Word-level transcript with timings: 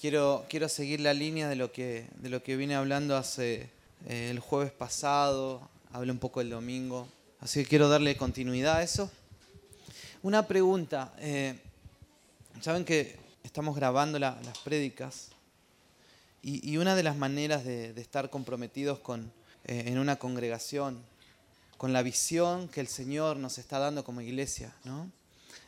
quiero, 0.00 0.46
quiero 0.48 0.68
seguir 0.68 1.00
la 1.00 1.12
línea 1.12 1.48
de 1.48 1.56
lo 1.56 1.72
que, 1.72 2.08
de 2.16 2.28
lo 2.30 2.42
que 2.42 2.56
vine 2.56 2.74
hablando 2.74 3.16
hace 3.16 3.70
eh, 4.06 4.30
el 4.30 4.38
jueves 4.38 4.72
pasado, 4.72 5.68
hablé 5.92 6.12
un 6.12 6.18
poco 6.18 6.40
el 6.40 6.50
domingo, 6.50 7.08
así 7.40 7.62
que 7.62 7.68
quiero 7.68 7.88
darle 7.88 8.16
continuidad 8.16 8.76
a 8.76 8.82
eso. 8.82 9.10
Una 10.22 10.46
pregunta, 10.46 11.12
eh, 11.18 11.58
saben 12.60 12.84
que 12.84 13.16
estamos 13.42 13.76
grabando 13.76 14.18
las 14.18 14.58
prédicas 14.64 15.30
y, 16.42 16.76
una 16.76 16.94
de 16.94 17.02
las 17.02 17.16
maneras 17.16 17.64
de, 17.64 17.90
estar 18.00 18.30
comprometidos 18.30 19.00
con, 19.00 19.32
eh, 19.64 19.84
en 19.86 19.98
una 19.98 20.16
congregación, 20.16 21.02
con 21.76 21.92
la 21.92 22.02
visión 22.02 22.68
que 22.68 22.80
el 22.80 22.88
Señor 22.88 23.36
nos 23.36 23.58
está 23.58 23.78
dando 23.78 24.04
como 24.04 24.20
iglesia, 24.20 24.74
¿no? 24.84 25.10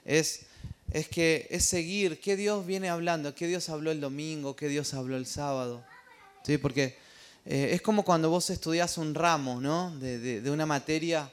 es 0.04 0.46
es 0.92 1.08
que 1.08 1.46
es 1.50 1.64
seguir 1.64 2.20
qué 2.20 2.36
Dios 2.36 2.66
viene 2.66 2.88
hablando, 2.88 3.34
qué 3.34 3.46
Dios 3.46 3.68
habló 3.68 3.90
el 3.90 4.00
domingo, 4.00 4.56
qué 4.56 4.68
Dios 4.68 4.92
habló 4.94 5.16
el 5.16 5.26
sábado. 5.26 5.84
¿Sí? 6.42 6.58
Porque 6.58 6.96
eh, 7.46 7.70
es 7.72 7.82
como 7.82 8.04
cuando 8.04 8.30
vos 8.30 8.50
estudias 8.50 8.98
un 8.98 9.14
ramo, 9.14 9.60
¿no? 9.60 9.96
De, 9.98 10.48
una 10.50 10.66
materia. 10.66 11.30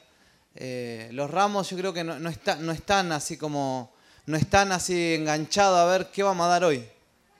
Eh, 0.54 1.08
los 1.12 1.30
ramos 1.30 1.70
yo 1.70 1.76
creo 1.76 1.92
que 1.92 2.04
no, 2.04 2.28
están 2.28 3.12
así 3.12 3.36
como, 3.36 3.92
no 4.26 4.36
están 4.36 4.72
así 4.72 5.14
enganchados 5.14 5.78
a 5.78 5.86
ver 5.86 6.10
qué 6.12 6.22
vamos 6.22 6.46
a 6.46 6.50
dar 6.50 6.64
hoy. 6.64 6.84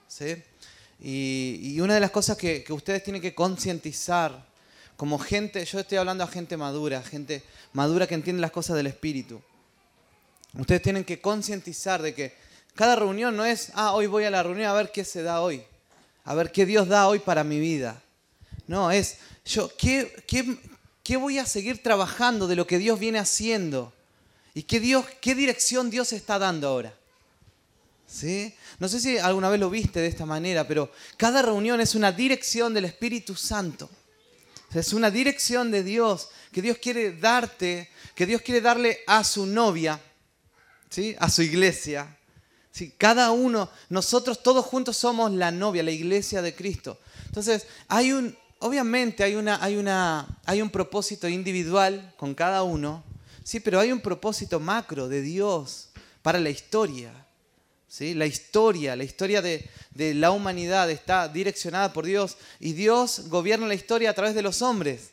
¿sí? 0.07 0.43
Y, 1.01 1.79
una 1.79 1.93
de 1.93 1.99
las 2.01 2.11
cosas 2.11 2.37
que, 2.37 2.63
que 2.63 2.73
ustedes 2.73 3.03
tienen 3.03 3.21
que 3.21 3.33
concientizar 3.33 4.47
como 4.97 5.17
gente, 5.17 5.63
yo 5.63 5.79
estoy 5.79 5.97
hablando 5.97 6.25
a 6.25 6.27
gente 6.27 6.57
madura, 6.57 7.01
gente 7.01 7.43
madura 7.71 8.05
que 8.05 8.15
entiende 8.15 8.41
las 8.41 8.51
cosas 8.51 8.75
del 8.75 8.87
espíritu. 8.87 9.41
Ustedes 10.57 10.81
tienen 10.81 11.03
que 11.03 11.21
concientizar 11.21 12.01
de 12.01 12.13
que 12.13 12.33
cada 12.75 12.95
reunión 12.95 13.35
no 13.35 13.45
es, 13.45 13.71
ah, 13.75 13.93
hoy 13.93 14.07
voy 14.07 14.23
a 14.23 14.31
la 14.31 14.41
reunión 14.41 14.69
a 14.69 14.73
ver 14.73 14.91
qué 14.91 15.03
se 15.03 15.21
da 15.21 15.41
hoy, 15.41 15.63
a 16.23 16.33
ver 16.33 16.51
qué 16.51 16.65
Dios 16.65 16.87
da 16.87 17.07
hoy 17.07 17.19
para 17.19 17.43
mi 17.43 17.59
vida. 17.59 18.01
No, 18.67 18.89
es, 18.91 19.17
yo, 19.45 19.71
¿qué, 19.77 20.23
qué, 21.03 21.17
voy 21.17 21.39
a 21.39 21.45
seguir 21.45 21.83
trabajando 21.83 22.47
de 22.47 22.55
lo 22.55 22.65
que 22.65 22.77
Dios 22.77 22.99
viene 22.99 23.19
haciendo? 23.19 23.93
¿Y 24.53 24.63
qué, 24.63 24.79
Dios, 24.79 25.05
qué 25.21 25.35
dirección 25.35 25.89
Dios 25.89 26.13
está 26.13 26.39
dando 26.39 26.67
ahora? 26.67 26.93
¿Sí? 28.07 28.55
No 28.79 28.87
sé 28.87 28.99
si 28.99 29.17
alguna 29.17 29.49
vez 29.49 29.59
lo 29.59 29.69
viste 29.69 29.99
de 29.99 30.07
esta 30.07 30.25
manera, 30.25 30.67
pero 30.67 30.91
cada 31.17 31.41
reunión 31.41 31.81
es 31.81 31.93
una 31.93 32.11
dirección 32.11 32.73
del 32.73 32.85
Espíritu 32.85 33.35
Santo. 33.35 33.89
Es 34.73 34.93
una 34.93 35.11
dirección 35.11 35.69
de 35.71 35.83
Dios 35.83 36.29
que 36.51 36.61
Dios 36.61 36.77
quiere 36.77 37.13
darte, 37.13 37.89
que 38.15 38.25
Dios 38.25 38.41
quiere 38.41 38.61
darle 38.61 38.99
a 39.07 39.23
su 39.23 39.45
novia 39.45 39.99
¿sí? 40.89 41.15
a 41.19 41.29
su 41.29 41.41
iglesia. 41.41 42.17
¿sí? 42.71 42.93
Cada 42.97 43.31
uno, 43.31 43.69
nosotros 43.89 44.43
todos 44.43 44.65
juntos 44.65 44.97
somos 44.97 45.31
la 45.31 45.51
novia, 45.51 45.83
la 45.83 45.91
iglesia 45.91 46.41
de 46.41 46.55
Cristo. 46.55 46.99
Entonces, 47.25 47.67
hay 47.87 48.11
un, 48.11 48.35
obviamente 48.59 49.23
hay, 49.23 49.35
una, 49.35 49.63
hay, 49.63 49.77
una, 49.77 50.39
hay 50.45 50.61
un 50.61 50.69
propósito 50.69 51.27
individual 51.27 52.13
con 52.17 52.33
cada 52.35 52.63
uno, 52.63 53.03
sí, 53.43 53.59
pero 53.59 53.79
hay 53.79 53.91
un 53.91 54.01
propósito 54.01 54.59
macro 54.59 55.07
de 55.07 55.21
Dios 55.21 55.89
para 56.21 56.39
la 56.39 56.49
historia. 56.49 57.13
¿sí? 57.87 58.13
La 58.13 58.25
historia, 58.25 58.95
la 58.95 59.03
historia 59.03 59.41
de, 59.41 59.69
de 59.91 60.13
la 60.13 60.31
humanidad 60.31 60.89
está 60.89 61.27
direccionada 61.27 61.93
por 61.93 62.05
Dios 62.05 62.37
y 62.59 62.73
Dios 62.73 63.29
gobierna 63.29 63.67
la 63.67 63.75
historia 63.75 64.09
a 64.09 64.13
través 64.13 64.35
de 64.35 64.41
los 64.41 64.61
hombres. 64.61 65.11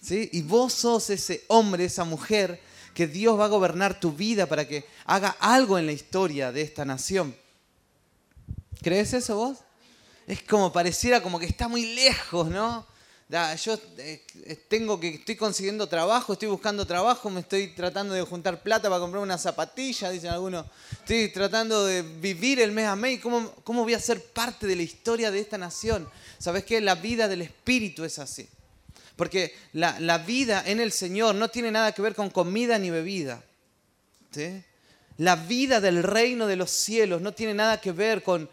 ¿sí? 0.00 0.28
Y 0.32 0.42
vos 0.42 0.72
sos 0.72 1.10
ese 1.10 1.44
hombre, 1.48 1.84
esa 1.84 2.04
mujer 2.04 2.60
que 3.00 3.06
Dios 3.06 3.40
va 3.40 3.46
a 3.46 3.48
gobernar 3.48 3.98
tu 3.98 4.12
vida 4.12 4.44
para 4.44 4.68
que 4.68 4.84
haga 5.06 5.34
algo 5.40 5.78
en 5.78 5.86
la 5.86 5.92
historia 5.92 6.52
de 6.52 6.60
esta 6.60 6.84
nación. 6.84 7.34
¿Crees 8.82 9.14
eso 9.14 9.36
vos? 9.36 9.56
Es 10.26 10.42
como 10.42 10.70
pareciera 10.70 11.22
como 11.22 11.38
que 11.38 11.46
está 11.46 11.66
muy 11.66 11.94
lejos, 11.94 12.48
¿no? 12.50 12.86
Yo 13.64 13.78
eh, 13.96 14.66
tengo 14.68 15.00
que, 15.00 15.14
estoy 15.14 15.34
consiguiendo 15.34 15.86
trabajo, 15.86 16.34
estoy 16.34 16.48
buscando 16.48 16.86
trabajo, 16.86 17.30
me 17.30 17.40
estoy 17.40 17.68
tratando 17.68 18.12
de 18.12 18.20
juntar 18.20 18.62
plata 18.62 18.90
para 18.90 19.00
comprar 19.00 19.22
una 19.22 19.38
zapatilla, 19.38 20.10
dicen 20.10 20.32
algunos. 20.32 20.66
Estoy 20.92 21.32
tratando 21.32 21.86
de 21.86 22.02
vivir 22.02 22.60
el 22.60 22.72
mes 22.72 22.86
a 22.86 22.96
mes. 22.96 23.18
¿Cómo, 23.22 23.50
¿Cómo 23.64 23.84
voy 23.84 23.94
a 23.94 23.98
ser 23.98 24.22
parte 24.22 24.66
de 24.66 24.76
la 24.76 24.82
historia 24.82 25.30
de 25.30 25.40
esta 25.40 25.56
nación? 25.56 26.06
¿Sabes 26.38 26.66
qué? 26.66 26.82
La 26.82 26.96
vida 26.96 27.28
del 27.28 27.40
Espíritu 27.40 28.04
es 28.04 28.18
así. 28.18 28.46
Porque 29.20 29.54
la, 29.74 30.16
vida 30.16 30.62
en 30.64 30.80
el 30.80 30.92
Señor 30.92 31.34
no 31.34 31.48
tiene 31.48 31.70
nada 31.70 31.92
que 31.92 32.00
ver 32.00 32.14
con 32.14 32.30
comida 32.30 32.78
ni 32.78 32.88
bebida. 32.88 33.44
La 35.18 35.36
vida 35.36 35.78
del 35.78 36.02
reino 36.02 36.46
de 36.46 36.56
los 36.56 36.70
cielos 36.70 37.20
no 37.20 37.34
tiene 37.34 37.52
nada 37.52 37.82
que 37.82 37.92
ver 37.92 38.22
con, 38.22 38.48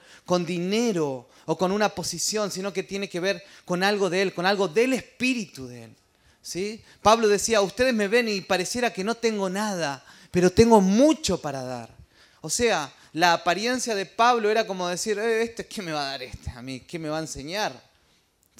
dinero 0.45 1.29
o 1.45 1.57
con 1.57 1.71
una 1.71 1.87
posición, 1.87 2.51
sino 2.51 2.73
que 2.73 2.83
tiene 2.83 3.07
que 3.07 3.21
ver 3.21 3.41
con 3.63 3.81
algo 3.81 4.09
de 4.09 4.21
Él, 4.21 4.33
con 4.33 4.45
algo 4.45 4.67
del 4.67 4.91
Espíritu 4.91 5.67
de 5.67 5.85
Él. 5.85 5.95
¿sí? 6.41 6.83
Pablo 7.01 7.29
decía, 7.29 7.61
ustedes 7.61 7.93
me 7.93 8.09
ven 8.09 8.27
y 8.27 8.41
pareciera 8.41 8.91
que 8.91 9.05
no 9.05 9.15
tengo 9.15 9.49
nada, 9.49 10.03
pero 10.31 10.51
tengo 10.51 10.81
mucho 10.81 11.39
para 11.39 11.63
dar. 11.63 11.95
O 12.41 12.49
sea, 12.49 12.93
la 13.13 13.31
apariencia 13.31 13.95
de 13.95 14.05
Pablo 14.05 14.49
era 14.49 14.67
como 14.67 14.89
decir, 14.89 15.17
eh, 15.17 15.43
este, 15.43 15.65
¿qué 15.65 15.81
me 15.81 15.93
va 15.93 16.09
a 16.09 16.11
dar 16.11 16.23
este 16.23 16.49
a 16.49 16.61
mí? 16.61 16.81
¿Qué 16.81 16.99
me 16.99 17.07
va 17.07 17.19
a 17.19 17.21
enseñar? 17.21 17.87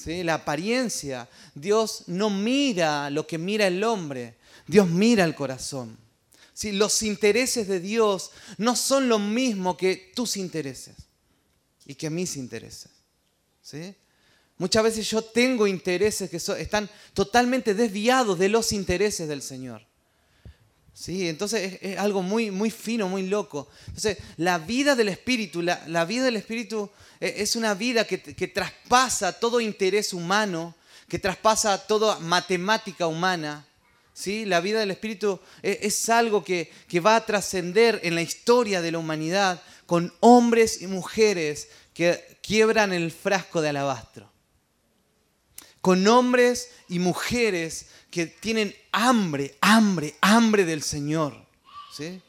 La 0.05 0.35
apariencia. 0.35 1.27
Dios 1.55 2.03
no 2.07 2.29
mira 2.29 3.09
lo 3.09 3.25
que 3.25 3.37
mira 3.37 3.67
el 3.67 3.83
hombre, 3.83 4.35
Dios 4.67 4.87
mira 4.89 5.23
el 5.23 5.35
corazón. 5.35 5.97
¿Sí? 6.53 6.71
Los 6.71 7.03
intereses 7.03 7.67
de 7.67 7.79
Dios 7.79 8.31
no 8.57 8.75
son 8.75 9.09
lo 9.09 9.19
mismo 9.19 9.77
que 9.77 10.11
tus 10.15 10.37
intereses 10.37 10.95
y 11.85 11.95
que 11.95 12.09
mis 12.09 12.35
intereses. 12.35 12.91
¿Sí? 13.61 13.95
Muchas 14.57 14.83
veces 14.83 15.09
yo 15.09 15.21
tengo 15.21 15.67
intereses 15.67 16.29
que 16.29 16.37
están 16.37 16.89
totalmente 17.13 17.73
desviados 17.73 18.39
de 18.39 18.49
los 18.49 18.71
intereses 18.71 19.27
del 19.27 19.41
Señor. 19.41 19.86
¿Sí? 20.97 21.29
Entonces 21.29 21.77
es, 21.79 21.99
algo 21.99 22.23
muy, 22.23 22.49
muy 22.49 22.71
fino, 22.71 23.07
muy 23.07 23.27
loco. 23.27 23.67
Entonces, 23.85 24.17
la 24.37 24.57
vida 24.57 24.95
del 24.95 25.09
Espíritu, 25.09 25.61
la, 25.61 26.05
vida 26.05 26.25
del 26.25 26.37
Espíritu 26.37 26.89
eh, 27.19 27.35
es 27.37 27.55
una 27.55 27.75
vida 27.75 28.05
que, 28.05 28.17
traspasa 28.47 29.33
todo 29.33 29.61
interés 29.61 30.11
humano, 30.11 30.73
que 31.07 31.19
traspasa 31.19 31.85
toda 31.85 32.17
matemática 32.17 33.05
humana. 33.05 33.67
¿Sí? 34.11 34.45
La 34.45 34.59
vida 34.59 34.79
del 34.79 34.89
Espíritu 34.89 35.39
es, 35.61 35.77
es 35.81 36.09
algo 36.09 36.43
que, 36.43 36.71
que 36.87 36.99
va 36.99 37.15
a 37.15 37.25
trascender 37.27 37.99
en 38.01 38.15
la 38.15 38.23
historia 38.23 38.81
de 38.81 38.91
la 38.91 38.97
humanidad 38.97 39.61
con 39.85 40.11
hombres 40.19 40.81
y 40.81 40.87
mujeres 40.87 41.67
que 41.93 42.39
quiebran 42.41 42.91
el 42.91 43.11
frasco 43.11 43.61
de 43.61 43.69
alabastro. 43.69 44.31
Con 45.79 46.07
hombres 46.07 46.71
y 46.89 46.97
mujeres 46.97 47.85
que 48.17 48.25
tienen 48.25 48.75
hambre, 48.91 49.57
hambre, 49.61 50.15
hambre 50.21 50.65
del 50.65 50.81
Señor. 50.81 51.35
¿sí? 51.95 52.19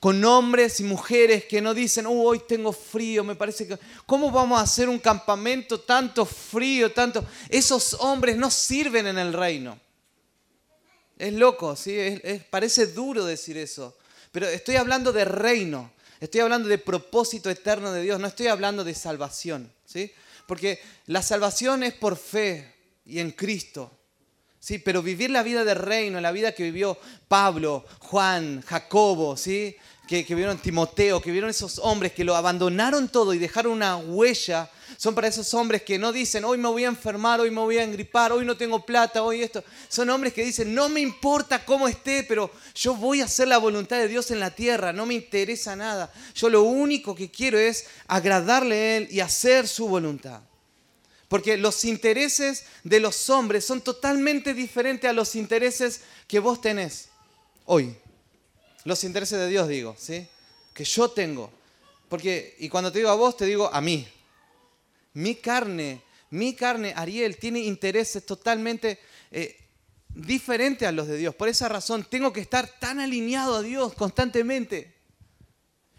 Con 0.00 0.24
hombres 0.24 0.80
y 0.80 0.82
mujeres 0.82 1.44
que 1.44 1.60
no 1.60 1.72
dicen, 1.72 2.04
oh, 2.06 2.24
hoy 2.24 2.40
tengo 2.48 2.72
frío, 2.72 3.22
me 3.22 3.36
parece 3.36 3.68
que... 3.68 3.78
¿Cómo 4.06 4.32
vamos 4.32 4.58
a 4.58 4.64
hacer 4.64 4.88
un 4.88 4.98
campamento 4.98 5.78
tanto 5.78 6.26
frío, 6.26 6.90
tanto... 6.90 7.24
Esos 7.48 7.94
hombres 8.00 8.36
no 8.36 8.50
sirven 8.50 9.06
en 9.06 9.18
el 9.18 9.32
reino. 9.32 9.78
Es 11.16 11.32
loco, 11.32 11.76
¿sí? 11.76 11.96
parece 12.50 12.88
duro 12.88 13.24
decir 13.24 13.56
eso. 13.56 13.96
Pero 14.32 14.48
estoy 14.48 14.74
hablando 14.74 15.12
de 15.12 15.24
reino. 15.24 15.92
Estoy 16.18 16.40
hablando 16.40 16.68
de 16.68 16.78
propósito 16.78 17.50
eterno 17.50 17.92
de 17.92 18.02
Dios. 18.02 18.18
No 18.18 18.26
estoy 18.26 18.48
hablando 18.48 18.82
de 18.82 18.94
salvación. 18.96 19.72
¿sí? 19.84 20.12
Porque 20.48 20.80
la 21.06 21.22
salvación 21.22 21.84
es 21.84 21.94
por 21.94 22.16
fe 22.16 22.74
y 23.04 23.20
en 23.20 23.30
Cristo. 23.30 23.92
Sí, 24.66 24.80
pero 24.80 25.00
vivir 25.00 25.30
la 25.30 25.44
vida 25.44 25.64
de 25.64 25.74
reino, 25.74 26.20
la 26.20 26.32
vida 26.32 26.50
que 26.50 26.64
vivió 26.64 26.98
Pablo, 27.28 27.84
Juan, 28.00 28.64
Jacobo, 28.66 29.36
¿sí? 29.36 29.76
que, 30.08 30.26
que 30.26 30.34
vieron 30.34 30.58
Timoteo, 30.58 31.22
que 31.22 31.30
vieron 31.30 31.50
esos 31.50 31.78
hombres 31.78 32.10
que 32.10 32.24
lo 32.24 32.34
abandonaron 32.34 33.08
todo 33.08 33.32
y 33.32 33.38
dejaron 33.38 33.74
una 33.74 33.96
huella, 33.96 34.68
son 34.96 35.14
para 35.14 35.28
esos 35.28 35.54
hombres 35.54 35.82
que 35.82 36.00
no 36.00 36.10
dicen, 36.10 36.44
hoy 36.44 36.58
me 36.58 36.66
voy 36.66 36.82
a 36.82 36.88
enfermar, 36.88 37.40
hoy 37.40 37.52
me 37.52 37.60
voy 37.60 37.78
a 37.78 37.84
engripar, 37.84 38.32
hoy 38.32 38.44
no 38.44 38.56
tengo 38.56 38.84
plata, 38.84 39.22
hoy 39.22 39.40
esto. 39.40 39.62
Son 39.88 40.10
hombres 40.10 40.32
que 40.32 40.44
dicen, 40.44 40.74
no 40.74 40.88
me 40.88 41.00
importa 41.00 41.64
cómo 41.64 41.86
esté, 41.86 42.24
pero 42.24 42.50
yo 42.74 42.96
voy 42.96 43.20
a 43.20 43.26
hacer 43.26 43.46
la 43.46 43.58
voluntad 43.58 43.98
de 43.98 44.08
Dios 44.08 44.32
en 44.32 44.40
la 44.40 44.50
tierra, 44.50 44.92
no 44.92 45.06
me 45.06 45.14
interesa 45.14 45.76
nada. 45.76 46.12
Yo 46.34 46.48
lo 46.48 46.64
único 46.64 47.14
que 47.14 47.30
quiero 47.30 47.56
es 47.56 47.86
agradarle 48.08 48.74
a 48.74 48.96
Él 48.96 49.08
y 49.12 49.20
hacer 49.20 49.68
su 49.68 49.86
voluntad. 49.86 50.40
Porque 51.28 51.56
los 51.56 51.84
intereses 51.84 52.64
de 52.84 53.00
los 53.00 53.30
hombres 53.30 53.64
son 53.64 53.80
totalmente 53.80 54.54
diferentes 54.54 55.08
a 55.10 55.12
los 55.12 55.34
intereses 55.34 56.02
que 56.28 56.38
vos 56.38 56.60
tenés 56.60 57.08
hoy. 57.64 57.96
Los 58.84 59.02
intereses 59.02 59.38
de 59.38 59.48
Dios, 59.48 59.68
digo, 59.68 59.96
¿sí? 59.98 60.28
Que 60.72 60.84
yo 60.84 61.10
tengo. 61.10 61.50
Porque, 62.08 62.54
y 62.58 62.68
cuando 62.68 62.92
te 62.92 62.98
digo 62.98 63.10
a 63.10 63.16
vos, 63.16 63.36
te 63.36 63.44
digo 63.44 63.68
a 63.72 63.80
mí. 63.80 64.06
Mi 65.14 65.34
carne, 65.34 66.02
mi 66.30 66.54
carne, 66.54 66.92
Ariel, 66.94 67.36
tiene 67.36 67.60
intereses 67.60 68.24
totalmente 68.24 69.00
eh, 69.32 69.56
diferentes 70.08 70.86
a 70.86 70.92
los 70.92 71.08
de 71.08 71.16
Dios. 71.16 71.34
Por 71.34 71.48
esa 71.48 71.68
razón, 71.68 72.06
tengo 72.08 72.32
que 72.32 72.40
estar 72.40 72.68
tan 72.78 73.00
alineado 73.00 73.56
a 73.56 73.62
Dios 73.62 73.94
constantemente. 73.94 74.95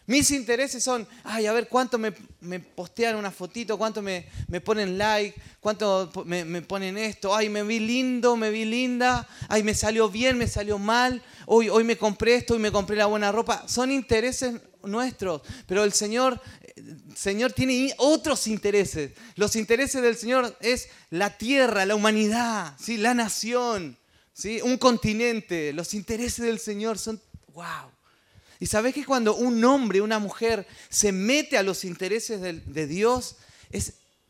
Mis 0.07 0.31
intereses 0.31 0.81
son, 0.81 1.05
ay, 1.25 1.47
a 1.47 1.51
ver 1.51 1.67
cuánto 1.67 1.97
me, 1.97 2.13
postean 2.61 3.17
una 3.17 3.29
fotito, 3.29 3.77
cuánto 3.77 4.01
me, 4.01 4.25
ponen 4.63 4.97
like, 4.97 5.37
cuánto 5.59 6.09
me, 6.23 6.61
ponen 6.61 6.97
esto, 6.97 7.35
ay, 7.35 7.49
me 7.49 7.61
vi 7.63 7.79
lindo, 7.81 8.37
me 8.37 8.49
vi 8.49 8.63
linda, 8.63 9.27
ay, 9.49 9.63
me 9.63 9.73
salió 9.73 10.09
bien, 10.09 10.37
me 10.37 10.47
salió 10.47 10.79
mal, 10.79 11.21
hoy, 11.45 11.67
hoy 11.67 11.83
me 11.83 11.97
compré 11.97 12.35
esto, 12.35 12.53
hoy 12.53 12.61
me 12.61 12.71
compré 12.71 12.95
la 12.95 13.07
buena 13.07 13.33
ropa. 13.33 13.67
Son 13.67 13.91
intereses 13.91 14.55
nuestros, 14.81 15.41
pero 15.65 15.83
el 15.83 15.91
Señor, 15.91 16.39
Señor 17.13 17.51
tiene 17.51 17.93
otros 17.97 18.47
intereses. 18.47 19.11
Los 19.35 19.57
intereses 19.57 20.01
del 20.01 20.15
Señor 20.15 20.55
es 20.61 20.87
la 21.09 21.37
tierra, 21.37 21.85
la 21.85 21.95
humanidad, 21.95 22.77
¿sí? 22.79 22.95
la 22.95 23.13
nación, 23.13 23.97
¿sí? 24.31 24.61
un 24.61 24.77
continente. 24.77 25.73
Los 25.73 25.93
intereses 25.93 26.45
del 26.45 26.59
Señor 26.59 26.97
son, 26.97 27.21
wow. 27.53 27.96
Y 28.59 28.65
sabes 28.65 28.93
que 28.93 29.05
cuando 29.05 29.35
un 29.35 29.63
hombre, 29.63 30.01
una 30.01 30.19
mujer 30.19 30.65
se 30.89 31.11
mete 31.11 31.57
a 31.57 31.63
los 31.63 31.83
intereses 31.83 32.41
de, 32.41 32.87
Dios, 32.87 33.35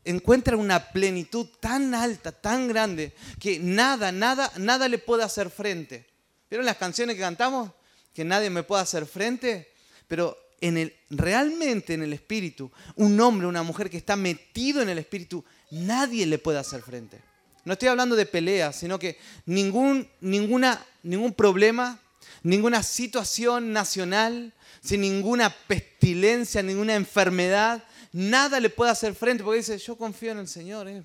encuentra 0.04 0.56
una 0.56 0.90
plenitud 0.90 1.46
tan 1.60 1.94
alta, 1.94 2.32
tan 2.32 2.68
grande, 2.68 3.14
que 3.40 3.58
nada, 3.58 4.12
nada, 4.12 4.52
nada 4.58 4.88
le 4.88 4.98
puede 4.98 5.24
hacer 5.24 5.50
frente. 5.50 6.06
¿Vieron 6.50 6.66
las 6.66 6.76
canciones 6.76 7.16
que 7.16 7.22
cantamos? 7.22 7.70
Que 8.14 8.24
nadie 8.24 8.50
me 8.50 8.62
puede 8.62 8.82
hacer 8.82 9.06
frente. 9.06 9.72
Pero 10.06 10.36
en 10.60 10.76
el, 10.78 10.94
realmente 11.10 11.94
en 11.94 12.02
el 12.02 12.12
espíritu, 12.12 12.70
un 12.96 13.20
hombre, 13.20 13.46
una 13.46 13.62
mujer 13.62 13.90
que 13.90 13.96
está 13.96 14.16
metido 14.16 14.82
en 14.82 14.88
el 14.88 14.98
espíritu, 14.98 15.44
nadie 15.70 16.26
le 16.26 16.38
puede 16.38 16.58
hacer 16.58 16.82
frente. 16.82 17.20
No 17.64 17.74
estoy 17.74 17.88
hablando 17.88 18.16
de 18.16 18.26
peleas, 18.26 18.76
sino 18.76 18.98
que 18.98 19.18
ningún, 19.44 20.08
ninguna, 20.20 20.84
ningún 21.02 21.34
problema, 21.34 22.00
ninguna 22.42 22.82
situación 22.82 23.72
nacional, 23.72 24.52
sin 24.82 25.00
ninguna 25.00 25.50
pestilencia, 25.50 26.62
ninguna 26.62 26.94
enfermedad, 26.94 27.84
nada 28.12 28.60
le 28.60 28.70
puede 28.70 28.90
hacer 28.90 29.14
frente, 29.14 29.44
porque 29.44 29.58
dice, 29.58 29.78
yo 29.78 29.96
confío 29.96 30.32
en 30.32 30.38
el 30.38 30.48
Señor, 30.48 30.88
eh. 30.88 31.04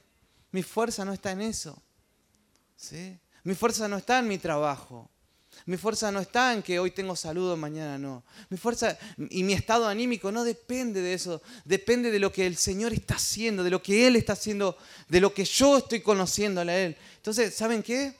mi 0.52 0.64
fuerza 0.64 1.04
no 1.06 1.14
está 1.14 1.32
en 1.32 1.42
eso. 1.42 1.82
¿sí? 2.76 3.18
Mi 3.44 3.56
fuerza 3.56 3.88
no 3.88 3.98
está 3.98 4.20
en 4.20 4.28
mi 4.28 4.38
trabajo. 4.38 5.10
Mi 5.66 5.78
fuerza 5.78 6.12
no 6.12 6.20
está 6.20 6.54
en 6.54 6.62
que 6.62 6.80
hoy 6.80 6.92
tengo 6.92 7.16
salud 7.16 7.52
o 7.52 7.58
mañana 7.58 7.98
no. 7.98 8.24
Mi 8.50 8.58
fuerza 8.58 8.98
y 9.30 9.44
mi 9.44 9.54
estado 9.54 9.88
anímico 9.88 10.32
no 10.32 10.44
depende 10.44 11.02
de 11.02 11.14
eso. 11.14 11.42
Depende 11.64 12.12
de 12.12 12.20
lo 12.20 12.32
que 12.34 12.46
el 12.46 12.58
Señor 12.58 12.92
está 12.92 13.16
haciendo, 13.16 13.64
de 13.64 13.70
lo 13.70 13.82
que 13.82 14.08
Él 14.08 14.16
está 14.16 14.34
haciendo, 14.34 14.78
de 15.08 15.22
lo 15.22 15.34
que 15.34 15.46
yo 15.46 15.78
estoy 15.78 16.02
conociéndole 16.02 16.72
a 16.72 16.86
Él. 16.86 16.98
Entonces, 17.18 17.56
¿saben 17.56 17.84
qué? 17.84 18.18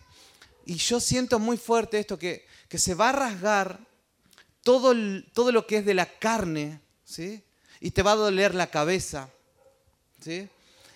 Y 0.66 0.76
yo 0.76 1.00
siento 1.00 1.40
muy 1.40 1.58
fuerte 1.58 2.00
esto, 2.00 2.18
que 2.18 2.46
que 2.74 2.80
se 2.80 2.96
va 2.96 3.10
a 3.10 3.12
rasgar 3.12 3.80
todo, 4.64 4.96
todo 5.32 5.52
lo 5.52 5.68
que 5.68 5.78
es 5.78 5.86
de 5.86 5.94
la 5.94 6.08
carne, 6.08 6.82
¿sí? 7.06 7.44
Y 7.80 7.92
te 7.92 8.02
va 8.02 8.14
a 8.14 8.16
doler 8.16 8.56
la 8.56 8.66
cabeza, 8.66 9.30
¿sí? 10.20 10.50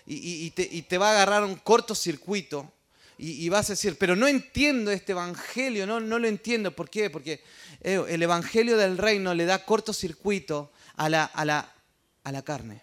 Y, 0.04 0.50
te, 0.50 0.98
va 0.98 1.10
a 1.10 1.12
agarrar 1.12 1.44
un 1.44 1.54
cortocircuito. 1.54 2.68
Y, 3.16 3.44
y, 3.44 3.48
vas 3.48 3.70
a 3.70 3.74
decir, 3.74 3.96
pero 3.96 4.16
no 4.16 4.26
entiendo 4.26 4.90
este 4.90 5.12
evangelio, 5.12 5.86
no, 5.86 6.00
no 6.00 6.18
lo 6.18 6.26
entiendo. 6.26 6.74
¿Por 6.74 6.90
qué? 6.90 7.10
Porque 7.10 7.44
eh, 7.82 8.04
el 8.08 8.24
evangelio 8.24 8.76
del 8.76 8.98
reino 8.98 9.32
le 9.32 9.44
da 9.44 9.64
cortocircuito 9.64 10.72
a 10.96 11.08
la, 11.08 11.26
a 11.26 11.44
la, 11.44 11.72
a 12.24 12.32
la 12.32 12.42
carne. 12.42 12.82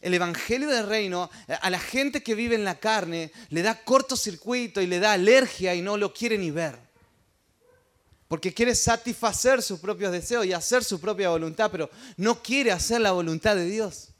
El 0.00 0.14
Evangelio 0.14 0.68
del 0.68 0.86
Reino 0.86 1.28
a 1.48 1.70
la 1.70 1.78
gente 1.78 2.22
que 2.22 2.34
vive 2.34 2.54
en 2.54 2.64
la 2.64 2.78
carne 2.78 3.32
le 3.50 3.62
da 3.62 3.82
cortocircuito 3.82 4.80
y 4.80 4.86
le 4.86 5.00
da 5.00 5.12
alergia 5.12 5.74
y 5.74 5.82
no 5.82 5.96
lo 5.96 6.12
quiere 6.12 6.38
ni 6.38 6.50
ver. 6.50 6.78
Porque 8.28 8.54
quiere 8.54 8.74
satisfacer 8.74 9.62
sus 9.62 9.80
propios 9.80 10.12
deseos 10.12 10.44
y 10.46 10.52
hacer 10.52 10.84
su 10.84 11.00
propia 11.00 11.30
voluntad, 11.30 11.70
pero 11.70 11.90
no 12.16 12.42
quiere 12.42 12.70
hacer 12.70 13.00
la 13.00 13.12
voluntad 13.12 13.56
de 13.56 13.64
Dios. 13.64 14.10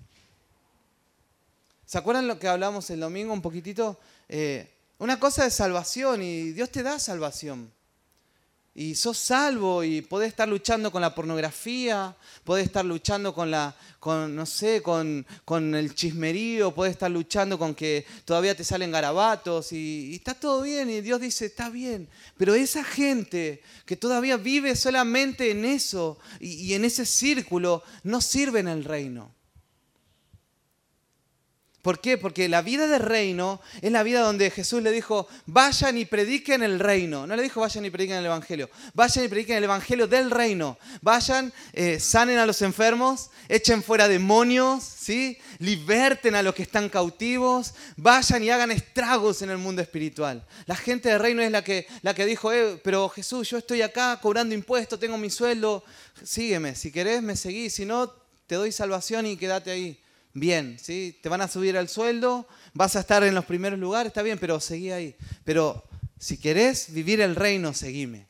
¿Se 1.87 1.99
acuerdan 1.99 2.27
lo 2.27 2.39
que 2.39 2.49
hablamos 2.49 2.91
el 2.91 3.01
domingo 3.01 3.33
un 3.33 3.43
poquitito? 3.43 3.99
Eh, 4.29 4.69
una 4.99 5.21
cosa 5.21 5.45
de 5.45 5.51
salvación 5.51 6.23
y 6.23 6.53
Dios 6.53 6.71
te 6.71 6.83
da 6.83 6.99
salvación 6.99 7.73
y 8.79 8.95
sos 8.95 9.19
salvo 9.19 9.83
y 9.83 10.03
podés 10.03 10.29
estar 10.29 10.49
luchando 10.49 10.93
con 10.93 11.03
la 11.03 11.13
pornografía, 11.13 12.15
podés 12.45 12.67
estar 12.67 12.85
luchando 12.85 13.35
con 13.35 13.51
la, 13.51 13.75
con, 13.99 14.37
no 14.37 14.47
sé, 14.47 14.83
con, 14.83 15.27
el 15.75 15.95
chismerío, 15.97 16.73
podés 16.73 16.93
estar 16.93 17.11
luchando 17.11 17.59
con 17.59 17.75
que 17.75 18.07
todavía 18.25 18.57
te 18.57 18.63
salen 18.63 18.93
garabatos 18.93 19.73
y, 19.73 20.15
está 20.15 20.33
todo 20.33 20.63
bien 20.63 20.91
y 20.91 21.01
Dios 21.01 21.21
dice, 21.21 21.47
está 21.47 21.71
bien. 21.71 22.09
Pero 22.37 22.55
esa 22.55 22.85
gente 22.85 23.63
que 23.85 23.97
todavía 23.97 24.37
vive 24.37 24.77
solamente 24.77 25.51
en 25.51 25.65
eso 25.65 26.17
y 26.39 26.73
en 26.75 26.85
ese 26.85 27.05
círculo, 27.05 27.83
no 28.05 28.21
sirve 28.21 28.61
en 28.61 28.69
el 28.69 28.85
reino. 28.85 29.38
¿Por 31.89 32.03
qué? 32.03 32.19
Porque 32.19 32.51
la 32.51 32.61
vida 32.61 32.87
de 32.87 32.99
reino 32.99 33.63
es 33.81 33.91
la 33.91 34.03
vida 34.03 34.21
donde 34.21 34.51
Jesús 34.51 34.83
le 34.83 34.91
dijo, 34.91 35.27
vayan 35.47 35.97
y 35.97 36.05
prediquen 36.05 36.63
el 36.63 36.81
reino. 36.81 37.27
No 37.27 37.35
le 37.35 37.43
dijo, 37.43 37.63
vayan 37.63 37.87
y 37.87 37.89
prediquen 37.89 38.19
el 38.19 38.27
Evangelio. 38.27 38.69
Vayan 38.93 39.25
y 39.25 39.29
prediquen 39.29 39.57
el 39.57 39.65
Evangelio 39.65 40.07
del 40.07 40.31
reino. 40.31 40.77
Vayan, 41.01 41.51
eh, 41.73 41.99
sanen 41.99 42.37
a 42.37 42.45
los 42.45 42.61
enfermos, 42.61 43.31
echen 43.49 43.83
fuera 43.83 44.07
demonios, 44.07 44.85
¿sí? 44.85 45.39
liberten 45.61 46.35
a 46.35 46.43
los 46.43 46.55
que 46.55 46.65
están 46.65 46.91
cautivos. 46.91 47.73
Vayan 47.97 48.45
y 48.45 48.51
hagan 48.51 48.71
estragos 48.71 49.41
en 49.41 49.49
el 49.49 49.57
mundo 49.57 49.81
espiritual. 49.81 50.47
La 50.67 50.77
gente 50.77 51.09
del 51.09 51.21
reino 51.21 51.41
es 51.41 51.51
la 51.51 51.65
que, 51.65 51.87
la 52.03 52.13
que 52.13 52.27
dijo, 52.27 52.53
eh, 52.53 52.79
pero 52.85 53.09
Jesús, 53.09 53.49
yo 53.49 53.57
estoy 53.57 53.81
acá 53.81 54.19
cobrando 54.21 54.55
impuestos, 54.55 55.01
tengo 55.01 55.17
mi 55.17 55.31
sueldo. 55.31 55.83
Sígueme, 56.23 56.75
si 56.75 56.93
querés 56.93 57.23
me 57.23 57.35
seguís, 57.35 57.73
si 57.73 57.87
no, 57.87 58.13
te 58.47 58.57
doy 58.57 58.73
salvación 58.73 59.25
y 59.25 59.39
quédate 59.39 59.71
ahí 59.71 59.99
bien, 60.41 60.79
¿sí? 60.79 61.19
Te 61.23 61.29
van 61.29 61.41
a 61.41 61.49
subir 61.49 61.77
el 61.77 61.89
sueldo, 61.89 62.47
vas 62.75 62.97
a 62.97 63.01
estar 63.01 63.23
en 63.25 63.35
los 63.35 63.45
primeros 63.45 63.79
lugares, 63.79 64.11
está 64.11 64.23
bien, 64.23 64.39
pero 64.39 64.61
seguí 64.61 64.91
ahí. 64.91 65.17
Pero 65.45 65.85
si 66.19 66.39
querés 66.39 66.93
vivir 66.93 67.21
el 67.21 67.37
reino, 67.37 67.73
seguime. 67.75 68.29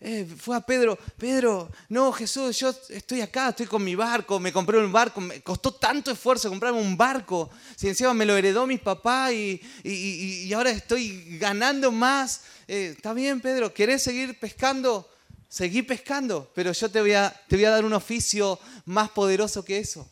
Eh, 0.00 0.28
fue 0.38 0.54
a 0.54 0.60
Pedro, 0.60 0.96
Pedro, 1.16 1.68
no 1.88 2.12
Jesús, 2.12 2.56
yo 2.56 2.72
estoy 2.88 3.20
acá, 3.20 3.48
estoy 3.48 3.66
con 3.66 3.82
mi 3.82 3.96
barco, 3.96 4.38
me 4.38 4.52
compré 4.52 4.78
un 4.78 4.92
barco, 4.92 5.20
me 5.20 5.40
costó 5.40 5.74
tanto 5.74 6.12
esfuerzo 6.12 6.48
comprarme 6.48 6.80
un 6.80 6.96
barco, 6.96 7.50
si 7.74 7.88
encima 7.88 8.14
me 8.14 8.24
lo 8.24 8.36
heredó 8.36 8.64
mi 8.64 8.78
papá 8.78 9.32
y, 9.32 9.60
y, 9.82 10.52
ahora 10.52 10.70
estoy 10.70 11.36
ganando 11.38 11.90
más. 11.90 12.42
Eh, 12.68 12.94
está 12.96 13.12
bien, 13.12 13.40
Pedro, 13.40 13.74
¿querés 13.74 14.02
seguir 14.02 14.38
pescando? 14.38 15.08
Seguí 15.48 15.82
pescando, 15.82 16.48
pero 16.54 16.70
yo 16.70 16.88
te 16.88 17.00
voy, 17.00 17.14
a, 17.14 17.34
te 17.48 17.56
voy 17.56 17.64
a 17.64 17.70
dar 17.70 17.84
un 17.84 17.92
oficio 17.92 18.60
más 18.84 19.10
poderoso 19.10 19.64
que 19.64 19.78
eso. 19.78 20.08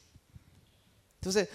Entonces, 1.27 1.49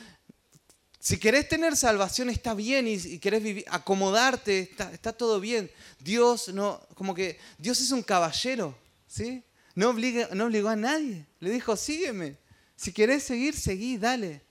si 1.00 1.18
querés 1.18 1.48
tener 1.48 1.78
salvación 1.78 2.30
está 2.30 2.54
bien 2.54 2.90
y, 2.90 3.20
querés 3.20 3.42
vivir, 3.42 3.66
acomodarte, 3.70 4.70
está, 4.92 5.14
todo 5.14 5.40
bien. 5.40 5.72
Dios 6.00 6.50
no, 6.50 6.86
como 6.94 7.16
que 7.16 7.40
Dios 7.58 7.80
es 7.80 7.92
un 7.92 8.04
caballero, 8.04 8.78
¿sí? 9.08 9.42
No, 9.74 9.92
obliga, 9.92 10.28
no 10.34 10.48
obligó 10.48 10.68
a 10.68 10.76
nadie. 10.76 11.26
Le 11.40 11.52
dijo, 11.52 11.78
sígueme. 11.78 12.36
Si 12.76 12.92
querés 12.92 13.24
seguir, 13.24 13.56
seguí, 13.56 13.98
dale. 13.98 14.42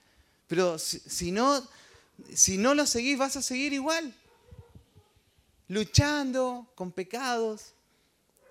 Pero 0.46 0.78
si, 0.78 1.30
no, 1.30 1.62
si 2.34 2.56
no 2.56 2.74
lo 2.74 2.86
seguís, 2.86 3.18
vas 3.18 3.36
a 3.36 3.42
seguir 3.42 3.74
igual. 3.74 4.14
Luchando 5.68 6.66
con 6.74 6.92
pecados. 6.92 7.74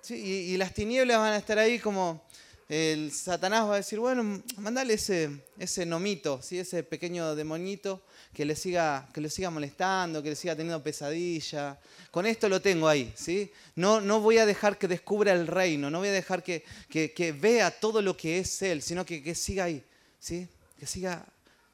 Y, 0.08 0.14
y 0.14 0.58
las 0.58 0.76
tinieblas 0.76 1.18
van 1.18 1.34
a 1.34 1.38
estar 1.38 1.58
ahí 1.58 1.80
como 1.80 2.24
el 2.70 3.12
Satanás 3.12 3.68
va 3.68 3.74
a 3.74 3.78
decir, 3.78 3.98
bueno, 3.98 4.44
mandale 4.58 4.94
ese, 4.94 5.42
ese 5.58 5.88
nomito, 5.88 6.40
¿sí? 6.44 6.60
ese 6.60 6.84
pequeño 6.84 7.34
demonito 7.34 8.04
que 8.32 8.46
le, 8.46 8.56
siga, 8.56 9.10
que 9.12 9.22
le 9.22 9.32
siga 9.32 9.50
molestando, 9.50 10.22
que 10.22 10.30
le 10.30 10.36
siga 10.36 10.56
teniendo 10.56 10.84
pesadilla. 10.84 11.80
Con 12.12 12.28
esto 12.28 12.48
lo 12.48 12.62
tengo 12.62 12.88
ahí, 12.88 13.12
¿sí? 13.16 13.52
No, 13.76 14.00
no 14.00 14.22
voy 14.22 14.38
a 14.38 14.46
dejar 14.46 14.78
que 14.78 14.88
descubra 14.88 15.34
el 15.34 15.48
reino, 15.48 15.90
no 15.90 15.98
voy 15.98 16.10
a 16.10 16.12
dejar 16.12 16.44
que, 16.44 16.64
que, 16.88 17.32
vea 17.32 17.72
todo 17.72 18.04
lo 18.04 18.16
que 18.16 18.38
es 18.38 18.62
Él, 18.62 18.84
sino 18.84 19.04
que, 19.04 19.24
que, 19.24 19.34
siga 19.34 19.64
ahí, 19.64 19.84
¿sí? 20.20 20.48
Que 20.80 20.86
siga 20.86 21.26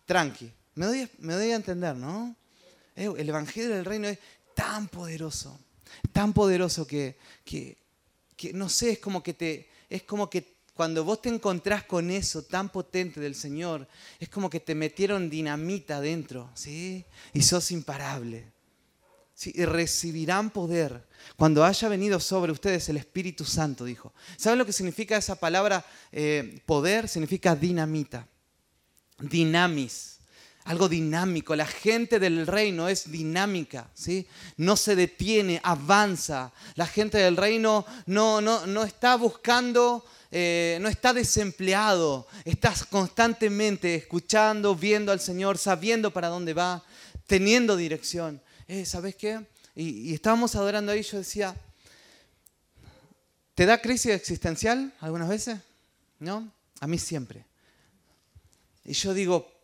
tranqui. 0.05 0.49
Me 0.75 0.85
doy, 0.85 1.09
me 1.19 1.33
a 1.33 1.55
entender, 1.55 1.95
¿no? 1.97 2.33
Eh, 2.95 3.11
el 3.17 3.27
Evangelio 3.27 3.69
del 3.69 3.83
Reino 3.83 4.07
es 4.07 4.17
tan 4.53 4.87
poderoso, 4.87 5.59
tan 6.13 6.31
poderoso 6.31 6.87
que, 6.87 7.17
que, 7.43 7.75
que 8.37 8.53
no 8.53 8.69
sé, 8.69 8.91
es 8.91 8.99
como 8.99 9.21
que 9.21 9.33
te, 9.33 9.69
es 9.89 10.03
como 10.03 10.29
que 10.29 10.54
cuando 10.75 11.05
vos 11.05 11.21
te 11.21 11.29
encontrás 11.29 11.85
con 11.85 12.11
eso 12.11 12.43
tan 12.43 12.69
potente 12.69 13.21
del 13.21 13.33
Señor, 13.33 13.87
es 14.19 14.27
como 14.27 14.49
que 14.49 14.59
te 14.59 14.75
metieron 14.75 15.29
dinamita 15.29 16.01
dentro, 16.01 16.49
¿sí? 16.53 17.05
Y 17.33 17.43
sos 17.43 17.71
imparable. 17.71 18.51
¿sí? 19.33 19.53
Y 19.55 19.63
recibirán 19.63 20.49
poder 20.49 21.07
cuando 21.37 21.63
haya 21.63 21.87
venido 21.87 22.19
sobre 22.19 22.51
ustedes 22.51 22.89
el 22.89 22.97
Espíritu 22.97 23.45
Santo, 23.45 23.85
dijo. 23.85 24.13
¿Saben 24.35 24.59
lo 24.59 24.65
que 24.65 24.73
significa 24.73 25.15
esa 25.15 25.35
palabra 25.35 25.85
eh, 26.11 26.61
poder? 26.65 27.07
Significa 27.07 27.55
dinamita. 27.55 28.27
Dinamis. 29.19 30.19
algo 30.65 30.89
dinámico. 30.89 31.55
La 31.55 31.67
gente 31.67 32.19
del 32.19 32.47
reino 32.47 32.89
es 32.89 33.09
dinámica, 33.09 33.89
¿sí? 33.93 34.27
No 34.57 34.75
se 34.75 34.97
detiene, 34.97 35.61
avanza. 35.63 36.51
La 36.75 36.87
gente 36.87 37.17
del 37.17 37.37
reino 37.37 37.85
no, 38.07 38.41
no, 38.41 38.65
no 38.65 38.83
está 38.83 39.15
buscando, 39.15 40.03
eh, 40.31 40.77
no 40.81 40.89
está 40.89 41.13
desempleado. 41.13 42.27
Estás 42.43 42.85
constantemente 42.85 43.95
escuchando, 43.95 44.75
viendo 44.75 45.11
al 45.11 45.19
Señor, 45.19 45.57
sabiendo 45.57 46.11
para 46.11 46.27
dónde 46.27 46.53
va, 46.53 46.83
teniendo 47.27 47.75
dirección. 47.75 48.41
Eh, 48.67 48.85
¿Sabes 48.85 49.15
qué? 49.15 49.45
Y, 49.75 50.13
estábamos 50.13 50.55
adorando 50.55 50.91
ahí, 50.91 51.01
yo 51.03 51.17
decía, 51.17 51.55
¿te 53.53 53.65
da 53.65 53.81
crisis 53.81 54.11
existencial 54.11 54.93
algunas 54.99 55.29
veces? 55.29 55.59
¿No? 56.19 56.51
A 56.79 56.87
mí 56.87 56.97
siempre. 56.97 57.45
Y 58.85 58.93
yo 58.93 59.13
digo, 59.13 59.55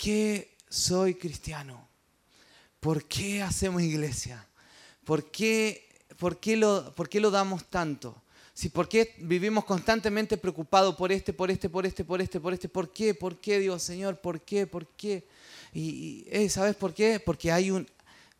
qué 0.00 0.56
soy 0.70 1.14
cristiano? 1.14 1.86
¿Por 2.80 3.04
qué 3.06 3.42
hacemos 3.42 3.82
iglesia? 3.82 4.46
¿Por 5.04 5.30
qué, 5.30 6.06
por 6.16 6.40
qué, 6.40 6.56
lo, 6.56 6.94
por 6.94 7.10
qué 7.10 7.20
lo 7.20 7.30
damos 7.30 7.66
tanto? 7.66 8.22
Si 8.54 8.68
¿Por 8.68 8.88
qué 8.88 9.14
vivimos 9.18 9.64
constantemente 9.64 10.36
preocupados 10.36 10.94
por 10.96 11.12
este, 11.12 11.32
por 11.32 11.50
este, 11.50 11.68
por 11.68 11.86
este, 11.86 12.04
por 12.04 12.20
este, 12.20 12.40
por 12.40 12.52
este? 12.52 12.68
¿Por 12.68 12.92
qué? 12.92 13.14
¿Por 13.14 13.40
qué? 13.40 13.58
Digo, 13.58 13.78
Señor, 13.78 14.20
¿por 14.20 14.40
qué? 14.42 14.66
¿Por 14.66 14.86
qué? 14.88 15.24
Y, 15.72 16.26
eh, 16.28 16.48
¿sabes 16.48 16.74
por 16.76 16.92
qué? 16.92 17.20
Porque 17.20 17.52
hay 17.52 17.70
un, 17.70 17.86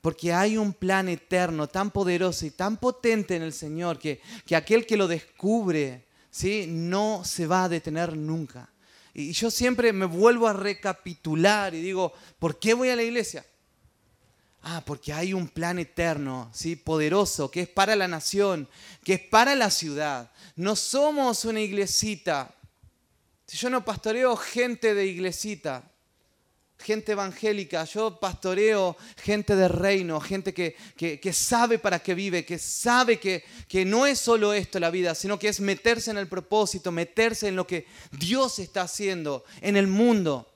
porque 0.01 0.33
hay 0.33 0.57
un 0.57 0.73
plan 0.73 1.09
eterno 1.09 1.69
tan 1.69 1.91
poderoso 1.91 2.47
y 2.47 2.51
tan 2.51 2.77
potente 2.79 3.37
en 3.37 3.43
el 3.43 3.53
Señor 3.53 3.99
que, 3.99 4.21
que 4.47 4.57
aquel 4.57 4.87
que 4.87 4.97
lo 4.97 5.09
descubre 5.09 6.05
¿sí? 6.31 6.67
no 6.69 7.23
se 7.25 7.47
va 7.47 7.65
a 7.65 7.69
detener 7.69 8.17
nunca. 8.17 8.71
Y 9.13 9.33
yo 9.33 9.51
siempre 9.51 9.93
me 9.93 10.07
vuelvo 10.07 10.47
a 10.47 10.53
recapitular 10.53 11.75
y 11.75 11.83
digo, 11.83 12.13
¿por 12.39 12.59
qué 12.59 12.75
voy 12.75 12.89
a 12.91 12.97
la 12.97 13.03
iglesia? 13.03 13.45
Ah, 14.63 14.83
porque 14.85 15.13
hay 15.13 15.33
un 15.33 15.49
plan 15.49 15.79
eterno, 15.79 16.51
¿sí? 16.53 16.77
poderoso, 16.77 17.51
que 17.51 17.63
es 17.63 17.69
para 17.69 17.97
la 17.97 18.09
nación, 18.09 18.69
que 19.03 19.15
es 19.15 19.21
para 19.21 19.55
la 19.55 19.71
ciudad. 19.71 20.31
No 20.55 20.77
somos 20.77 21.45
una 21.47 21.61
iglesita. 21.61 22.55
Si 23.47 23.57
yo 23.57 23.71
no 23.71 23.85
pastoreo 23.85 24.37
gente 24.37 24.95
de 24.95 25.07
iglesita, 25.07 25.91
gente 26.79 27.13
evangélica, 27.13 27.85
yo 27.85 28.19
pastoreo 28.19 28.97
gente 29.17 29.57
de 29.57 29.69
reino, 29.69 30.21
gente 30.21 30.53
que, 30.53 31.33
sabe 31.33 31.79
para 31.79 31.99
qué 31.99 32.15
vive, 32.15 32.45
que 32.45 32.59
sabe 32.59 33.19
que, 33.19 33.45
que 33.67 33.85
no 33.85 34.07
es 34.07 34.19
solo 34.19 34.53
esto 34.53 34.79
la 34.79 34.91
vida, 34.91 35.15
sino 35.15 35.39
que 35.39 35.49
es 35.49 35.61
meterse 35.61 36.11
en 36.11 36.19
el 36.19 36.29
propósito, 36.29 36.93
meterse 36.93 37.49
en 37.49 37.57
lo 37.57 37.67
que 37.67 37.87
Dios 38.13 38.59
está 38.59 38.83
haciendo 38.83 39.45
en 39.61 39.77
el 39.77 39.87
mundo. 39.87 40.50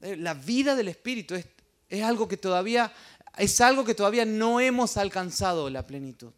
Eh, 0.00 0.16
la 0.16 0.34
vida 0.34 0.74
del 0.74 0.88
Espíritu 0.88 1.34
es, 1.34 1.46
es 1.88 2.02
algo 2.02 2.28
que 2.28 2.36
todavía 2.36 2.92
es 3.36 3.60
algo 3.60 3.84
que 3.84 3.94
todavía 3.94 4.24
no 4.24 4.60
hemos 4.60 4.96
alcanzado 4.96 5.70
la 5.70 5.86
plenitud. 5.86 6.32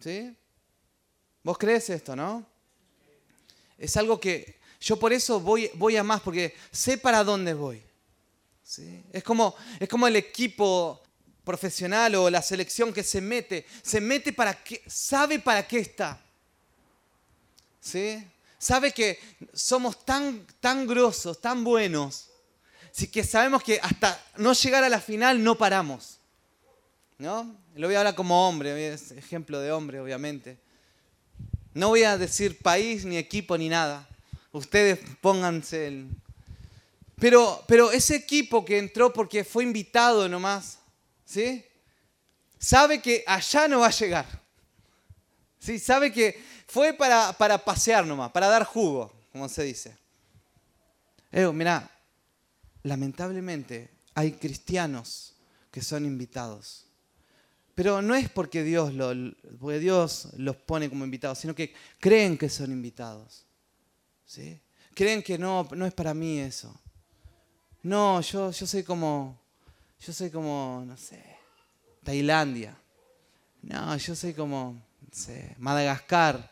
¿Sí? 0.00 0.36
¿Vos 1.42 1.56
crees 1.58 1.88
esto, 1.90 2.14
no? 2.14 2.44
Es 3.78 3.96
algo 3.96 4.20
que 4.20 4.58
yo 4.80 4.98
por 4.98 5.12
eso 5.12 5.40
voy, 5.40 5.70
voy 5.74 5.96
a 5.96 6.02
más, 6.02 6.20
porque 6.20 6.54
sé 6.70 6.98
para 6.98 7.24
dónde 7.24 7.54
voy. 7.54 7.82
¿Sí? 8.62 9.02
Es, 9.12 9.22
como, 9.22 9.54
es 9.78 9.88
como 9.88 10.06
el 10.06 10.16
equipo 10.16 11.00
profesional 11.44 12.16
o 12.16 12.28
la 12.28 12.42
selección 12.42 12.92
que 12.92 13.04
se 13.04 13.20
mete, 13.20 13.64
se 13.82 14.00
mete 14.00 14.32
para 14.32 14.62
qué, 14.62 14.82
sabe 14.86 15.38
para 15.38 15.66
qué 15.66 15.78
está. 15.78 16.20
¿Sí? 17.80 18.22
Sabe 18.58 18.92
que 18.92 19.18
somos 19.54 20.04
tan, 20.04 20.46
tan 20.60 20.86
grosos, 20.86 21.40
tan 21.40 21.62
buenos, 21.62 22.28
así 22.96 23.08
que 23.08 23.22
sabemos 23.22 23.62
que 23.62 23.78
hasta 23.82 24.18
no 24.38 24.54
llegar 24.54 24.82
a 24.82 24.88
la 24.88 25.02
final 25.02 25.44
no 25.44 25.58
paramos. 25.58 26.18
¿No? 27.18 27.54
Lo 27.74 27.88
voy 27.88 27.94
a 27.94 27.98
hablar 27.98 28.14
como 28.14 28.48
hombre, 28.48 28.94
ejemplo 28.94 29.60
de 29.60 29.70
hombre, 29.70 30.00
obviamente. 30.00 30.58
No 31.74 31.88
voy 31.88 32.04
a 32.04 32.16
decir 32.16 32.58
país, 32.58 33.04
ni 33.04 33.18
equipo, 33.18 33.58
ni 33.58 33.68
nada. 33.68 34.08
Ustedes 34.50 34.98
pónganse 35.20 35.88
el... 35.88 36.08
Pero, 37.20 37.62
pero 37.68 37.92
ese 37.92 38.16
equipo 38.16 38.64
que 38.64 38.78
entró 38.78 39.12
porque 39.12 39.44
fue 39.44 39.64
invitado 39.64 40.26
nomás, 40.26 40.78
¿sí? 41.24 41.64
Sabe 42.58 43.02
que 43.02 43.24
allá 43.26 43.68
no 43.68 43.80
va 43.80 43.88
a 43.88 43.90
llegar. 43.90 44.26
¿Sí? 45.58 45.78
Sabe 45.78 46.10
que 46.10 46.42
fue 46.66 46.94
para, 46.94 47.34
para 47.34 47.62
pasear 47.62 48.06
nomás, 48.06 48.30
para 48.30 48.48
dar 48.48 48.64
jugo, 48.64 49.12
como 49.32 49.48
se 49.48 49.64
dice. 49.64 49.96
Eh, 51.32 51.46
mira, 51.52 51.90
lamentablemente 52.86 53.90
hay 54.14 54.32
cristianos 54.32 55.34
que 55.70 55.82
son 55.82 56.06
invitados. 56.06 56.86
Pero 57.74 58.00
no 58.00 58.14
es 58.14 58.30
porque 58.30 58.62
Dios, 58.62 58.94
lo, 58.94 59.12
los 59.14 60.56
pone 60.56 60.88
como 60.88 61.04
invitados, 61.04 61.38
sino 61.38 61.54
que 61.54 61.74
creen 62.00 62.38
que 62.38 62.48
son 62.48 62.72
invitados. 62.72 63.44
¿sí? 64.24 64.58
Creen 64.94 65.22
que 65.22 65.36
no, 65.36 65.68
es 65.84 65.92
para 65.92 66.14
mí 66.14 66.38
eso. 66.38 66.74
No, 67.82 68.20
yo, 68.22 68.50
yo 68.50 68.66
soy 68.66 68.82
como, 68.82 69.38
yo 70.00 70.12
soy 70.12 70.30
como, 70.30 70.82
no 70.86 70.96
sé, 70.96 71.22
Tailandia. 72.02 72.76
No, 73.62 73.96
yo 73.96 74.14
soy 74.14 74.32
como, 74.32 74.80
Madagascar. 75.58 76.50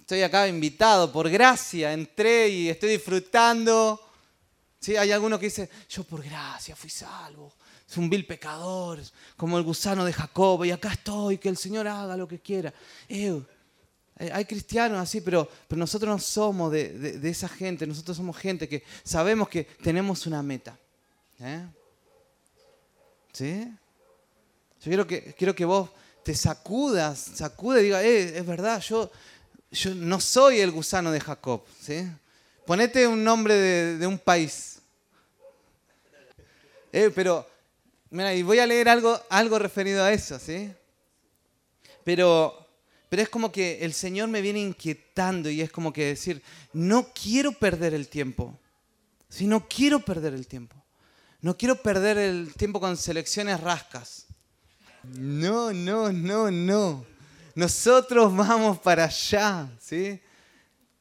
Estoy 0.00 0.22
acá 0.22 0.48
invitado 0.48 1.12
por 1.12 1.28
gracia, 1.28 1.92
entré 1.92 2.48
y 2.48 2.68
estoy 2.70 2.90
disfrutando. 2.90 4.07
¿Sí? 4.80 4.96
Hay 4.96 5.10
algunos 5.10 5.38
que 5.38 5.46
dicen, 5.46 5.68
yo 5.88 6.04
por 6.04 6.22
gracia 6.22 6.76
fui 6.76 6.90
salvo. 6.90 7.52
Es 7.88 7.96
un 7.96 8.10
vil 8.10 8.26
pecador, 8.26 9.00
como 9.36 9.56
el 9.56 9.64
gusano 9.64 10.04
de 10.04 10.12
Jacob, 10.12 10.64
y 10.64 10.70
acá 10.70 10.92
estoy, 10.92 11.38
que 11.38 11.48
el 11.48 11.56
Señor 11.56 11.88
haga 11.88 12.16
lo 12.16 12.28
que 12.28 12.38
quiera. 12.38 12.72
Hay 14.32 14.44
cristianos 14.44 15.00
así, 15.00 15.20
pero, 15.20 15.48
nosotros 15.70 16.10
no 16.10 16.18
somos 16.18 16.72
de, 16.72 17.20
esa 17.22 17.48
gente, 17.48 17.86
nosotros 17.86 18.16
somos 18.16 18.36
gente 18.36 18.68
que 18.68 18.82
sabemos 19.04 19.48
que 19.48 19.64
tenemos 19.64 20.26
una 20.26 20.42
meta. 20.42 20.76
¿eh? 21.40 21.64
¿Sí? 23.32 23.72
Yo 24.80 24.84
quiero 24.84 25.06
que, 25.06 25.34
quiero 25.34 25.54
que 25.54 25.64
vos 25.64 25.90
te 26.24 26.34
sacudas, 26.34 27.18
sacude 27.18 27.80
y 27.80 27.84
diga, 27.84 28.02
eh, 28.02 28.38
es 28.38 28.46
verdad, 28.46 28.80
yo, 28.82 29.10
yo 29.70 29.94
no 29.94 30.20
soy 30.20 30.60
el 30.60 30.72
gusano 30.72 31.10
de 31.10 31.20
Jacob. 31.20 31.62
¿sí? 31.80 32.06
Ponete 32.68 33.08
un 33.08 33.24
nombre 33.24 33.54
de, 33.54 34.06
un 34.06 34.18
país. 34.18 34.78
pero, 36.92 37.48
mira, 38.10 38.34
y 38.34 38.42
voy 38.42 38.58
a 38.58 38.66
leer 38.66 38.90
algo, 38.90 39.18
algo 39.30 39.58
referido 39.58 40.04
a 40.04 40.12
eso, 40.12 40.38
¿sí? 40.38 40.70
Pero 42.04 42.68
pero 43.08 43.22
es 43.22 43.30
como 43.30 43.50
que 43.50 43.78
el 43.80 43.94
Señor 43.94 44.28
me 44.28 44.42
viene 44.42 44.60
inquietando 44.60 45.48
y 45.48 45.62
es 45.62 45.72
como 45.72 45.94
que 45.94 46.04
decir, 46.04 46.42
no 46.74 47.08
quiero 47.14 47.52
perder 47.52 47.94
el 47.94 48.08
tiempo. 48.08 48.58
Si 49.30 49.46
no 49.46 49.66
quiero 49.66 50.00
perder 50.00 50.34
el 50.34 50.46
tiempo. 50.46 50.76
No 51.40 51.56
quiero 51.56 51.76
perder 51.76 52.18
el 52.18 52.52
tiempo 52.54 52.80
con 52.80 52.98
selecciones 52.98 53.62
rascas. 53.62 54.26
No, 55.04 55.72
no, 55.72 56.12
no, 56.12 56.50
no. 56.50 57.06
Nosotros 57.54 58.36
vamos 58.36 58.76
para 58.80 59.04
allá, 59.04 59.70
¿sí? 59.80 60.20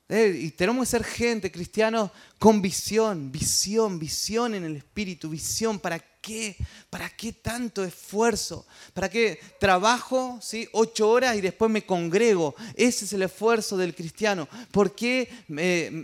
Eh, 0.09 0.39
y 0.43 0.51
tenemos 0.51 0.87
que 0.87 0.91
ser 0.91 1.03
gente, 1.03 1.51
cristianos, 1.51 2.11
con 2.39 2.61
visión, 2.61 3.29
visión, 3.29 3.99
visión 3.99 4.55
en 4.55 4.63
el 4.63 4.77
espíritu, 4.77 5.29
visión. 5.29 5.79
¿Para 5.79 5.99
qué? 5.99 6.55
¿Para 6.89 7.09
qué 7.09 7.33
tanto 7.33 7.83
esfuerzo? 7.83 8.65
¿Para 8.93 9.09
qué 9.09 9.37
trabajo 9.59 10.39
¿sí? 10.41 10.69
ocho 10.71 11.09
horas 11.09 11.35
y 11.35 11.41
después 11.41 11.69
me 11.69 11.85
congrego? 11.85 12.55
Ese 12.75 13.03
es 13.03 13.11
el 13.11 13.23
esfuerzo 13.23 13.75
del 13.75 13.93
cristiano. 13.93 14.47
¿Por 14.71 14.95
qué 14.95 15.29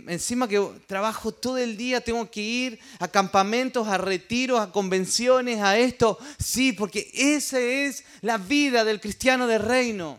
encima 0.06 0.48
que 0.48 0.60
trabajo 0.86 1.32
todo 1.32 1.56
el 1.56 1.78
día 1.78 2.02
tengo 2.02 2.30
que 2.30 2.42
ir 2.42 2.80
a 2.98 3.08
campamentos, 3.08 3.88
a 3.88 3.96
retiros, 3.96 4.60
a 4.60 4.70
convenciones, 4.70 5.60
a 5.62 5.78
esto? 5.78 6.18
Sí, 6.38 6.72
porque 6.72 7.10
esa 7.14 7.58
es 7.58 8.04
la 8.20 8.36
vida 8.36 8.84
del 8.84 9.00
cristiano 9.00 9.46
de 9.46 9.56
reino. 9.56 10.18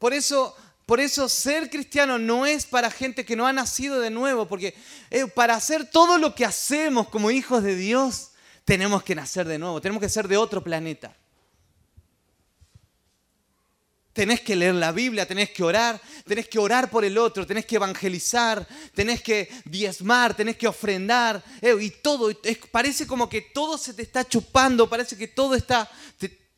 Por 0.00 0.14
eso 0.14 0.56
por 0.90 0.98
eso 0.98 1.28
ser 1.28 1.70
cristiano 1.70 2.18
no 2.18 2.46
es 2.46 2.66
para 2.66 2.90
gente 2.90 3.24
que 3.24 3.36
no 3.36 3.46
ha 3.46 3.52
nacido 3.52 4.00
de 4.00 4.10
nuevo, 4.10 4.48
porque 4.48 4.74
eh, 5.08 5.24
para 5.28 5.54
hacer 5.54 5.88
todo 5.88 6.18
lo 6.18 6.34
que 6.34 6.44
hacemos 6.44 7.08
como 7.08 7.30
hijos 7.30 7.62
de 7.62 7.76
Dios, 7.76 8.32
tenemos 8.64 9.04
que 9.04 9.14
nacer 9.14 9.46
de 9.46 9.56
nuevo, 9.56 9.80
tenemos 9.80 10.02
que 10.02 10.08
ser 10.08 10.26
de 10.26 10.36
otro 10.36 10.64
planeta. 10.64 11.16
Tenés 14.12 14.40
que 14.40 14.56
leer 14.56 14.74
la 14.74 14.90
Biblia, 14.90 15.28
tenés 15.28 15.50
que 15.50 15.62
orar, 15.62 16.02
tenés 16.26 16.48
que 16.48 16.58
orar 16.58 16.90
por 16.90 17.04
el 17.04 17.18
otro, 17.18 17.46
tenés 17.46 17.66
que 17.66 17.76
evangelizar, 17.76 18.66
tenés 18.92 19.22
que 19.22 19.48
diezmar, 19.66 20.34
tenés 20.34 20.56
que 20.56 20.66
ofrendar. 20.66 21.40
Eh, 21.62 21.76
y 21.80 21.90
todo, 21.90 22.32
parece 22.72 23.06
como 23.06 23.28
que 23.28 23.42
todo 23.42 23.78
se 23.78 23.94
te 23.94 24.02
está 24.02 24.26
chupando, 24.26 24.90
parece 24.90 25.16
que 25.16 25.28
todo 25.28 25.54
está, 25.54 25.88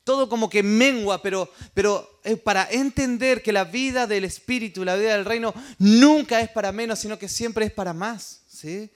todo 0.05 0.29
como 0.29 0.51
que 0.51 0.63
mengua, 0.63 1.23
pero, 1.23 1.51
pero 1.75 2.21
para 2.45 2.69
entender 2.71 3.43
que 3.43 3.53
la 3.53 3.65
vida 3.65 4.07
del 4.07 4.25
Espíritu, 4.25 4.85
la 4.85 4.97
vida 4.97 5.17
del 5.17 5.25
reino, 5.25 5.55
nunca 5.79 6.41
es 6.41 6.49
para 6.51 6.73
menos, 6.73 6.99
sino 6.99 7.19
que 7.19 7.29
siempre 7.29 7.67
es 7.67 7.73
para 7.73 7.93
más. 7.93 8.43
¿sí? 8.49 8.91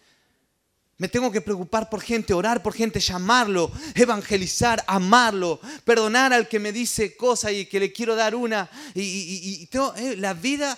Me 0.99 1.09
tengo 1.09 1.31
que 1.31 1.41
preocupar 1.41 1.89
por 1.89 2.01
gente, 2.01 2.35
orar 2.35 2.63
por 2.63 2.75
gente, 2.75 2.99
llamarlo, 2.99 3.71
evangelizar, 3.95 4.83
amarlo, 4.87 5.61
perdonar 5.85 6.33
al 6.33 6.49
que 6.49 6.59
me 6.59 6.73
dice 6.73 7.17
cosas 7.17 7.53
y 7.53 7.67
que 7.67 7.79
le 7.79 7.93
quiero 7.93 8.17
dar 8.17 8.35
una. 8.35 8.69
Y, 8.95 9.69
eh, 9.97 10.17
la, 10.17 10.35
vida, 10.35 10.77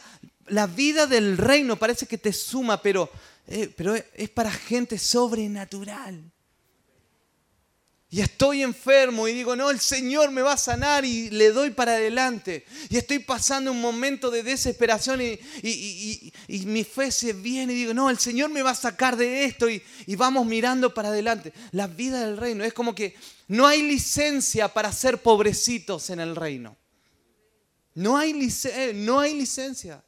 la 0.49 0.67
vida 0.67 1.07
del 1.07 1.39
reino 1.39 1.77
parece 1.77 2.07
que 2.07 2.19
te 2.19 2.33
suma, 2.33 2.83
pero, 2.83 3.11
eh, 3.47 3.73
pero 3.75 3.95
es 3.95 4.29
para 4.29 4.51
gente 4.51 4.99
sobrenatural 4.99 6.33
y 8.11 8.23
estoy 8.23 8.63
enfermo 8.63 9.29
y 9.29 9.35
digo, 9.35 9.55
no, 9.55 9.69
el 9.69 9.81
Señor 9.81 10.31
me 10.31 10.41
va 10.41 10.55
a 10.55 10.59
sanar 10.59 11.05
y 11.05 11.29
le 11.29 11.51
doy 11.51 11.71
para 11.71 11.93
adelante. 11.93 12.65
Y 12.89 12.97
estoy 12.97 13.19
pasando 13.19 13.71
un 13.71 13.83
momento 13.83 14.31
de 14.31 14.43
desesperación 14.43 15.21
y, 15.21 16.33
mi 16.65 16.85
fe 16.85 17.11
se 17.13 17.35
viene 17.35 17.75
y 17.75 17.77
digo, 17.77 17.93
no, 17.93 18.09
el 18.09 18.19
Señor 18.19 18.49
me 18.49 18.63
va 18.63 18.71
a 18.71 18.75
sacar 18.75 19.17
de 19.17 19.45
esto 19.45 19.69
y, 19.69 19.83
vamos 20.17 20.47
mirando 20.47 20.95
para 20.95 21.11
adelante. 21.11 21.53
La 21.73 21.87
vida 21.87 22.25
del 22.25 22.39
reino 22.39 22.65
es 22.65 22.73
como 22.73 22.95
que 22.95 23.15
no 23.47 23.67
hay 23.67 23.83
licencia 23.83 24.69
para 24.69 24.91
ser 24.91 25.19
pobrecitos 25.19 26.09
en 26.09 26.21
el 26.21 26.35
reino. 26.35 26.79
No 27.95 28.17
hay, 28.17 28.51
eh, 28.65 28.93
no 28.95 29.21
hay 29.21 29.35
licencia. 29.35 30.03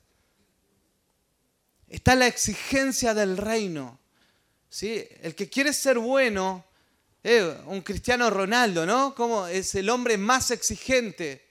Está 1.86 2.14
la 2.14 2.28
exigencia 2.28 3.12
del 3.12 3.36
reino. 3.36 4.00
¿sí? 4.70 5.04
El 5.20 5.34
que 5.34 5.50
quiere 5.50 5.74
ser 5.74 5.98
bueno 5.98 6.64
eh, 7.22 7.56
un 7.66 7.82
cristiano 7.82 8.30
Ronaldo, 8.30 8.86
¿no? 8.86 9.14
Como 9.14 9.46
es 9.46 9.74
el 9.74 9.90
hombre 9.90 10.16
más 10.16 10.50
exigente. 10.50 11.44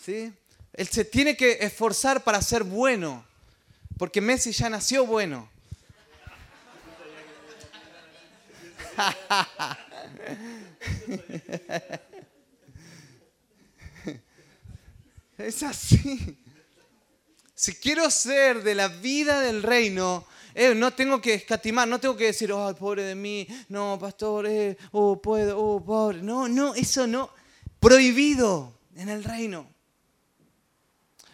¿sí? 0.00 0.32
Él 0.72 0.88
se 0.88 1.04
tiene 1.04 1.36
que 1.36 1.58
esforzar 1.60 2.24
para 2.24 2.40
ser 2.40 2.64
bueno, 2.64 3.24
porque 3.98 4.20
Messi 4.20 4.52
ya 4.52 4.70
nació 4.70 5.06
bueno. 5.06 5.48
Es 15.36 15.64
así. 15.64 16.38
Si 17.56 17.74
quiero 17.74 18.08
ser 18.10 18.62
de 18.62 18.74
la 18.76 18.86
vida 18.88 19.40
del 19.40 19.62
reino, 19.64 20.24
eh, 20.54 20.74
no 20.74 20.92
tengo 20.92 21.20
que 21.20 21.34
escatimar, 21.34 21.88
no 21.88 21.98
tengo 21.98 22.16
que 22.16 22.26
decir, 22.26 22.52
ay, 22.56 22.74
pobre 22.74 23.02
de 23.02 23.14
mí, 23.14 23.46
no, 23.68 23.98
pastor, 24.00 24.46
eh, 24.46 24.76
oh, 24.92 25.20
puedo, 25.20 25.58
oh, 25.58 25.84
pobre. 25.84 26.22
No, 26.22 26.48
no, 26.48 26.74
eso 26.74 27.06
no. 27.06 27.30
Prohibido 27.80 28.72
en 28.94 29.08
el 29.08 29.24
reino. 29.24 29.66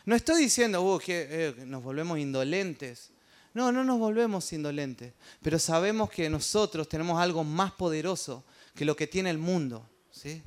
No 0.07 0.17
estoy 0.17 0.43
diciendo 0.43 0.83
uh, 0.83 0.99
que 0.99 1.29
eh, 1.31 1.55
nos 1.67 1.83
volvemos 1.83 2.19
indolentes. 2.19 3.11
No, 3.53 3.71
no 3.71 3.85
nos 3.85 3.99
volvemos 3.99 4.53
indolentes. 4.53 5.13
Pero 5.43 5.59
sabemos 5.59 6.11
que 6.11 6.31
nosotros 6.31 6.89
tenemos 6.89 7.21
algo 7.21 7.45
más 7.45 7.73
poderoso 7.73 8.45
que 8.75 8.85
lo 8.85 8.97
que 8.97 9.07
tiene 9.07 9.31
el 9.31 9.39
mundo. 9.39 9.89
¿sí? 10.11 10.43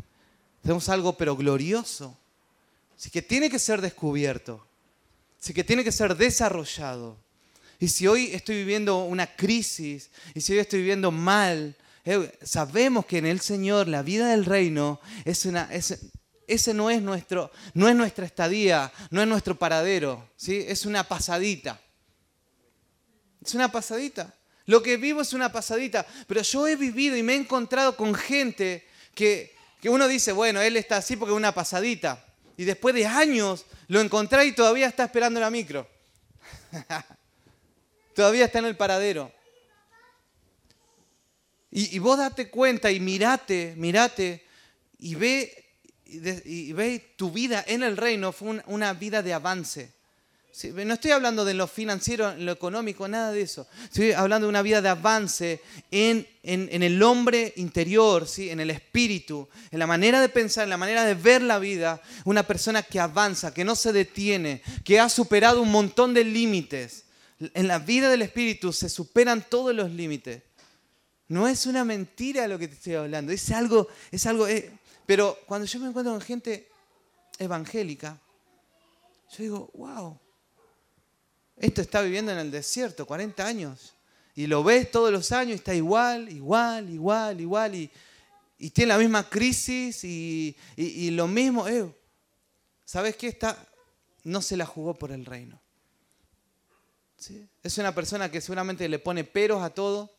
Tenemos 0.62 0.90
algo 0.90 1.16
pero 1.16 1.36
glorioso. 1.36 2.18
Así 2.98 3.10
que 3.10 3.22
tiene 3.22 3.50
que 3.50 3.60
ser 3.60 3.82
descubierto. 3.82 4.66
Así 5.40 5.54
que 5.54 5.64
tiene 5.64 5.84
que 5.84 5.92
ser 5.92 6.16
desarrollado. 6.18 7.23
Y 7.84 7.90
si 7.90 8.08
hoy 8.08 8.30
estoy 8.32 8.56
viviendo 8.56 9.04
una 9.04 9.28
crisis, 9.28 10.10
y 10.34 10.40
si 10.40 10.54
hoy 10.54 10.60
estoy 10.60 10.80
viviendo 10.80 11.12
mal, 11.12 11.76
eh, 12.06 12.32
sabemos 12.42 13.06
que 13.06 13.18
en 13.18 13.26
el 13.26 13.42
Señor 13.42 13.90
la 13.90 14.04
vida 14.04 14.30
del 14.30 14.46
reino 14.46 15.02
es 15.26 15.44
una, 15.44 15.70
ese 15.70 16.74
no 16.74 16.90
es, 16.90 17.02
nuestro, 17.02 17.52
no 17.74 17.90
es 17.90 17.96
nuestra 17.98 18.26
estadía, 18.26 18.90
no 19.10 19.22
es 19.22 19.28
nuestro 19.28 19.60
paradero, 19.60 20.30
¿sí? 20.38 20.64
es 20.66 20.86
una 20.86 21.04
pasadita. 21.04 21.78
Es 23.46 23.54
una 23.54 23.70
pasadita. 23.70 24.34
Lo 24.66 24.82
que 24.82 24.96
vivo 24.96 25.20
es 25.20 25.34
una 25.34 25.52
pasadita, 25.52 26.08
pero 26.26 26.42
yo 26.42 26.66
he 26.66 26.78
vivido 26.78 27.18
y 27.18 27.24
me 27.24 27.34
he 27.34 27.36
encontrado 27.36 27.98
con 27.98 28.16
gente 28.16 28.88
que, 29.14 29.54
que 29.82 29.90
uno 29.90 30.08
dice, 30.08 30.32
bueno, 30.32 30.62
él 30.62 30.78
está 30.78 30.96
así 30.96 31.18
porque 31.18 31.34
es 31.34 31.38
una 31.38 31.54
pasadita. 31.54 32.26
Y 32.56 32.64
después 32.64 32.96
de 32.96 33.08
años 33.08 33.66
lo 33.90 34.00
encontré 34.00 34.46
y 34.46 34.54
todavía 34.54 34.88
está 34.88 35.04
esperando 35.04 35.42
la 35.42 35.50
micro. 35.50 35.86
Todavía 38.14 38.46
está 38.46 38.60
en 38.60 38.66
el 38.66 38.78
paradero. 38.78 39.32
Y, 41.76 41.98
vos 41.98 42.20
date 42.20 42.52
cuenta 42.52 42.92
y 42.92 43.00
mirate, 43.00 43.74
mirate 43.78 44.46
y 45.00 45.16
ve, 45.16 45.66
y 46.06 46.72
ve 46.72 47.14
tu 47.16 47.32
vida 47.32 47.64
en 47.66 47.82
el 47.82 47.98
reino 47.98 48.32
fue 48.32 48.62
una 48.68 48.94
vida 48.94 49.24
de 49.24 49.34
avance. 49.34 49.92
no 50.72 50.94
estoy 50.94 51.10
hablando 51.10 51.44
de 51.44 51.56
lo 51.56 51.66
financiero, 51.66 52.30
en 52.30 52.46
lo 52.46 52.52
económico, 52.52 53.08
nada 53.08 53.32
de 53.32 53.42
eso. 53.42 53.68
Estoy 53.86 54.12
hablando 54.12 54.46
de 54.46 54.50
una 54.50 54.62
vida 54.62 54.84
de 54.84 54.90
avance 54.90 55.62
en, 55.90 56.28
en, 56.44 56.84
el 56.84 57.02
hombre 57.02 57.54
interior, 57.56 58.28
¿sí? 58.28 58.52
en 58.52 58.60
el 58.60 58.70
espíritu, 58.70 59.50
en 59.72 59.80
la 59.80 59.88
manera 59.88 60.22
de 60.22 60.30
pensar, 60.30 60.66
en 60.66 60.70
la 60.70 60.78
manera 60.78 61.06
de 61.06 61.16
ver 61.16 61.42
la 61.42 61.58
vida. 61.58 62.04
Una 62.24 62.44
persona 62.44 62.84
que 62.84 63.00
avanza, 63.00 63.52
que 63.52 63.66
no 63.66 63.76
se 63.76 63.92
detiene, 63.92 64.62
que 64.84 65.00
ha 65.00 65.10
superado 65.10 65.60
un 65.60 65.72
montón 65.72 66.14
de 66.14 66.24
límites 66.24 67.06
en 67.40 67.68
la 67.68 67.80
vida 67.80 68.10
del 68.10 68.22
Espíritu 68.22 68.72
se 68.74 68.90
superan 68.90 69.46
todos 69.50 69.74
los 69.76 69.92
límites. 69.92 70.44
No 71.28 71.48
es 71.48 71.66
una 71.66 71.84
mentira 71.84 72.48
lo 72.48 72.60
que 72.60 72.68
te 72.68 72.76
estoy 72.76 72.94
hablando, 72.96 73.32
es 73.32 73.50
algo, 73.52 73.88
es 74.12 74.26
algo, 74.26 74.48
eh, 74.48 74.72
pero 75.06 75.38
cuando 75.48 75.66
yo 75.66 75.80
me 75.80 75.88
encuentro 75.88 76.14
con 76.14 76.22
gente 76.22 76.70
evangélica, 77.40 78.20
yo 79.32 79.44
digo, 79.44 79.72
wow, 79.74 80.20
esto 81.58 81.82
está 81.82 82.02
viviendo 82.02 82.32
en 82.32 82.38
el 82.40 82.52
desierto 82.52 83.06
40 83.06 83.46
años 83.46 83.94
y 84.36 84.48
lo 84.48 84.64
ves 84.64 84.92
todos 84.92 85.12
los 85.12 85.32
años 85.32 85.54
y 85.54 85.56
está 85.56 85.74
igual, 85.74 86.30
igual, 86.30 86.90
igual, 86.90 87.40
igual 87.40 87.76
y, 87.76 87.92
tiene 88.72 88.90
la 88.94 88.98
misma 88.98 89.30
crisis 89.30 90.04
y, 90.06 90.56
lo 91.12 91.28
mismo. 91.28 91.68
Eh, 91.68 91.94
¿Sabes 92.86 93.18
qué? 93.18 93.28
Está, 93.28 93.58
no 94.24 94.42
se 94.42 94.56
la 94.56 94.66
jugó 94.66 94.94
por 94.94 95.12
el 95.12 95.26
reino. 95.26 95.60
Es 97.62 97.78
una 97.78 97.94
persona 97.94 98.30
que 98.30 98.42
seguramente 98.42 98.88
le 98.90 99.00
pone 99.00 99.24
peros 99.24 99.62
a 99.62 99.70
todo, 99.70 100.12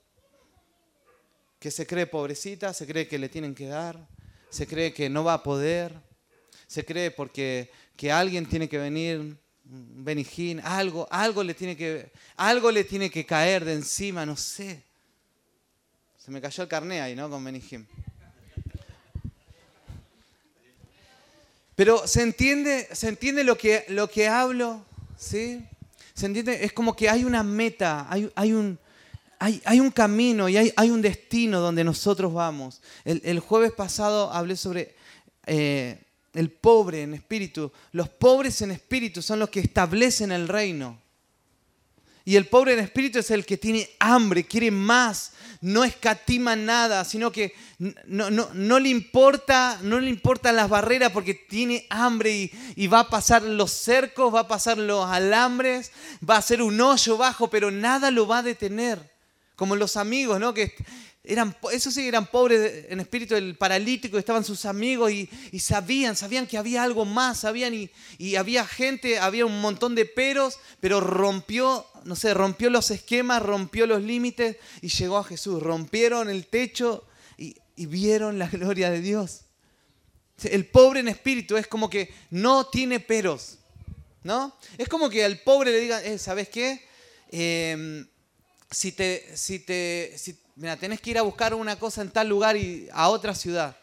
que 1.59 1.71
se 1.71 1.87
cree 1.87 2.07
pobrecita, 2.07 2.73
se 2.73 2.87
cree 2.87 3.09
que 3.09 3.19
le 3.19 3.29
tienen 3.29 3.55
que 3.55 3.67
dar, 3.67 4.07
se 4.51 4.67
cree 4.67 4.93
que 4.93 5.09
no 5.09 5.25
va 5.25 5.35
a 5.35 5.43
poder, 5.43 5.95
se 6.67 6.85
cree 6.85 7.11
porque 7.11 7.71
que 7.97 8.13
alguien 8.13 8.47
tiene 8.47 8.69
que 8.69 8.79
venir, 8.79 9.37
Benijín, 9.65 10.61
algo, 10.61 11.09
algo 11.11 11.43
le 11.43 11.55
tiene 11.55 11.77
que, 11.77 12.13
algo 12.37 12.71
le 12.71 12.85
tiene 12.85 13.11
que 13.11 13.25
caer 13.25 13.65
de 13.65 13.73
encima, 13.73 14.27
no 14.27 14.37
sé. 14.37 14.83
Se 16.19 16.31
me 16.31 16.41
cayó 16.41 16.63
el 16.63 16.69
carné 16.69 17.01
ahí, 17.01 17.15
¿no? 17.15 17.31
Con 17.31 17.43
Benijín. 17.43 17.87
Pero 21.75 22.07
se 22.07 22.23
entiende, 22.23 22.89
se 22.93 23.09
entiende 23.09 23.43
lo 23.43 23.59
que, 23.59 23.85
lo 23.89 24.09
que 24.09 24.29
hablo, 24.29 24.85
¿sí? 25.19 25.67
¿Se 26.15 26.27
entiende? 26.27 26.65
Es 26.65 26.73
como 26.73 26.95
que 26.95 27.11
hay 27.11 27.25
una 27.25 27.43
meta, 27.43 28.07
hay, 28.09 28.53
un, 28.53 28.79
hay, 29.39 29.61
hay, 29.65 29.81
un 29.81 29.91
camino 29.91 30.49
y 30.49 30.57
hay, 30.57 30.73
hay, 30.77 30.91
un 30.91 31.03
destino 31.03 31.61
donde 31.61 31.83
nosotros 31.83 32.33
vamos. 32.33 32.81
El, 33.05 33.21
el 33.25 33.41
jueves 33.41 33.73
pasado 33.73 34.33
hablé 34.33 34.57
sobre 34.57 34.95
eh, 35.47 35.99
el 36.33 36.51
pobre 36.51 37.03
en 37.03 37.15
espíritu. 37.15 37.73
Los 37.93 38.09
pobres 38.09 38.63
en 38.63 38.71
espíritu 38.71 39.23
son 39.23 39.41
los 39.41 39.51
que 39.51 39.61
establecen 39.61 40.31
el 40.31 40.49
reino. 40.49 41.04
Y 42.25 42.37
el 42.37 42.47
pobre 42.47 42.73
en 42.73 42.81
espíritu 42.81 43.19
es 43.19 43.31
el 43.31 43.45
que 43.45 43.59
tiene 43.59 43.91
hambre, 43.99 44.45
quiere 44.45 44.71
más, 44.71 45.33
no 45.61 45.85
escatima 45.85 46.57
nada, 46.57 47.05
sino 47.05 47.31
que 47.31 47.55
no, 48.07 48.31
no, 48.31 48.79
le 48.79 48.89
importa, 48.89 49.79
no 49.83 50.01
le 50.01 50.09
importan 50.09 50.57
las 50.57 50.71
barreras 50.71 51.13
porque 51.13 51.35
tiene 51.35 51.87
hambre 51.91 52.51
y, 52.77 52.87
va 52.87 53.01
a 53.01 53.11
pasar 53.11 53.43
los 53.43 53.73
cercos, 53.73 54.35
va 54.35 54.41
a 54.41 54.49
pasar 54.49 54.79
los 54.79 55.07
alambres, 55.07 55.93
va 56.29 56.37
a 56.37 56.43
ser 56.43 56.63
un 56.63 56.81
hoyo 56.81 57.19
bajo, 57.19 57.51
pero 57.51 57.71
nada 57.71 58.11
lo 58.11 58.27
va 58.27 58.39
a 58.39 58.43
detener. 58.43 59.13
Como 59.55 59.77
los 59.77 59.97
amigos, 59.97 60.41
¿no? 60.41 60.53
Eran, 61.27 61.57
eso 61.73 61.91
sí, 61.91 62.07
eran 62.07 62.27
pobres 62.27 62.85
en 62.91 63.01
espíritu, 63.01 63.35
el 63.35 63.57
paralítico, 63.57 64.19
estaban 64.19 64.45
sus 64.45 64.67
amigos 64.67 65.11
y, 65.11 65.59
sabían, 65.59 66.17
sabían 66.17 66.47
que 66.47 66.59
había 66.59 66.83
algo 66.83 67.07
más, 67.07 67.41
sabían 67.41 67.73
y, 68.19 68.37
había 68.37 68.67
gente, 68.67 69.19
había 69.19 69.47
un 69.47 69.59
montón 69.63 69.95
de 69.95 70.05
peros, 70.05 70.59
pero 70.81 71.01
rompió, 71.01 71.87
no 72.05 72.15
sé, 72.15 72.35
rompió 72.35 72.69
los 72.69 72.91
esquemas, 72.91 73.43
rompió 73.43 73.87
los 73.87 74.03
límites 74.03 74.59
y 74.83 74.89
llegó 74.89 75.17
a 75.17 75.25
Jesús. 75.25 75.63
Rompieron 75.63 76.29
el 76.29 76.47
techo 76.47 77.07
y, 77.39 77.57
vieron 77.77 78.39
la 78.39 78.49
gloria 78.53 78.91
de 78.91 79.01
Dios. 79.01 79.47
El 80.43 80.67
pobre 80.67 81.01
en 81.01 81.09
espíritu 81.09 81.57
es 81.57 81.67
como 81.67 81.89
que 81.89 82.13
no 82.29 82.67
tiene 82.67 83.01
peros, 83.01 83.57
¿no? 84.25 84.55
Es 84.77 84.89
como 84.89 85.09
que 85.09 85.25
al 85.25 85.39
pobre 85.39 85.71
le 85.71 85.81
digan, 85.81 86.05
eh, 86.05 86.19
¿sabes 86.19 86.51
qué? 86.51 86.85
Em, 87.31 88.07
si 88.71 88.93
te, 88.93 89.37
si 89.37 89.61
te, 89.61 90.13
si 90.19 90.44
mira, 90.57 90.77
tenés 90.77 91.01
que 91.01 91.11
ir 91.11 91.19
a 91.19 91.23
buscar 91.23 91.55
una 91.55 91.77
cosa 91.77 92.03
en 92.03 92.11
tal 92.11 92.29
lugar 92.29 92.57
y 92.57 92.89
a 92.93 93.09
otra 93.09 93.35
ciudad. 93.35 93.77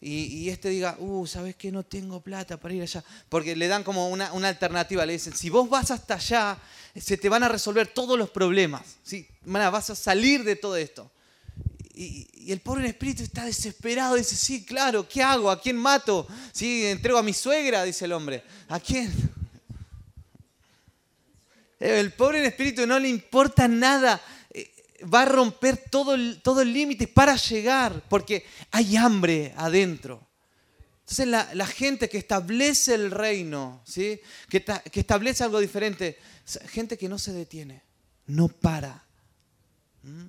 y, 0.00 0.48
este 0.48 0.68
diga, 0.68 0.96
uh, 1.00 1.26
¿sabes 1.26 1.56
qué? 1.56 1.72
No 1.72 1.82
tengo 1.82 2.20
plata 2.20 2.56
para 2.56 2.72
ir 2.74 2.82
allá. 2.82 3.02
Porque 3.28 3.56
le 3.56 3.66
dan 3.66 3.82
como 3.82 4.08
una, 4.08 4.28
alternativa, 4.48 5.04
le 5.04 5.14
dicen, 5.14 5.34
si 5.34 5.50
vos 5.50 5.68
vas 5.68 5.90
hasta 5.90 6.14
allá, 6.14 6.58
se 6.94 7.16
te 7.16 7.28
van 7.28 7.42
a 7.42 7.48
resolver 7.48 7.88
todos 7.88 8.16
los 8.16 8.30
problemas, 8.30 8.82
¿sí? 9.02 9.26
vas 9.44 9.90
a 9.90 9.96
salir 9.96 10.44
de 10.44 10.56
todo 10.56 10.76
esto. 10.76 11.10
Y, 11.94 12.52
el 12.52 12.60
pobre 12.60 12.88
espíritu 12.88 13.24
está 13.24 13.44
desesperado, 13.44 14.14
dice, 14.14 14.36
sí, 14.36 14.64
claro, 14.64 15.06
¿qué 15.08 15.22
hago? 15.22 15.50
¿A 15.50 15.60
quién 15.60 15.76
mato? 15.76 16.26
¿Sí? 16.52 16.86
¿Entrego 16.86 17.18
a 17.18 17.22
mi 17.22 17.34
suegra? 17.34 17.82
Dice 17.82 18.04
el 18.04 18.12
hombre. 18.12 18.42
¿A 18.68 18.78
quién? 18.80 19.12
El 21.80 22.12
pobre 22.12 22.44
espíritu 22.44 22.86
no 22.86 22.98
le 22.98 23.08
importa 23.08 23.68
nada 23.68 24.20
va 25.02 25.22
a 25.22 25.26
romper 25.26 25.76
todo 25.90 26.14
el, 26.14 26.40
todo 26.42 26.62
el 26.62 26.72
límite 26.72 27.06
para 27.06 27.36
llegar, 27.36 28.02
porque 28.08 28.44
hay 28.70 28.96
hambre 28.96 29.52
adentro. 29.56 30.26
Entonces 31.00 31.26
la, 31.26 31.66
gente 31.66 32.08
que 32.08 32.18
establece 32.18 32.94
el 32.94 33.10
reino, 33.10 33.80
¿sí? 33.86 34.20
que, 34.50 34.62
establece 34.92 35.42
algo 35.42 35.58
diferente, 35.58 36.18
gente 36.66 36.98
que 36.98 37.08
no 37.08 37.18
se 37.18 37.32
detiene, 37.32 37.82
no 38.26 38.48
para. 38.48 39.04
¿Mm? 40.02 40.26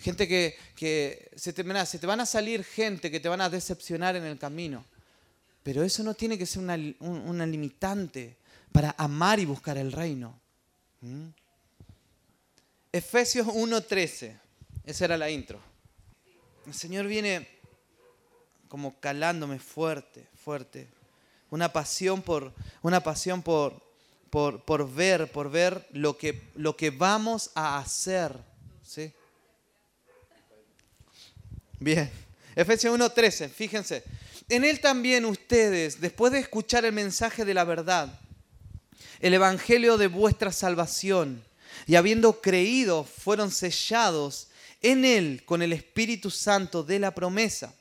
Gente 0.00 0.26
que, 0.26 0.56
que 0.74 1.30
se, 1.36 1.52
te, 1.52 1.86
se 1.86 1.98
te 2.00 2.06
van 2.08 2.20
a 2.20 2.26
salir 2.26 2.64
gente 2.64 3.12
que 3.12 3.20
te 3.20 3.28
van 3.28 3.40
a 3.40 3.48
decepcionar 3.48 4.16
en 4.16 4.24
el 4.24 4.38
camino. 4.38 4.84
Pero 5.62 5.84
eso 5.84 6.02
no 6.02 6.14
tiene 6.14 6.36
que 6.36 6.46
ser 6.46 6.64
una, 6.64 6.76
una 6.98 7.46
limitante 7.46 8.36
para 8.72 8.96
amar 8.98 9.38
y 9.38 9.44
buscar 9.44 9.78
el 9.78 9.92
reino. 9.92 10.40
¿Mm? 11.00 11.28
Efesios 12.92 13.46
1.13. 13.46 14.38
Esa 14.84 15.04
era 15.06 15.16
la 15.16 15.30
intro. 15.30 15.58
El 16.66 16.74
Señor 16.74 17.06
viene 17.06 17.48
como 18.68 19.00
calándome 19.00 19.58
fuerte, 19.58 20.28
fuerte. 20.36 20.88
Una 21.50 21.72
pasión 21.72 22.20
por, 22.22 22.52
una 22.82 23.02
pasión 23.02 23.42
por, 23.42 23.82
por, 24.30 24.64
por 24.64 24.92
ver, 24.92 25.30
por 25.32 25.50
ver 25.50 25.86
lo 25.92 26.18
que, 26.18 26.50
lo 26.54 26.76
que 26.76 26.90
vamos 26.90 27.50
a 27.54 27.78
hacer. 27.78 28.36
¿sí? 28.82 29.12
Bien. 31.78 32.10
Efesios 32.54 32.98
1.13, 32.98 33.48
fíjense. 33.48 34.04
En 34.48 34.64
él 34.64 34.80
también 34.80 35.24
ustedes, 35.24 36.00
después 36.00 36.32
de 36.32 36.40
escuchar 36.40 36.84
el 36.84 36.92
mensaje 36.92 37.46
de 37.46 37.54
la 37.54 37.64
verdad, 37.64 38.20
el 39.20 39.32
evangelio 39.32 39.96
de 39.96 40.08
vuestra 40.08 40.52
salvación, 40.52 41.42
y 41.86 41.96
habiendo 41.96 42.40
creído 42.40 43.04
fueron 43.04 43.50
sellados 43.50 44.48
en 44.80 45.04
Él 45.04 45.42
con 45.44 45.62
el 45.62 45.72
Espíritu 45.72 46.30
Santo 46.30 46.82
de 46.82 46.98
la 46.98 47.14
promesa, 47.14 47.74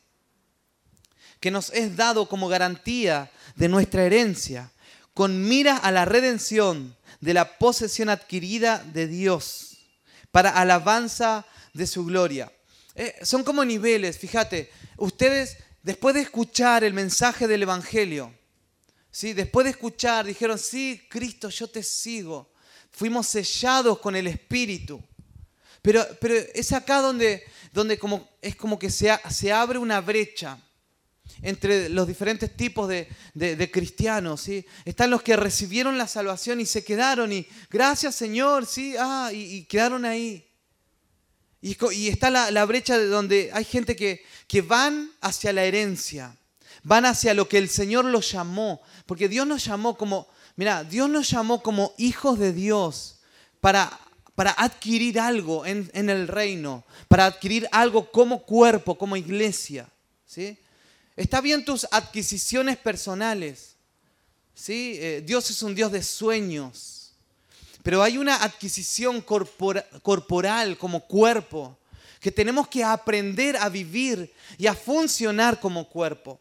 que 1.39 1.51
nos 1.51 1.71
es 1.71 1.95
dado 1.95 2.27
como 2.29 2.47
garantía 2.47 3.31
de 3.55 3.67
nuestra 3.67 4.05
herencia, 4.05 4.71
con 5.13 5.47
mira 5.47 5.77
a 5.77 5.91
la 5.91 6.05
redención 6.05 6.95
de 7.19 7.33
la 7.33 7.57
posesión 7.57 8.09
adquirida 8.09 8.83
de 8.93 9.07
Dios, 9.07 9.77
para 10.31 10.51
alabanza 10.51 11.45
de 11.73 11.87
su 11.87 12.05
gloria. 12.05 12.51
Eh, 12.95 13.15
son 13.23 13.43
como 13.43 13.65
niveles, 13.65 14.17
fíjate, 14.17 14.71
ustedes 14.97 15.57
después 15.81 16.15
de 16.15 16.21
escuchar 16.21 16.83
el 16.83 16.93
mensaje 16.93 17.47
del 17.47 17.63
Evangelio, 17.63 18.33
¿sí? 19.09 19.33
después 19.33 19.65
de 19.65 19.71
escuchar, 19.71 20.25
dijeron, 20.25 20.59
sí, 20.59 21.07
Cristo, 21.09 21.49
yo 21.49 21.67
te 21.67 21.83
sigo 21.83 22.50
fuimos 22.91 23.27
sellados 23.27 23.99
con 23.99 24.15
el 24.15 24.27
Espíritu. 24.27 25.01
Pero, 25.81 26.05
pero 26.19 26.35
es 26.53 26.71
acá 26.73 27.01
donde, 27.01 27.43
donde 27.73 27.97
como, 27.97 28.29
es 28.41 28.55
como 28.55 28.77
que 28.77 28.89
se, 28.89 29.11
se 29.29 29.51
abre 29.51 29.79
una 29.79 29.99
brecha 29.99 30.59
entre 31.41 31.89
los 31.89 32.07
diferentes 32.07 32.55
tipos 32.55 32.87
de, 32.87 33.69
cristianos. 33.71 34.41
¿sí? 34.41 34.65
Están 34.85 35.09
los 35.09 35.23
que 35.23 35.35
recibieron 35.35 35.97
la 35.97 36.07
salvación 36.07 36.59
y 36.59 36.65
se 36.65 36.83
quedaron 36.83 37.31
y 37.31 37.47
gracias 37.69 38.15
Señor, 38.15 38.65
¿sí? 38.65 38.95
ah, 38.99 39.31
y, 39.33 39.63
quedaron 39.65 40.05
ahí. 40.05 40.47
Y, 41.61 41.77
y 41.93 42.09
está 42.09 42.29
la, 42.29 42.51
la, 42.51 42.65
brecha 42.65 42.97
de 42.97 43.07
donde 43.07 43.51
hay 43.53 43.63
gente 43.63 43.95
que, 43.95 44.23
que 44.47 44.61
van 44.61 45.11
hacia 45.21 45.53
la 45.53 45.63
herencia, 45.63 46.35
van 46.83 47.05
hacia 47.05 47.35
lo 47.35 47.47
que 47.47 47.59
el 47.59 47.69
Señor 47.69 48.05
los 48.05 48.31
llamó, 48.31 48.81
porque 49.05 49.29
Dios 49.29 49.45
nos 49.45 49.63
llamó 49.63 49.95
como, 49.95 50.27
Mira, 50.55 50.83
Dios 50.83 51.09
nos 51.09 51.29
llamó 51.29 51.61
como 51.63 51.93
hijos 51.97 52.37
de 52.37 52.53
Dios 52.53 53.19
para, 53.59 53.99
para 54.35 54.51
adquirir 54.51 55.19
algo 55.19 55.65
en, 55.65 55.89
el 55.93 56.27
reino, 56.27 56.83
para 57.07 57.25
adquirir 57.25 57.67
algo 57.71 58.11
como 58.11 58.43
cuerpo, 58.43 58.97
como 58.97 59.15
iglesia. 59.15 59.87
¿sí? 60.25 60.57
Está 61.15 61.41
bien 61.41 61.63
tus 61.63 61.87
adquisiciones 61.91 62.77
personales. 62.77 63.75
¿sí? 64.53 64.97
Eh, 64.99 65.23
Dios 65.25 65.49
es 65.49 65.61
un 65.63 65.75
Dios 65.75 65.91
de 65.91 66.03
sueños. 66.03 67.13
Pero 67.83 68.03
hay 68.03 68.17
una 68.17 68.43
adquisición 68.43 69.21
corporal 69.21 70.77
como 70.77 70.99
cuerpo 71.07 71.77
que 72.19 72.31
tenemos 72.31 72.67
que 72.67 72.83
aprender 72.83 73.57
a 73.57 73.67
vivir 73.67 74.31
y 74.59 74.67
a 74.67 74.75
funcionar 74.75 75.59
como 75.59 75.89
cuerpo. 75.89 76.39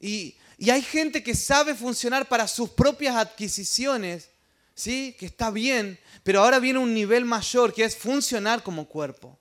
Y 0.00 0.34
y 0.58 0.70
hay 0.70 0.82
gente 0.82 1.22
que 1.22 1.34
sabe 1.34 1.74
funcionar 1.74 2.26
para 2.28 2.48
sus 2.48 2.70
propias 2.70 3.16
adquisiciones, 3.16 4.30
¿sí? 4.74 5.14
que 5.18 5.26
está 5.26 5.50
bien, 5.50 5.98
pero 6.22 6.40
ahora 6.42 6.58
viene 6.58 6.78
un 6.78 6.94
nivel 6.94 7.24
mayor 7.24 7.74
que 7.74 7.84
es 7.84 7.96
funcionar 7.96 8.62
como 8.62 8.88
cuerpo. 8.88 9.38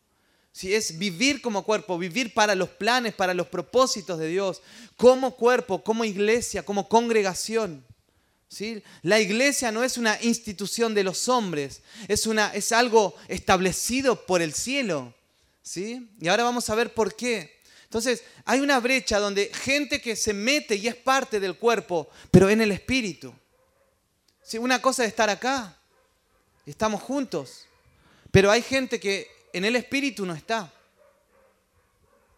¿sí? 0.51 0.73
Es 0.73 0.97
vivir 0.97 1.41
como 1.41 1.63
cuerpo, 1.63 1.97
vivir 1.97 2.34
para 2.34 2.54
los 2.54 2.69
planes, 2.69 3.13
para 3.13 3.34
los 3.34 3.47
propósitos 3.47 4.19
de 4.19 4.28
Dios, 4.28 4.62
como 4.97 5.36
cuerpo, 5.36 5.84
como 5.84 6.04
iglesia, 6.04 6.63
como 6.63 6.89
congregación. 6.89 7.86
¿sí? 8.49 8.84
La 9.01 9.21
iglesia 9.21 9.71
no 9.71 9.86
es 9.86 9.97
una 9.97 10.21
institución 10.21 10.93
de 10.93 11.06
los 11.06 11.30
hombres, 11.30 11.82
es, 12.10 12.28
una, 12.28 12.54
es 12.54 12.73
algo 12.73 13.15
establecido 13.30 14.25
por 14.25 14.41
el 14.41 14.54
cielo. 14.54 15.13
¿sí? 15.62 16.10
Y 16.19 16.28
ahora 16.28 16.43
vamos 16.43 16.69
a 16.69 16.75
ver 16.75 16.93
por 16.93 17.15
qué. 17.15 17.55
Entonces, 17.86 18.24
hay 18.43 18.60
una 18.60 18.80
brecha 18.80 19.19
donde 19.19 19.52
gente 19.54 20.02
que 20.02 20.15
se 20.15 20.34
mete 20.34 20.76
y 20.76 20.88
es 20.88 20.95
parte 20.95 21.39
del 21.39 21.56
cuerpo, 21.56 22.10
pero 22.30 22.50
en 22.50 22.62
el 22.62 22.71
espíritu. 22.71 23.34
¿Sí? 24.43 24.58
Una 24.58 24.82
cosa 24.82 25.04
es 25.04 25.10
estar 25.10 25.30
acá, 25.30 25.78
estamos 26.65 27.02
juntos, 27.02 27.65
pero 28.32 28.52
hay 28.52 28.62
gente 28.62 29.00
que 29.00 29.30
en 29.54 29.65
el 29.65 29.76
espíritu 29.76 30.26
no 30.26 30.34
está. 30.34 30.71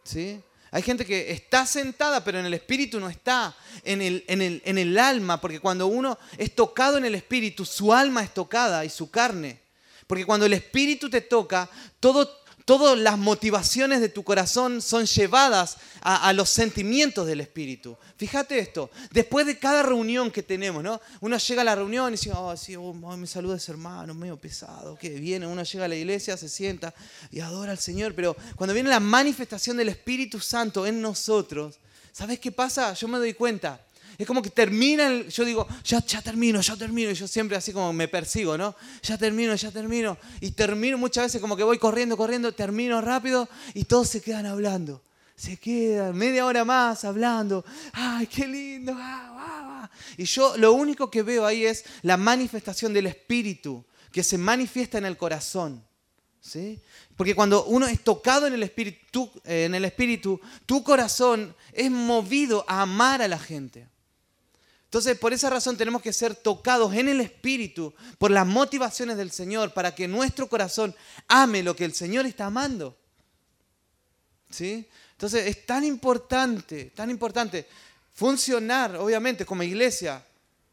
¿Sí? 0.04 0.42
Hay 0.72 0.82
gente 0.82 1.06
que 1.06 1.32
está 1.32 1.66
sentada, 1.66 2.24
pero 2.24 2.40
en 2.40 2.46
el 2.46 2.54
espíritu 2.54 3.00
no 3.00 3.10
está, 3.10 3.56
en 3.84 4.02
el, 4.02 4.24
en, 4.28 4.42
el, 4.42 4.62
en 4.66 4.78
el 4.78 4.98
alma, 5.00 5.40
porque 5.40 5.60
cuando 5.60 5.88
uno 5.88 6.20
es 6.38 6.54
tocado 6.54 6.98
en 6.98 7.06
el 7.06 7.16
espíritu, 7.16 7.66
su 7.66 7.94
alma 7.94 8.22
es 8.24 8.34
tocada 8.34 8.84
y 8.84 8.90
su 8.90 9.10
carne. 9.10 9.62
Porque 10.08 10.26
cuando 10.26 10.46
el 10.46 10.54
espíritu 10.54 11.10
te 11.10 11.22
toca, 11.22 11.70
todo, 12.00 12.44
Todas 12.68 12.98
las 12.98 13.18
motivaciones 13.18 14.02
de 14.02 14.10
tu 14.10 14.26
corazón 14.26 14.82
son 14.82 15.06
llevadas 15.06 15.78
a, 16.02 16.34
los 16.34 16.50
sentimientos 16.50 17.26
del 17.26 17.40
Espíritu. 17.40 17.96
Fíjate 18.18 18.60
esto, 18.60 18.92
después 19.12 19.46
de 19.46 19.58
cada 19.58 19.84
reunión 19.84 20.30
que 20.30 20.44
tenemos, 20.44 20.84
¿no? 20.84 21.00
Uno 21.22 21.38
llega 21.38 21.62
a 21.62 21.64
la 21.64 21.76
reunión 21.76 22.10
y 22.10 22.18
dice, 22.18 22.30
oh, 22.36 22.58
sí, 22.58 22.76
oh, 22.76 22.94
me 22.94 23.26
saluda 23.26 23.56
ese 23.56 23.72
hermano, 23.72 24.14
medio 24.14 24.36
pesado, 24.36 24.98
que 24.98 25.12
viene, 25.12 25.48
uno 25.48 25.64
llega 25.64 25.86
a 25.86 25.88
la 25.88 25.96
iglesia, 25.96 26.36
se 26.36 26.50
sienta 26.50 26.94
y 27.32 27.40
adora 27.40 27.72
al 27.72 27.78
Señor, 27.78 28.14
pero 28.14 28.36
cuando 28.58 28.74
viene 28.74 28.90
la 28.90 29.00
manifestación 29.00 29.78
del 29.78 29.88
Espíritu 29.88 30.42
Santo 30.42 30.86
en 30.86 31.02
nosotros, 31.02 31.80
¿sabes 32.12 32.38
qué 32.38 32.52
pasa? 32.52 32.92
Yo 32.96 33.08
me 33.08 33.18
doy 33.18 33.34
cuenta 33.34 33.80
es 34.18 34.26
como 34.26 34.42
que 34.42 34.50
termina, 34.50 35.28
yo 35.28 35.46
digo, 35.46 35.68
ya, 35.84 36.02
termino, 36.22 36.60
ya 36.62 36.76
termino. 36.76 37.12
Y 37.12 37.14
yo 37.14 37.28
siempre 37.28 37.56
así 37.56 37.72
como 37.72 37.94
me 37.94 38.08
persigo, 38.08 38.58
¿no? 38.58 38.76
Ya 39.04 39.18
termino, 39.18 39.54
ya 39.56 39.72
termino. 39.72 40.18
Y 40.42 40.52
termino 40.52 40.98
muchas 40.98 41.26
veces 41.26 41.42
como 41.42 41.56
que 41.56 41.64
voy 41.64 41.78
corriendo, 41.78 42.18
corriendo, 42.18 42.52
termino 42.52 43.00
rápido 43.02 43.48
y 43.76 43.84
todos 43.84 44.10
se 44.10 44.22
quedan 44.22 44.48
hablando. 44.48 45.04
Se 45.36 45.58
quedan 45.58 46.18
media 46.18 46.48
hora 46.48 46.66
más 46.66 47.04
hablando. 47.04 47.64
¡Ay, 47.94 48.26
qué 48.26 48.48
lindo! 48.48 48.94
Ah, 48.98 49.90
y 50.18 50.26
yo 50.26 50.58
lo 50.58 50.74
único 50.74 51.12
que 51.12 51.22
veo 51.22 51.46
ahí 51.46 51.66
es 51.66 51.86
la 52.02 52.18
manifestación 52.18 52.94
del 52.94 53.06
Espíritu 53.06 53.86
que 54.12 54.24
se 54.24 54.40
manifiesta 54.40 54.98
en 54.98 55.06
el 55.06 55.16
corazón. 55.16 55.86
¿Sí? 56.42 56.80
Porque 57.16 57.36
cuando 57.36 57.66
uno 57.66 57.88
es 57.88 58.04
tocado 58.04 58.48
en 58.48 58.54
el, 58.54 58.64
espíritu, 58.64 59.30
en 59.44 59.76
el 59.76 59.86
espíritu, 59.86 60.40
tu 60.66 60.82
corazón 60.82 61.54
es 61.74 61.92
movido 61.92 62.64
a 62.68 62.82
amar 62.82 63.22
a 63.22 63.28
la 63.28 63.38
gente. 63.38 63.88
Entonces, 64.88 65.20
por 65.20 65.34
esa 65.34 65.50
razón 65.50 65.76
tenemos 65.76 66.02
que 66.02 66.14
ser 66.14 66.34
tocados 66.34 66.94
en 66.94 67.10
el 67.10 67.20
Espíritu 67.20 67.94
por 68.18 68.32
las 68.32 68.48
motivaciones 68.48 69.18
del 69.18 69.32
Señor 69.32 69.74
para 69.74 69.94
que 69.94 70.08
nuestro 70.08 70.48
corazón 70.48 70.96
ame 71.28 71.62
lo 71.62 71.76
que 71.76 71.84
el 71.84 71.94
Señor 71.94 72.26
está 72.26 72.46
amando. 72.46 72.98
¿Sí? 74.50 74.88
Entonces, 75.12 75.46
es 75.46 75.66
tan 75.66 75.84
importante, 75.84 76.86
tan 76.96 77.10
importante 77.10 77.68
funcionar, 78.14 78.96
obviamente, 78.96 79.46
como 79.46 79.62
iglesia. 79.62 80.26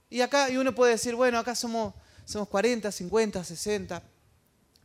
Y 0.09 0.20
acá 0.20 0.48
y 0.48 0.59
uno 0.59 0.72
puede 0.72 0.92
decir, 0.92 1.16
bueno, 1.16 1.37
acá 1.37 1.57
somos, 1.57 1.92
somos 2.24 2.46
40, 2.48 2.92
50, 2.92 3.42
60. 3.42 4.00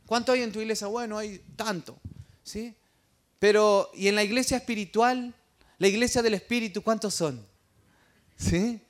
¿Cuánto 0.06 0.32
hay 0.32 0.42
en 0.42 0.50
tu 0.50 0.60
iglesia? 0.60 0.88
Bueno, 0.88 1.16
hay 1.16 1.38
tanto. 1.54 1.96
¿Sí? 2.42 2.74
Pero, 3.38 3.92
¿y 3.94 4.08
en 4.08 4.16
la 4.16 4.24
iglesia 4.24 4.56
espiritual? 4.56 5.32
La 5.78 5.86
iglesia 5.86 6.20
del 6.20 6.34
Espíritu, 6.34 6.82
¿cuántos 6.82 7.14
son? 7.14 7.46
¿Sí? 8.36 8.82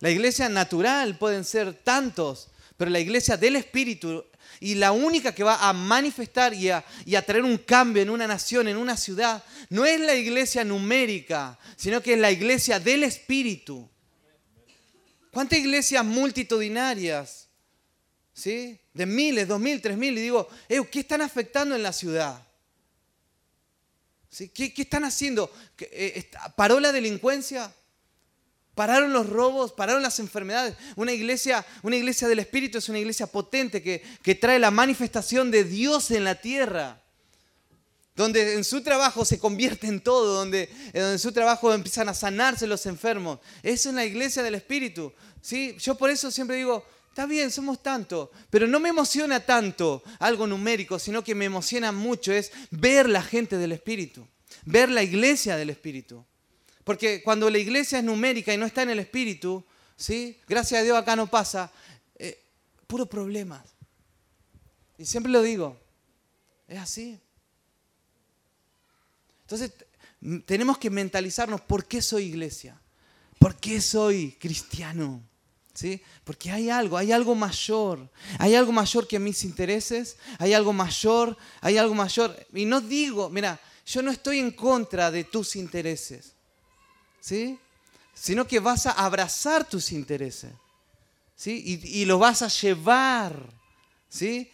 La 0.00 0.10
iglesia 0.10 0.48
natural 0.48 1.18
pueden 1.18 1.44
ser 1.44 1.74
tantos, 1.74 2.48
pero 2.76 2.90
la 2.90 3.00
iglesia 3.00 3.36
del 3.36 3.56
Espíritu 3.56 4.24
y 4.60 4.74
la 4.76 4.92
única 4.92 5.34
que 5.34 5.42
va 5.42 5.68
a 5.68 5.72
manifestar 5.72 6.54
y 6.54 6.70
a, 6.70 6.84
traer 7.26 7.44
un 7.44 7.58
cambio 7.58 8.02
en 8.02 8.10
una 8.10 8.26
nación, 8.26 8.68
en 8.68 8.76
una 8.76 8.96
ciudad, 8.96 9.42
no 9.70 9.84
es 9.84 10.00
la 10.00 10.14
iglesia 10.14 10.64
numérica, 10.64 11.58
sino 11.76 12.00
que 12.00 12.14
es 12.14 12.18
la 12.18 12.30
iglesia 12.30 12.78
del 12.78 13.04
Espíritu. 13.04 13.88
¿Cuántas 15.32 15.58
iglesias 15.58 16.04
multitudinarias? 16.04 17.48
¿Sí? 18.32 18.78
De 18.94 19.04
miles, 19.04 19.48
dos 19.48 19.60
mil, 19.60 19.80
tres 19.80 19.96
mil. 19.96 20.16
Y 20.16 20.22
digo, 20.22 20.48
¿qué 20.68 21.00
están 21.00 21.22
afectando 21.22 21.74
en 21.74 21.82
la 21.82 21.92
ciudad? 21.92 22.44
¿Sí? 24.30 24.48
¿Qué, 24.48 24.72
están 24.76 25.04
haciendo? 25.04 25.52
Eh, 25.78 26.30
¿Paró 26.56 26.78
la 26.78 26.92
delincuencia? 26.92 27.72
Pararon 28.78 29.12
los 29.12 29.28
robos, 29.28 29.72
pararon 29.72 30.04
las 30.04 30.20
enfermedades. 30.20 30.76
Una 30.94 31.12
iglesia, 31.12 31.66
una 31.82 31.96
iglesia 31.96 32.28
del 32.28 32.38
Espíritu 32.38 32.78
es 32.78 32.88
una 32.88 33.00
iglesia 33.00 33.26
potente 33.26 33.82
que, 33.82 34.04
que 34.22 34.36
trae 34.36 34.60
la 34.60 34.70
manifestación 34.70 35.50
de 35.50 35.64
Dios 35.64 36.12
en 36.12 36.22
la 36.22 36.36
tierra. 36.36 37.02
Donde 38.14 38.54
en 38.54 38.62
su 38.62 38.80
trabajo 38.80 39.24
se 39.24 39.40
convierte 39.40 39.88
en 39.88 40.00
todo, 40.00 40.32
donde, 40.32 40.70
en 40.92 41.18
su 41.18 41.32
trabajo 41.32 41.74
empiezan 41.74 42.08
a 42.08 42.14
sanarse 42.14 42.68
los 42.68 42.86
enfermos. 42.86 43.40
Es 43.64 43.84
una 43.84 44.04
iglesia 44.04 44.44
del 44.44 44.54
Espíritu. 44.54 45.12
¿sí? 45.42 45.74
Yo 45.80 45.96
por 45.96 46.10
eso 46.10 46.30
siempre 46.30 46.56
digo, 46.56 46.86
está 47.08 47.26
bien, 47.26 47.50
somos 47.50 47.82
tantos, 47.82 48.28
pero 48.48 48.68
no 48.68 48.78
me 48.78 48.90
emociona 48.90 49.40
tanto 49.40 50.04
algo 50.20 50.46
numérico, 50.46 51.00
sino 51.00 51.24
que 51.24 51.34
me 51.34 51.46
emociona 51.46 51.90
mucho 51.90 52.32
es 52.32 52.52
ver 52.70 53.08
la 53.08 53.24
gente 53.24 53.56
del 53.56 53.72
Espíritu, 53.72 54.24
ver 54.64 54.88
la 54.88 55.02
iglesia 55.02 55.56
del 55.56 55.70
Espíritu. 55.70 56.24
Porque 56.88 57.22
cuando 57.22 57.50
la 57.50 57.58
iglesia 57.58 57.98
es 57.98 58.04
numérica 58.04 58.54
y 58.54 58.56
no 58.56 58.64
está 58.64 58.80
en 58.80 58.88
el 58.88 58.98
espíritu, 58.98 59.62
¿sí? 59.94 60.40
gracias 60.48 60.80
a 60.80 60.84
Dios 60.84 60.96
acá 60.96 61.14
no 61.16 61.26
pasa, 61.26 61.70
eh, 62.18 62.42
puro 62.86 63.04
problemas. 63.04 63.60
Y 64.96 65.04
siempre 65.04 65.30
lo 65.30 65.42
digo, 65.42 65.78
es 66.66 66.78
así. 66.78 67.20
Entonces, 69.42 69.70
tenemos 70.46 70.78
que 70.78 70.88
mentalizarnos 70.88 71.60
por 71.60 71.84
qué 71.84 72.00
soy 72.00 72.24
iglesia, 72.24 72.80
por 73.38 73.56
qué 73.56 73.82
soy 73.82 74.38
cristiano. 74.40 75.22
¿Sí? 75.74 76.00
Porque 76.24 76.50
hay 76.50 76.70
algo, 76.70 76.96
hay 76.96 77.12
algo 77.12 77.34
mayor, 77.34 78.08
hay 78.38 78.54
algo 78.54 78.72
mayor 78.72 79.06
que 79.06 79.18
mis 79.18 79.44
intereses, 79.44 80.16
hay 80.38 80.54
algo 80.54 80.72
mayor, 80.72 81.36
hay 81.60 81.76
algo 81.76 81.94
mayor. 81.94 82.34
Y 82.54 82.64
no 82.64 82.80
digo, 82.80 83.28
mira, 83.28 83.60
yo 83.84 84.00
no 84.00 84.10
estoy 84.10 84.38
en 84.38 84.52
contra 84.52 85.10
de 85.10 85.24
tus 85.24 85.54
intereses. 85.54 86.37
¿Sí? 87.28 87.58
Sino 88.14 88.46
que 88.46 88.58
vas 88.58 88.86
a 88.86 88.92
abrazar 88.92 89.68
tus 89.68 89.92
intereses, 89.92 90.50
¿sí? 91.36 91.80
Y, 91.84 92.04
los 92.06 92.18
vas 92.18 92.40
a 92.40 92.48
llevar, 92.48 93.38
¿sí? 94.08 94.50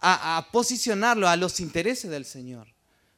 A, 0.00 0.46
posicionarlo 0.50 1.28
a 1.28 1.36
los 1.36 1.60
intereses 1.60 2.10
del 2.10 2.24
Señor. 2.24 2.66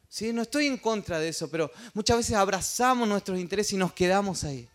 ¿Sí? 0.09 0.31
No 0.31 0.43
estoy 0.43 0.67
en 0.67 0.77
contra 0.77 1.19
de 1.19 1.29
eso, 1.29 1.49
pero 1.49 1.69
muchas 1.93 2.17
veces 2.17 2.35
abrazamos 2.35 3.07
nuestros 3.07 3.39
intereses 3.39 3.73
y 3.73 3.77
nos 3.77 3.91
quedamos 3.91 4.43
ahí. 4.43 4.67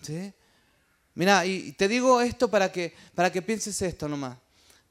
¿Sí? 0.00 0.32
Mira, 1.14 1.44
y 1.44 1.72
te 1.72 1.88
digo 1.88 2.20
esto 2.22 2.50
para 2.50 2.72
que, 2.72 2.94
para 3.14 3.30
que 3.30 3.42
pienses 3.42 3.80
esto 3.82 4.08
nomás. 4.08 4.38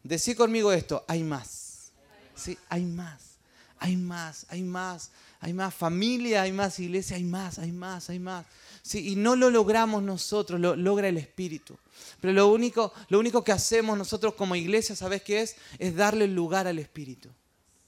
Decí 0.04 0.36
conmigo 0.36 0.72
esto, 0.72 1.04
hay 1.08 1.24
más. 1.24 1.92
¿Sí? 2.36 2.58
Hay 2.70 2.84
más, 2.84 3.38
hay 3.80 3.96
más, 3.96 4.46
hay 4.50 4.64
más 4.64 5.12
hay 5.42 5.54
más 5.54 5.74
familia, 5.74 6.42
hay 6.42 6.52
más 6.52 6.80
iglesia, 6.80 7.16
hay 7.16 7.24
más, 7.24 7.60
hay 7.60 7.72
más, 7.72 8.10
hay 8.10 8.20
más. 8.20 8.46
Sí, 8.82 9.12
y 9.12 9.16
no 9.16 9.36
lo 9.36 9.50
logramos 9.50 10.04
nosotros, 10.04 10.60
lo 10.60 10.76
logra 10.76 11.08
el 11.08 11.18
Espíritu. 11.18 11.78
Pero 12.20 12.34
lo 12.34 12.48
único, 12.48 12.94
lo 13.08 13.20
único 13.20 13.44
que 13.44 13.52
hacemos 13.52 13.98
nosotros 13.98 14.34
como 14.34 14.56
iglesia, 14.56 14.96
¿sabes 14.96 15.22
qué 15.22 15.42
es? 15.42 15.56
Es 15.78 15.96
darle 15.96 16.28
lugar 16.28 16.68
al 16.68 16.80
Espíritu. 16.80 17.30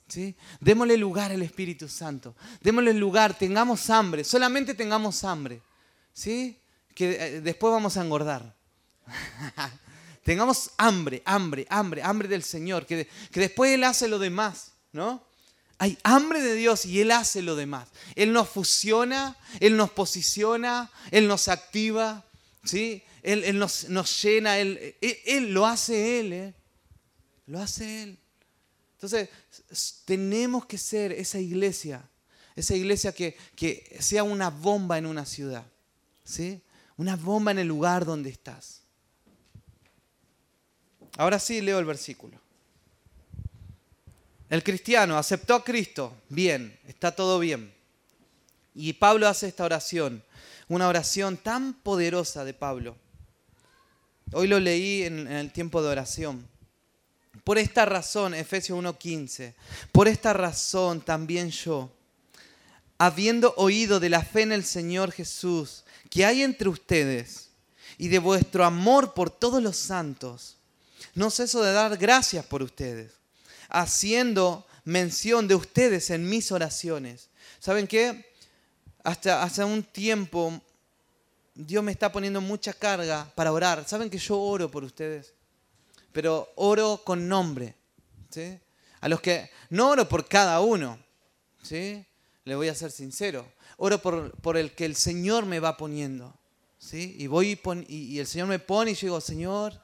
¿Sí? 0.08 0.36
Démosle 0.60 0.98
lugar 0.98 1.32
al 1.32 1.42
Espíritu 1.42 1.88
Santo. 1.88 2.36
Démosle 2.62 2.94
lugar, 2.94 3.38
tengamos 3.38 3.90
hambre, 3.90 4.24
solamente 4.24 4.74
tengamos 4.74 5.24
hambre. 5.24 5.62
¿Sí? 6.14 6.58
Que 6.94 7.12
eh, 7.12 7.42
después 7.42 7.72
vamos 7.72 7.98
a 7.98 8.04
engordar. 8.04 8.54
tengamos 10.24 10.72
hambre, 10.78 11.22
hambre, 11.26 11.66
hambre, 11.70 12.04
hambre 12.04 12.28
del 12.28 12.44
Señor, 12.44 12.86
que, 12.86 13.08
que 13.32 13.40
después 13.40 13.72
Él 13.72 13.84
hace 13.84 14.08
lo 14.08 14.20
demás, 14.20 14.74
¿no? 14.92 15.31
Hay 15.82 15.98
hambre 16.04 16.44
de 16.44 16.54
Dios 16.54 16.86
y 16.86 17.02
Él 17.02 17.10
hace 17.10 17.42
lo 17.42 17.56
demás. 17.56 17.88
Él 18.14 18.34
nos 18.34 18.48
fusiona, 18.48 19.36
Él 19.60 19.76
nos 19.76 19.90
posiciona, 19.90 20.92
Él 21.10 21.28
nos 21.28 21.48
activa, 21.48 22.24
¿sí? 22.64 23.02
Él, 23.24 23.58
nos, 23.58 24.22
llena, 24.22 24.60
él, 24.60 24.96
lo 25.50 25.66
hace 25.66 26.20
Él, 26.20 26.34
¿eh? 26.34 26.54
lo 27.48 27.60
hace 27.60 28.04
Él. 28.04 28.20
Entonces, 28.94 29.30
tenemos 30.06 30.68
que 30.68 30.78
ser 30.78 31.14
esa 31.14 31.40
iglesia, 31.40 32.08
esa 32.56 32.76
iglesia 32.76 33.12
que, 33.12 33.36
que 33.56 33.98
sea 34.02 34.22
una 34.22 34.52
bomba 34.52 35.00
en 35.00 35.08
una 35.08 35.26
ciudad, 35.26 35.66
¿sí? 36.24 36.62
Una 36.96 37.16
bomba 37.16 37.50
en 37.50 37.58
el 37.58 37.68
lugar 37.68 38.06
donde 38.06 38.30
estás. 38.30 38.82
Ahora 41.18 41.40
sí 41.40 41.60
leo 41.60 41.80
el 41.80 41.86
versículo. 41.86 42.41
El 44.52 44.66
cristiano 44.66 45.18
aceptó 45.18 45.56
a 45.56 45.64
Cristo, 45.64 46.14
bien, 46.28 46.78
está 46.86 47.16
todo 47.16 47.40
bien. 47.40 47.74
Y 48.76 48.92
Pablo 48.92 49.30
hace 49.30 49.48
esta 49.48 49.64
oración, 49.64 50.22
una 50.68 50.90
oración 50.90 51.38
tan 51.38 51.74
poderosa 51.74 52.44
de 52.44 52.54
Pablo. 52.54 52.98
Hoy 54.34 54.48
lo 54.48 54.60
leí 54.60 55.04
en, 55.04 55.26
el 55.32 55.54
tiempo 55.54 55.82
de 55.82 55.88
oración. 55.88 56.46
Por 57.46 57.60
esta 57.60 57.86
razón, 57.86 58.34
Efesios 58.34 58.78
1:15, 58.78 59.54
por 59.94 60.10
esta 60.10 60.34
razón 60.34 61.00
también 61.00 61.50
yo, 61.50 61.90
habiendo 62.98 63.54
oído 63.56 64.02
de 64.02 64.10
la 64.10 64.22
fe 64.22 64.42
en 64.42 64.52
el 64.52 64.66
Señor 64.66 65.14
Jesús 65.14 65.86
que 66.10 66.26
hay 66.26 66.44
entre 66.44 66.68
ustedes 66.68 67.52
y 67.98 68.10
de 68.10 68.20
vuestro 68.20 68.66
amor 68.66 69.14
por 69.14 69.30
todos 69.30 69.64
los 69.64 69.78
santos, 69.78 70.58
no 71.16 71.30
ceso 71.30 71.64
de 71.64 71.72
dar 71.72 71.96
gracias 71.96 72.46
por 72.46 72.62
ustedes 72.62 73.21
haciendo 73.72 74.66
mención 74.84 75.48
de 75.48 75.56
ustedes 75.56 76.10
en 76.10 76.30
mis 76.30 76.52
oraciones. 76.52 77.30
¿Saben 77.60 77.88
qué? 77.88 78.32
Hasta 79.04 79.42
hace 79.42 79.64
un 79.64 79.84
tiempo 79.84 80.62
Dios 81.54 81.84
me 81.84 81.92
está 81.92 82.12
poniendo 82.12 82.42
mucha 82.42 82.74
carga 82.74 83.32
para 83.36 83.52
orar. 83.52 83.88
¿Saben 83.88 84.10
que 84.10 84.18
yo 84.18 84.40
oro 84.40 84.72
por 84.72 84.84
ustedes? 84.84 85.34
Pero 86.12 86.52
oro 86.56 87.02
con 87.04 87.28
nombre. 87.28 87.76
¿sí? 88.30 88.60
A 89.02 89.10
los 89.10 89.22
que 89.22 89.50
no 89.70 89.90
oro 89.90 90.08
por 90.08 90.28
cada 90.28 90.60
uno. 90.62 90.98
¿sí? 91.62 92.06
Le 92.46 92.56
voy 92.56 92.70
a 92.70 92.76
ser 92.76 92.92
sincero. 92.92 93.46
Oro 93.78 94.02
por, 94.02 94.32
por 94.40 94.58
el 94.58 94.72
que 94.74 94.86
el 94.86 94.96
Señor 94.96 95.46
me 95.46 95.60
va 95.60 95.78
poniendo. 95.78 96.34
¿sí? 96.78 97.16
Y, 97.20 97.28
voy 97.28 97.60
y, 97.88 97.96
y 97.96 98.20
el 98.20 98.28
Señor 98.28 98.48
me 98.48 98.60
pone 98.60 98.92
y 98.92 98.96
yo 98.96 99.08
digo, 99.08 99.22
Señor, 99.22 99.80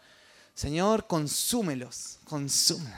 Señor, 0.58 1.06
consúmelos. 1.06 2.18
Consúmelos. 2.24 2.92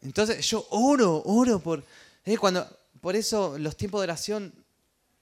Entonces 0.00 0.48
yo 0.48 0.66
oro, 0.70 1.22
oro 1.26 1.60
por... 1.60 1.84
Eh, 2.24 2.38
cuando, 2.38 2.66
por 3.02 3.16
eso 3.16 3.58
los 3.58 3.76
tiempos 3.76 4.00
de 4.00 4.04
oración, 4.04 4.54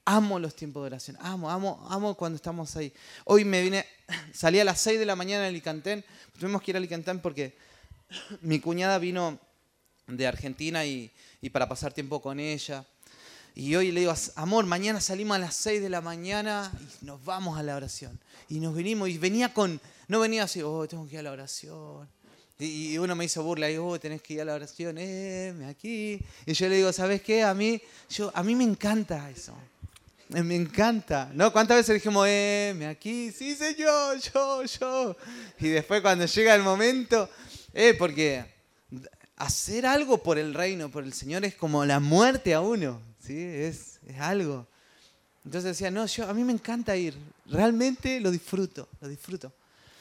amo 0.05 0.39
los 0.39 0.55
tiempos 0.55 0.83
de 0.83 0.87
oración, 0.87 1.17
amo, 1.19 1.51
amo, 1.51 1.85
amo 1.89 2.15
cuando 2.15 2.37
estamos 2.37 2.77
ahí. 2.77 2.93
Hoy 3.25 3.43
me 3.43 3.61
vine, 3.61 3.85
salí 4.33 4.61
a 4.61 4.63
las 4.63 4.79
6 4.79 4.99
de 4.99 5.05
la 5.05 5.17
mañana 5.17 5.43
en 5.43 5.49
Alicantén, 5.49 6.05
tuvimos 6.39 6.61
que 6.61 6.71
ir 6.71 6.77
a 6.77 6.79
Alicantén 6.79 7.19
porque 7.19 7.57
mi 8.39 8.61
cuñada 8.61 8.99
vino 8.99 9.37
de 10.07 10.27
Argentina 10.27 10.85
y, 10.85 11.11
y 11.41 11.49
para 11.49 11.67
pasar 11.67 11.91
tiempo 11.91 12.21
con 12.21 12.39
ella. 12.39 12.85
Y 13.55 13.75
hoy 13.75 13.91
le 13.91 14.01
digo, 14.01 14.13
amor, 14.35 14.65
mañana 14.65 14.99
salimos 14.99 15.35
a 15.35 15.39
las 15.39 15.55
6 15.55 15.81
de 15.81 15.89
la 15.89 16.01
mañana 16.01 16.71
y 17.01 17.05
nos 17.05 17.23
vamos 17.23 17.57
a 17.57 17.63
la 17.63 17.75
oración. 17.75 18.19
Y 18.49 18.59
nos 18.59 18.73
venimos, 18.73 19.09
y 19.09 19.17
venía 19.17 19.53
con, 19.53 19.79
no 20.07 20.19
venía 20.19 20.43
así, 20.43 20.61
oh, 20.63 20.87
tengo 20.87 21.07
que 21.07 21.13
ir 21.13 21.19
a 21.19 21.23
la 21.23 21.31
oración. 21.31 22.09
Y, 22.57 22.97
uno 22.97 23.15
me 23.15 23.25
hizo 23.25 23.43
burla, 23.43 23.69
y 23.69 23.77
oh, 23.77 23.99
tenés 23.99 24.21
que 24.21 24.35
ir 24.35 24.41
a 24.41 24.45
la 24.45 24.55
oración, 24.55 24.95
eh, 24.97 25.53
aquí. 25.69 26.19
Y 26.45 26.53
yo 26.53 26.67
le 26.67 26.77
digo, 26.77 26.91
¿sabes 26.93 27.21
qué? 27.21 27.43
A 27.43 27.53
mí, 27.53 27.79
yo, 28.09 28.31
a 28.33 28.41
mí 28.41 28.55
me 28.55 28.63
encanta 28.63 29.29
eso. 29.29 29.55
Me 30.29 30.55
encanta, 30.55 31.29
¿no? 31.33 31.53
¿Cuántas 31.53 31.77
veces 31.77 31.95
dijimos, 31.95 32.25
eh, 32.27 32.73
me 32.75 32.87
aquí? 32.87 33.31
Sí, 33.31 33.55
señor, 33.55 34.17
yo, 34.33 34.63
yo. 34.63 35.15
Y 35.59 35.67
después 35.67 36.01
cuando 36.01 36.25
llega 36.25 36.55
el 36.55 36.63
momento, 36.63 37.29
eh, 37.73 37.93
porque 37.93 38.45
hacer 39.37 39.85
algo 39.85 40.23
por 40.23 40.39
el 40.39 40.55
reino, 40.55 40.89
por 40.89 41.03
el 41.03 41.13
Señor, 41.13 41.45
es 41.45 41.53
como 41.53 41.85
la 41.85 41.99
muerte 41.99 42.53
a 42.53 42.61
uno, 42.61 42.99
¿sí? 43.25 43.37
Es, 43.37 43.99
es 44.05 44.19
algo. 44.19 44.67
Entonces 45.45 45.77
decía, 45.77 45.91
no, 45.91 46.05
yo, 46.05 46.27
a 46.27 46.33
mí 46.33 46.43
me 46.43 46.53
encanta 46.53 46.95
ir, 46.95 47.15
realmente 47.45 48.19
lo 48.19 48.31
disfruto, 48.31 48.87
lo 49.01 49.07
disfruto. 49.07 49.53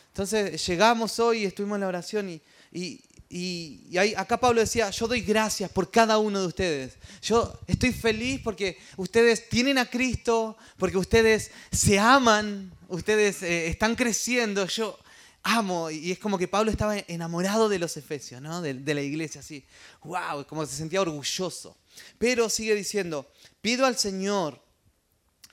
Entonces 0.09 0.65
llegamos 0.67 1.19
hoy, 1.19 1.45
estuvimos 1.45 1.77
en 1.77 1.81
la 1.81 1.89
oración 1.89 2.29
y, 2.29 3.01
y, 3.35 3.97
acá 4.17 4.39
Pablo 4.39 4.61
decía, 4.61 4.91
yo 4.91 5.09
doy 5.09 5.23
gracias 5.23 5.71
por 5.71 5.91
cada 5.91 6.19
uno 6.19 6.41
de 6.41 6.47
ustedes. 6.47 6.95
Yo 7.23 7.59
estoy 7.67 7.93
feliz 7.93 8.41
porque 8.45 8.79
ustedes 8.97 9.49
tienen 9.49 9.79
a 9.79 9.87
Cristo, 9.87 10.57
porque 10.77 10.99
ustedes 10.99 11.51
se 11.71 11.99
aman, 11.99 12.71
ustedes 12.89 13.43
eh, 13.43 13.69
están 13.69 13.97
creciendo. 13.97 14.67
Yo 14.67 14.99
amo. 15.43 15.91
Y 15.91 16.13
es 16.13 16.19
como 16.19 16.37
que 16.37 16.47
Pablo 16.47 16.71
estaba 16.71 16.99
enamorado 16.99 17.71
de 17.71 17.79
los 17.79 17.97
efesios, 17.97 18.43
¿no? 18.43 18.61
de, 18.61 18.75
de 18.75 18.95
la 18.95 19.01
iglesia, 19.01 19.41
así. 19.41 19.65
¡Wow! 20.05 20.47
Como 20.47 20.67
se 20.67 20.77
sentía 20.77 21.01
orgulloso. 21.01 21.75
Pero 22.19 22.49
sigue 22.49 22.75
diciendo, 22.75 23.31
pido 23.61 23.87
al 23.87 23.97
Señor 23.97 24.63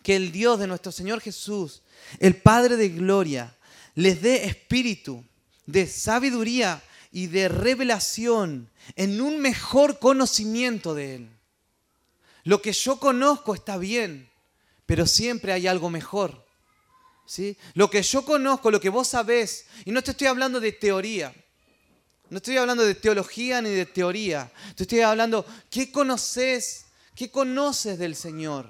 que 0.04 0.16
el 0.16 0.32
Dios 0.32 0.60
de 0.60 0.68
nuestro 0.68 0.92
Señor 0.92 1.22
Jesús, 1.22 1.82
el 2.20 2.36
Padre 2.36 2.78
de 2.78 2.90
Gloria, 2.90 3.56
les 3.96 4.22
dé 4.22 4.46
espíritu 4.46 5.24
de 5.66 5.88
sabiduría 5.88 6.82
y 7.12 7.28
de 7.28 7.50
revelación 7.50 8.70
en 8.96 9.22
un 9.22 9.40
mejor 9.40 10.00
conocimiento 10.00 10.94
de 10.96 11.16
Él. 11.16 11.30
Lo 12.44 12.62
que 12.62 12.72
yo 12.74 13.00
conozco 13.00 13.54
está 13.54 13.78
bien, 13.78 14.30
pero 14.86 15.06
siempre 15.06 15.54
hay 15.54 15.68
algo 15.68 15.90
mejor. 15.90 16.46
¿sí? 17.26 17.58
Lo 17.74 17.90
que 17.90 18.02
yo 18.02 18.26
conozco, 18.26 18.72
lo 18.72 18.80
que 18.80 18.90
vos 18.90 19.10
sabés, 19.10 19.66
y 19.86 19.92
no 19.92 20.02
te 20.02 20.12
estoy 20.12 20.28
hablando 20.28 20.60
de 20.60 20.72
teoría, 20.72 21.34
no 22.30 22.38
estoy 22.38 22.58
hablando 22.58 22.86
de 22.86 22.96
teología 22.96 23.62
ni 23.62 23.70
de 23.70 23.86
teoría, 23.86 24.52
te 24.76 24.84
estoy 24.84 25.02
hablando, 25.02 25.46
¿qué 25.70 25.92
conoces? 25.92 26.86
¿Qué 27.16 27.30
conoces 27.30 28.00
del 28.00 28.16
Señor? 28.16 28.68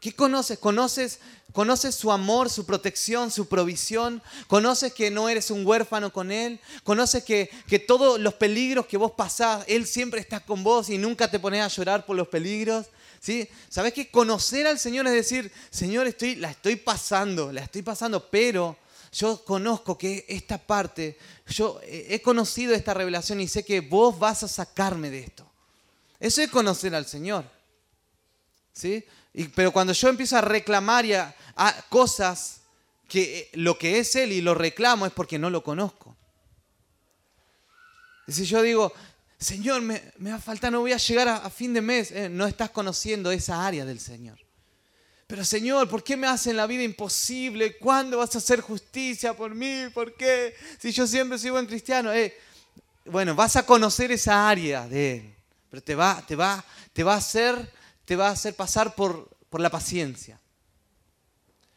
¿Qué 0.00 0.14
conoces? 0.14 0.58
¿Conoces 0.58 1.20
Conoces 1.56 1.94
su 1.94 2.12
amor, 2.12 2.50
su 2.50 2.66
protección, 2.66 3.30
su 3.30 3.48
provisión. 3.48 4.22
Conoces 4.46 4.92
que 4.92 5.10
no 5.10 5.26
eres 5.30 5.50
un 5.50 5.66
huérfano 5.66 6.12
con 6.12 6.30
Él. 6.30 6.60
Conoces 6.84 7.24
que, 7.24 7.48
todos 7.86 8.20
los 8.20 8.34
peligros 8.34 8.84
que 8.84 8.98
vos 8.98 9.12
pasás, 9.12 9.64
Él 9.66 9.86
siempre 9.86 10.20
está 10.20 10.40
con 10.40 10.62
vos 10.62 10.90
y 10.90 10.98
nunca 10.98 11.30
te 11.30 11.38
pones 11.38 11.62
a 11.62 11.68
llorar 11.68 12.04
por 12.04 12.14
los 12.14 12.28
peligros. 12.28 12.84
¿Sí? 13.20 13.48
¿Sabes 13.70 13.94
que 13.94 14.10
conocer 14.10 14.66
al 14.66 14.78
Señor 14.78 15.06
es 15.06 15.14
decir, 15.14 15.50
Señor, 15.70 16.06
estoy, 16.06 16.34
la 16.34 16.50
estoy 16.50 16.76
pasando, 16.76 17.50
la 17.50 17.62
estoy 17.62 17.80
pasando, 17.80 18.28
pero 18.28 18.76
yo 19.16 19.42
conozco 19.44 19.96
que 19.96 20.26
esta 20.28 20.58
parte, 20.58 21.18
yo 21.46 21.80
he 21.82 22.20
conocido 22.20 22.74
esta 22.74 22.92
revelación 22.92 23.40
y 23.40 23.48
sé 23.48 23.64
que 23.64 23.80
vos 23.80 24.18
vas 24.18 24.42
a 24.42 24.48
sacarme 24.48 25.08
de 25.08 25.20
esto. 25.20 25.50
Eso 26.20 26.42
es 26.42 26.50
conocer 26.50 26.94
al 26.94 27.06
Señor. 27.06 27.44
¿Sí? 28.72 29.04
pero 29.54 29.70
cuando 29.70 29.92
yo 29.92 30.08
empiezo 30.08 30.36
a 30.36 30.40
reclamar 30.40 31.04
a, 31.56 31.82
cosas 31.88 32.60
que 33.08 33.38
eh, 33.38 33.50
lo 33.54 33.78
que 33.78 33.98
es 33.98 34.16
Él 34.16 34.32
y 34.32 34.40
lo 34.40 34.54
reclamo 34.54 35.06
es 35.06 35.12
porque 35.12 35.38
no 35.38 35.50
lo 35.50 35.62
conozco. 35.62 36.16
Y 38.26 38.32
si 38.32 38.44
yo 38.44 38.62
digo, 38.62 38.92
Señor, 39.38 39.82
me, 39.82 40.12
va 40.20 40.36
a 40.36 40.40
faltar, 40.40 40.72
no 40.72 40.80
voy 40.80 40.92
a 40.92 40.96
llegar 40.96 41.28
a, 41.28 41.50
fin 41.50 41.74
de 41.74 41.82
mes, 41.82 42.10
eh, 42.10 42.28
no 42.28 42.46
estás 42.46 42.70
conociendo 42.70 43.30
esa 43.30 43.66
área 43.66 43.84
del 43.84 44.00
Señor. 44.00 44.38
Pero 45.26 45.44
Señor, 45.44 45.88
¿por 45.88 46.04
qué 46.04 46.16
me 46.16 46.26
hacen 46.26 46.56
la 46.56 46.66
vida 46.66 46.82
imposible? 46.82 47.76
¿Cuándo 47.78 48.18
vas 48.18 48.34
a 48.34 48.38
hacer 48.38 48.60
justicia 48.60 49.34
por 49.34 49.54
mí? 49.54 49.88
¿Por 49.92 50.14
qué? 50.14 50.54
Si 50.78 50.92
yo 50.92 51.06
siempre 51.06 51.38
soy 51.38 51.50
buen 51.50 51.66
cristiano. 51.66 52.12
Eh, 52.12 52.36
bueno, 53.06 53.34
vas 53.34 53.56
a 53.56 53.66
conocer 53.66 54.12
esa 54.12 54.48
área 54.48 54.86
de 54.86 55.16
Él, 55.16 55.34
pero 55.70 55.82
te 55.82 55.94
va, 55.94 56.24
te 56.26 56.36
va, 56.36 56.64
te 56.92 57.02
va 57.02 57.14
a 57.14 57.18
hacer 57.18 57.70
te 58.06 58.16
va 58.16 58.28
a 58.28 58.32
hacer 58.32 58.54
pasar 58.54 58.94
por, 58.94 59.28
por 59.50 59.60
la 59.60 59.68
paciencia. 59.68 60.40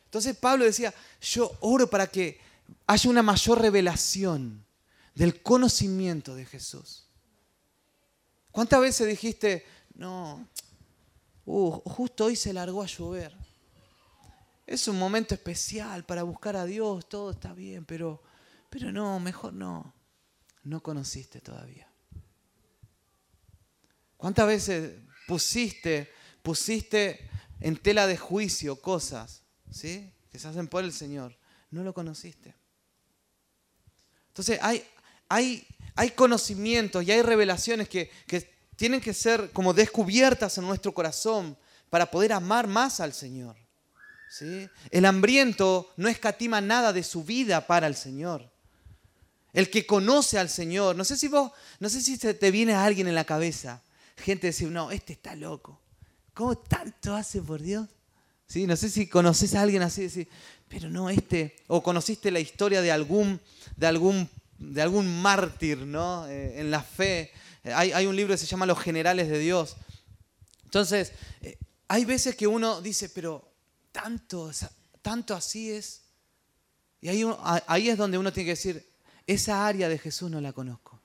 Entonces 0.05 0.37
Pablo 0.37 0.63
decía, 0.63 0.93
yo 1.19 1.51
oro 1.59 1.89
para 1.89 2.07
que 2.07 2.39
haya 2.87 3.09
una 3.09 3.23
mayor 3.23 3.59
revelación 3.59 4.63
del 5.15 5.41
conocimiento 5.41 6.35
de 6.35 6.45
Jesús. 6.45 7.07
¿Cuántas 8.51 8.79
veces 8.79 9.07
dijiste, 9.07 9.65
no, 9.95 10.47
uh, 11.51 11.81
justo 11.89 12.25
hoy 12.25 12.35
se 12.35 12.53
largó 12.53 12.83
a 12.83 12.87
llover? 12.87 13.35
Es 14.67 14.87
un 14.87 14.99
momento 14.99 15.33
especial 15.33 16.05
para 16.05 16.23
buscar 16.23 16.55
a 16.55 16.65
Dios, 16.65 17.09
todo 17.09 17.31
está 17.31 17.53
bien, 17.53 17.85
pero, 17.85 18.21
pero 18.69 18.91
no, 18.91 19.19
mejor 19.19 19.53
no. 19.53 19.93
No 20.63 20.83
conociste 20.83 21.39
todavía. 21.41 21.87
¿Cuántas 24.17 24.45
veces 24.45 24.99
pusiste 25.25 26.11
pusiste 26.41 27.29
en 27.59 27.77
tela 27.77 28.07
de 28.07 28.17
juicio 28.17 28.81
cosas, 28.81 29.43
¿sí? 29.71 30.11
Que 30.31 30.39
se 30.39 30.47
hacen 30.47 30.67
por 30.67 30.83
el 30.83 30.91
Señor. 30.91 31.37
No 31.71 31.83
lo 31.83 31.93
conociste. 31.93 32.55
Entonces 34.29 34.59
hay, 34.61 34.83
hay, 35.27 35.67
hay 35.95 36.11
conocimientos 36.11 37.03
y 37.03 37.11
hay 37.11 37.21
revelaciones 37.21 37.89
que, 37.89 38.09
que 38.25 38.58
tienen 38.79 39.01
que 39.01 39.13
ser 39.13 39.51
como 39.51 39.73
descubiertas 39.73 40.57
en 40.57 40.65
nuestro 40.65 40.93
corazón 40.93 41.57
para 41.89 42.09
poder 42.09 42.31
amar 42.31 42.65
más 42.65 43.01
al 43.01 43.11
Señor. 43.11 43.57
¿sí? 44.29 44.69
El 44.89 45.03
hambriento 45.03 45.91
no 45.97 46.07
escatima 46.07 46.61
nada 46.61 46.93
de 46.93 47.03
su 47.03 47.25
vida 47.25 47.67
para 47.67 47.87
el 47.87 47.95
Señor. 47.95 48.49
El 49.51 49.69
que 49.69 49.85
conoce 49.85 50.39
al 50.39 50.47
Señor, 50.47 50.95
no 50.95 51.03
sé 51.03 51.17
si 51.17 51.27
vos, 51.27 51.51
no 51.81 51.89
sé 51.89 51.99
si 52.01 52.17
te 52.17 52.51
viene 52.51 52.73
a 52.73 52.85
alguien 52.85 53.09
en 53.09 53.15
la 53.15 53.25
cabeza, 53.25 53.81
gente 54.15 54.47
decir, 54.47 54.69
no, 54.69 54.91
este 54.91 55.11
está 55.11 55.35
loco. 55.35 55.81
¿Cómo 56.33 56.57
tanto 56.57 57.13
hace 57.15 57.41
por 57.41 57.61
Dios? 57.61 57.85
¿Sí? 58.47 58.65
No 58.65 58.77
sé 58.77 58.89
si 58.89 59.07
conoces 59.07 59.55
a 59.55 59.61
alguien 59.61 59.81
así, 59.81 60.03
decir, 60.03 60.29
pero 60.69 60.89
no 60.89 61.09
este, 61.09 61.57
o 61.67 61.83
conociste 61.83 62.31
la 62.31 62.39
historia 62.39 62.81
de 62.81 62.93
algún, 62.93 63.41
de 63.75 63.87
algún, 63.87 64.29
de 64.57 64.81
algún 64.81 65.21
mártir 65.21 65.79
¿no? 65.79 66.25
Eh, 66.27 66.61
en 66.61 66.71
la 66.71 66.81
fe. 66.81 67.33
Hay, 67.73 67.91
hay, 67.91 68.05
un 68.05 68.15
libro 68.15 68.33
que 68.33 68.37
se 68.37 68.45
llama 68.45 68.65
Los 68.65 68.79
Generales 68.79 69.29
de 69.29 69.39
Dios. 69.39 69.75
Entonces, 70.65 71.13
eh, 71.41 71.57
hay 71.87 72.05
veces 72.05 72.35
que 72.35 72.45
uno 72.45 72.81
dice, 72.81 73.09
pero 73.09 73.51
tanto, 73.91 74.51
tanto 75.01 75.33
así 75.33 75.71
es. 75.71 76.01
Y 77.01 77.09
ahí, 77.09 77.89
es 77.89 77.97
donde 77.97 78.17
uno 78.17 78.31
tiene 78.31 78.45
que 78.45 78.51
decir, 78.51 78.87
esa 79.25 79.65
área 79.65 79.89
de 79.89 79.97
Jesús 79.97 80.29
no 80.29 80.39
la 80.41 80.53
conozco. 80.53 80.99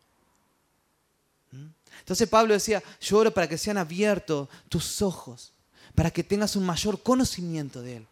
Entonces 2.00 2.28
Pablo 2.28 2.52
decía, 2.52 2.82
yo 3.00 3.18
oro 3.18 3.32
para 3.32 3.48
que 3.48 3.56
sean 3.56 3.78
abiertos 3.78 4.48
tus 4.68 5.00
ojos, 5.00 5.52
para 5.94 6.10
que 6.10 6.24
tengas 6.24 6.56
un 6.56 6.66
mayor 6.66 7.02
conocimiento 7.02 7.80
de 7.80 7.98
Él. 7.98 8.06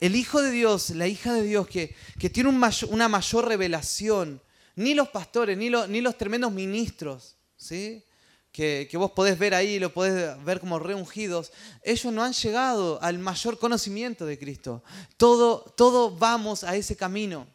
el 0.00 0.16
Hijo 0.16 0.40
de 0.40 0.50
Dios, 0.52 0.90
la 0.90 1.08
hija 1.08 1.34
de 1.34 1.42
Dios 1.42 1.66
que 1.68 2.30
tiene 2.32 2.48
una 2.48 3.08
mayor 3.08 3.48
revelación, 3.48 4.40
ni 4.80 4.94
los 4.94 5.08
pastores, 5.08 5.58
ni, 5.58 5.70
ni 5.88 6.00
los 6.00 6.16
tremendos 6.16 6.50
ministros, 6.52 7.36
¿sí? 7.56 8.02
Que, 8.50 8.88
que, 8.90 8.96
vos 8.96 9.12
podés 9.12 9.38
ver 9.38 9.54
ahí, 9.54 9.78
lo 9.78 9.92
podés 9.92 10.42
ver 10.42 10.58
como 10.58 10.78
reungidos, 10.78 11.52
ellos 11.84 12.12
no 12.12 12.24
han 12.24 12.32
llegado 12.32 13.00
al 13.02 13.18
mayor 13.18 13.58
conocimiento 13.58 14.26
de 14.26 14.38
Cristo. 14.38 14.82
Todo, 15.16 15.60
todo 15.76 16.10
vamos 16.10 16.64
a 16.64 16.74
ese 16.76 16.96
camino. 16.96 17.46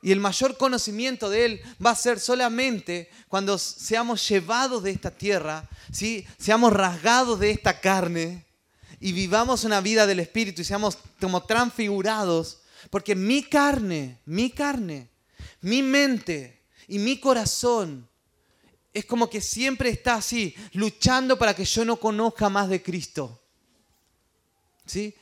Y 0.00 0.12
el 0.12 0.20
mayor 0.20 0.56
conocimiento 0.56 1.28
de 1.28 1.44
Él 1.44 1.60
va 1.84 1.90
a 1.90 1.96
ser 1.96 2.20
solamente 2.20 3.10
cuando 3.26 3.58
seamos 3.58 4.26
llevados 4.28 4.84
de 4.84 4.92
esta 4.92 5.10
tierra, 5.10 5.68
¿sí? 5.92 6.24
seamos 6.38 6.72
rasgados 6.72 7.40
de 7.40 7.50
esta 7.50 7.80
carne 7.80 8.46
y 9.00 9.10
vivamos 9.10 9.64
una 9.64 9.80
vida 9.80 10.06
del 10.06 10.20
Espíritu 10.20 10.62
y 10.62 10.64
seamos 10.64 10.98
como 11.20 11.42
transfigurados. 11.42 12.60
Porque 12.90 13.16
mi 13.16 13.42
carne, 13.42 14.20
mi 14.24 14.50
carne, 14.50 15.10
mi 15.60 15.82
mente 15.82 16.62
y 16.86 16.98
mi 16.98 17.18
corazón 17.18 18.08
es 18.92 19.04
como 19.04 19.28
que 19.28 19.40
siempre 19.40 19.90
está 19.90 20.14
así, 20.14 20.54
luchando 20.72 21.38
para 21.38 21.54
que 21.54 21.64
yo 21.64 21.84
no 21.84 21.98
conozca 21.98 22.48
más 22.48 22.68
de 22.68 22.82
Cristo. 22.82 23.40
¿Sí? 24.86 25.14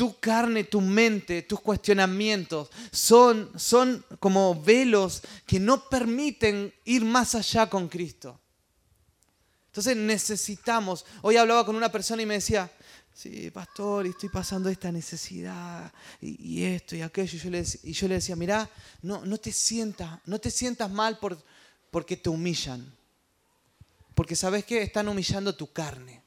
tu 0.00 0.18
carne, 0.18 0.64
tu 0.64 0.80
mente, 0.80 1.42
tus 1.42 1.60
cuestionamientos 1.60 2.70
son, 2.90 3.50
son 3.54 4.02
como 4.18 4.58
velos 4.58 5.20
que 5.46 5.60
no 5.60 5.90
permiten 5.90 6.72
ir 6.86 7.04
más 7.04 7.34
allá 7.34 7.68
con 7.68 7.86
Cristo. 7.86 8.40
Entonces 9.66 9.98
necesitamos, 9.98 11.04
hoy 11.20 11.36
hablaba 11.36 11.66
con 11.66 11.76
una 11.76 11.92
persona 11.92 12.22
y 12.22 12.24
me 12.24 12.32
decía, 12.32 12.72
sí, 13.14 13.50
pastor, 13.50 14.06
estoy 14.06 14.28
pasando 14.28 14.68
esta 14.68 14.90
necesidad 14.90 15.92
y, 16.20 16.64
esto 16.64 16.96
y 16.96 17.02
aquello. 17.02 17.36
Y 17.36 17.40
yo 17.40 17.50
le, 17.50 17.64
y 17.82 17.92
yo 17.92 18.08
le 18.08 18.14
decía, 18.14 18.36
mira, 18.36 18.68
no, 19.02 19.24
no, 19.24 19.38
te 19.38 19.52
sientas, 19.52 20.20
no 20.26 20.38
te 20.38 20.50
sientas 20.50 20.90
mal 20.90 21.18
por, 21.18 21.38
porque 21.90 22.16
te 22.16 22.28
humillan. 22.28 22.94
Porque 24.14 24.36
sabes 24.36 24.64
que 24.64 24.82
están 24.82 25.08
humillando 25.08 25.54
tu 25.54 25.72
carne. 25.72 26.22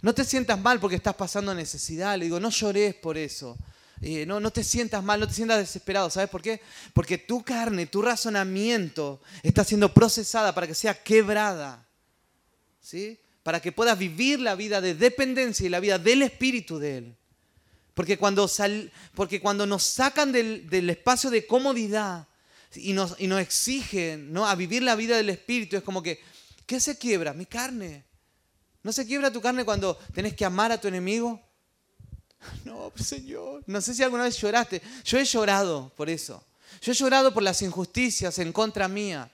No 0.00 0.14
te 0.14 0.24
sientas 0.24 0.60
mal 0.60 0.80
porque 0.80 0.96
estás 0.96 1.14
pasando 1.14 1.54
necesidad. 1.54 2.18
Le 2.18 2.26
digo, 2.26 2.40
no 2.40 2.50
llores 2.50 2.94
por 2.94 3.16
eso. 3.16 3.56
Eh, 4.00 4.26
no, 4.26 4.40
no 4.40 4.50
te 4.50 4.64
sientas 4.64 5.02
mal, 5.02 5.20
no 5.20 5.28
te 5.28 5.34
sientas 5.34 5.58
desesperado. 5.58 6.10
¿Sabes 6.10 6.28
por 6.28 6.42
qué? 6.42 6.60
Porque 6.92 7.18
tu 7.18 7.42
carne, 7.44 7.86
tu 7.86 8.02
razonamiento 8.02 9.20
está 9.44 9.64
siendo 9.64 9.94
procesada 9.94 10.52
para 10.52 10.66
que 10.66 10.74
sea 10.74 11.00
quebrada. 11.02 11.86
¿Sí? 12.80 13.18
Para 13.42 13.60
que 13.60 13.72
puedas 13.72 13.98
vivir 13.98 14.40
la 14.40 14.54
vida 14.54 14.80
de 14.80 14.94
dependencia 14.94 15.66
y 15.66 15.68
la 15.68 15.80
vida 15.80 15.98
del 15.98 16.22
Espíritu 16.22 16.78
de 16.78 16.98
Él. 16.98 17.16
Porque 17.94 18.16
cuando, 18.16 18.48
sal, 18.48 18.92
porque 19.14 19.40
cuando 19.40 19.66
nos 19.66 19.82
sacan 19.82 20.32
del, 20.32 20.68
del 20.70 20.88
espacio 20.90 21.28
de 21.30 21.46
comodidad, 21.46 22.26
y 22.76 22.92
nos, 22.92 23.16
y 23.18 23.26
nos 23.26 23.40
exige 23.40 24.16
¿no? 24.16 24.46
a 24.46 24.54
vivir 24.54 24.82
la 24.82 24.96
vida 24.96 25.16
del 25.16 25.30
Espíritu, 25.30 25.76
es 25.76 25.82
como 25.82 26.02
que, 26.02 26.20
¿qué 26.66 26.80
se 26.80 26.96
quiebra? 26.96 27.32
Mi 27.32 27.46
carne. 27.46 28.04
¿No 28.82 28.92
se 28.92 29.06
quiebra 29.06 29.30
tu 29.30 29.40
carne 29.40 29.64
cuando 29.64 29.96
tenés 30.14 30.34
que 30.34 30.44
amar 30.44 30.72
a 30.72 30.80
tu 30.80 30.88
enemigo? 30.88 31.40
No, 32.64 32.92
Señor. 32.96 33.62
No 33.66 33.80
sé 33.80 33.94
si 33.94 34.02
alguna 34.02 34.24
vez 34.24 34.36
lloraste. 34.36 34.82
Yo 35.04 35.16
he 35.16 35.24
llorado 35.24 35.92
por 35.96 36.10
eso. 36.10 36.44
Yo 36.80 36.90
he 36.90 36.94
llorado 36.94 37.32
por 37.32 37.40
las 37.40 37.62
injusticias 37.62 38.36
en 38.40 38.52
contra 38.52 38.88
mía. 38.88 39.30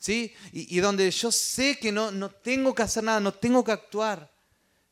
¿Sí? 0.00 0.32
Y, 0.52 0.80
donde 0.80 1.10
yo 1.10 1.30
sé 1.30 1.78
que 1.78 1.92
no, 1.92 2.10
no 2.10 2.30
tengo 2.30 2.74
que 2.74 2.82
hacer 2.82 3.04
nada, 3.04 3.20
no 3.20 3.34
tengo 3.34 3.62
que 3.62 3.72
actuar. 3.72 4.32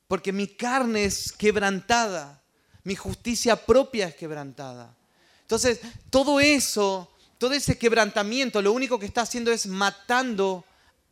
Porque 0.06 0.32
mi 0.32 0.46
carne 0.48 1.04
es 1.04 1.32
quebrantada. 1.32 2.42
Mi 2.84 2.94
justicia 2.94 3.56
propia 3.56 4.08
es 4.08 4.14
quebrantada. 4.14 4.94
Entonces, 5.40 5.80
todo 6.10 6.40
eso, 6.40 7.10
todo 7.38 7.54
ese 7.54 7.78
quebrantamiento, 7.78 8.60
lo 8.60 8.72
único 8.72 8.98
que 8.98 9.06
está 9.06 9.22
haciendo 9.22 9.50
es 9.50 9.66
matando 9.66 10.66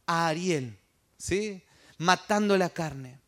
a 0.04 0.28
Ariel. 0.28 0.78
¿Sí? 1.16 1.62
Matando 1.96 2.54
la 2.58 2.68
carne. 2.68 3.18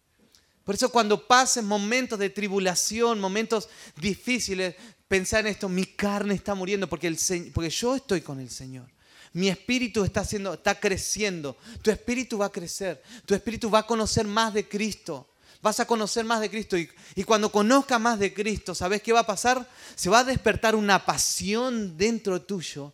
Por 0.65 0.75
eso 0.75 0.91
cuando 0.91 1.27
pasen 1.27 1.65
momentos 1.65 2.19
de 2.19 2.29
tribulación, 2.29 3.19
momentos 3.21 3.71
difíciles, 3.97 4.75
pensar 5.09 5.41
en 5.41 5.53
esto, 5.53 5.67
mi 5.71 5.87
carne 5.87 6.35
está 6.35 6.55
muriendo 6.55 6.87
porque, 6.87 7.07
el, 7.07 7.19
porque 7.55 7.71
yo 7.71 7.97
estoy 7.97 8.21
con 8.21 8.39
el 8.39 8.51
Señor. 8.51 8.87
Mi 9.33 9.49
espíritu 9.49 10.05
está, 10.05 10.23
está 10.23 10.81
creciendo. 10.81 11.57
Tu 11.83 11.91
espíritu 11.91 12.39
va 12.39 12.47
a 12.47 12.53
crecer. 12.53 13.03
Tu 13.27 13.35
espíritu 13.35 13.71
va 13.71 13.81
a 13.81 13.87
conocer 13.87 14.27
más 14.27 14.55
de 14.55 14.69
Cristo. 14.69 15.29
Vas 15.61 15.81
a 15.81 15.87
conocer 15.87 16.25
más 16.25 16.41
de 16.41 16.51
Cristo. 16.51 16.77
Y, 16.79 16.89
y 17.15 17.25
cuando 17.25 17.51
conozca 17.51 17.99
más 17.99 18.19
de 18.19 18.33
Cristo, 18.33 18.75
¿sabes 18.75 19.03
qué 19.03 19.13
va 19.13 19.21
a 19.21 19.27
pasar? 19.27 19.69
Se 19.95 20.09
va 20.09 20.21
a 20.21 20.25
despertar 20.25 20.75
una 20.75 21.05
pasión 21.05 21.97
dentro 21.97 22.43
tuyo 22.43 22.93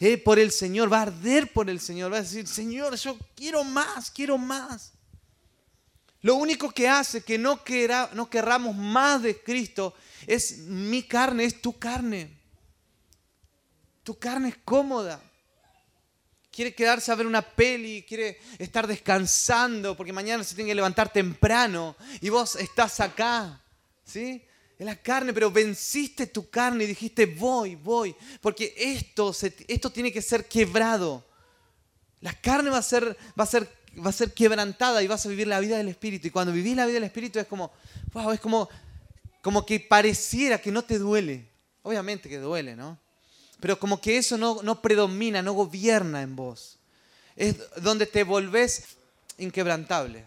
eh, 0.00 0.18
por 0.18 0.38
el 0.38 0.50
Señor. 0.50 0.92
Va 0.92 0.98
a 0.98 1.02
arder 1.02 1.52
por 1.52 1.70
el 1.70 1.80
Señor. 1.80 2.12
Va 2.12 2.18
a 2.18 2.22
decir, 2.22 2.46
Señor, 2.46 2.96
yo 2.96 3.16
quiero 3.34 3.64
más, 3.64 4.10
quiero 4.10 4.38
más. 4.38 4.92
Lo 6.22 6.34
único 6.34 6.70
que 6.70 6.88
hace 6.88 7.22
que 7.22 7.38
no, 7.38 7.60
no 8.14 8.28
querramos 8.28 8.74
más 8.74 9.22
de 9.22 9.40
Cristo 9.40 9.94
es 10.26 10.58
mi 10.58 11.04
carne, 11.04 11.44
es 11.44 11.60
tu 11.62 11.78
carne. 11.78 12.36
Tu 14.02 14.18
carne 14.18 14.48
es 14.48 14.56
cómoda. 14.64 15.22
Quiere 16.56 16.74
quedarse 16.74 17.12
a 17.12 17.14
ver 17.14 17.26
una 17.26 17.42
peli, 17.42 18.02
quiere 18.08 18.40
estar 18.58 18.86
descansando 18.86 19.94
porque 19.94 20.10
mañana 20.10 20.42
se 20.42 20.54
tiene 20.54 20.70
que 20.70 20.74
levantar 20.74 21.12
temprano 21.12 21.94
y 22.22 22.30
vos 22.30 22.56
estás 22.56 22.98
acá. 23.00 23.60
¿Sí? 24.06 24.42
Es 24.78 24.86
la 24.86 24.96
carne, 24.96 25.34
pero 25.34 25.50
venciste 25.50 26.26
tu 26.26 26.48
carne 26.48 26.84
y 26.84 26.86
dijiste, 26.86 27.26
voy, 27.26 27.74
voy, 27.74 28.16
porque 28.40 28.72
esto, 28.74 29.34
esto 29.68 29.90
tiene 29.90 30.10
que 30.10 30.22
ser 30.22 30.46
quebrado. 30.46 31.26
La 32.22 32.32
carne 32.32 32.70
va 32.70 32.78
a 32.78 32.82
ser, 32.82 33.14
va 33.38 33.44
a 33.44 33.46
ser 33.46 33.70
va 33.98 34.08
a 34.08 34.12
ser 34.12 34.32
quebrantada 34.32 35.02
y 35.02 35.06
vas 35.06 35.26
a 35.26 35.28
vivir 35.28 35.46
la 35.46 35.60
vida 35.60 35.76
del 35.76 35.88
Espíritu. 35.88 36.28
Y 36.28 36.30
cuando 36.30 36.52
vivís 36.52 36.74
la 36.74 36.86
vida 36.86 36.94
del 36.94 37.04
Espíritu 37.04 37.38
es 37.38 37.46
como, 37.46 37.70
wow, 38.14 38.32
es 38.32 38.40
como, 38.40 38.68
como 39.42 39.66
que 39.66 39.78
pareciera 39.78 40.58
que 40.58 40.72
no 40.72 40.84
te 40.84 40.98
duele. 40.98 41.50
Obviamente 41.82 42.30
que 42.30 42.38
duele, 42.38 42.76
¿no? 42.76 42.98
Pero 43.60 43.78
como 43.78 44.00
que 44.00 44.18
eso 44.18 44.36
no, 44.36 44.82
predomina, 44.82 45.42
no 45.42 45.52
gobierna 45.52 46.22
en 46.22 46.36
vos. 46.36 46.78
Es 47.34 47.56
donde 47.82 48.06
te 48.06 48.24
volvés 48.24 48.96
inquebrantable 49.38 50.26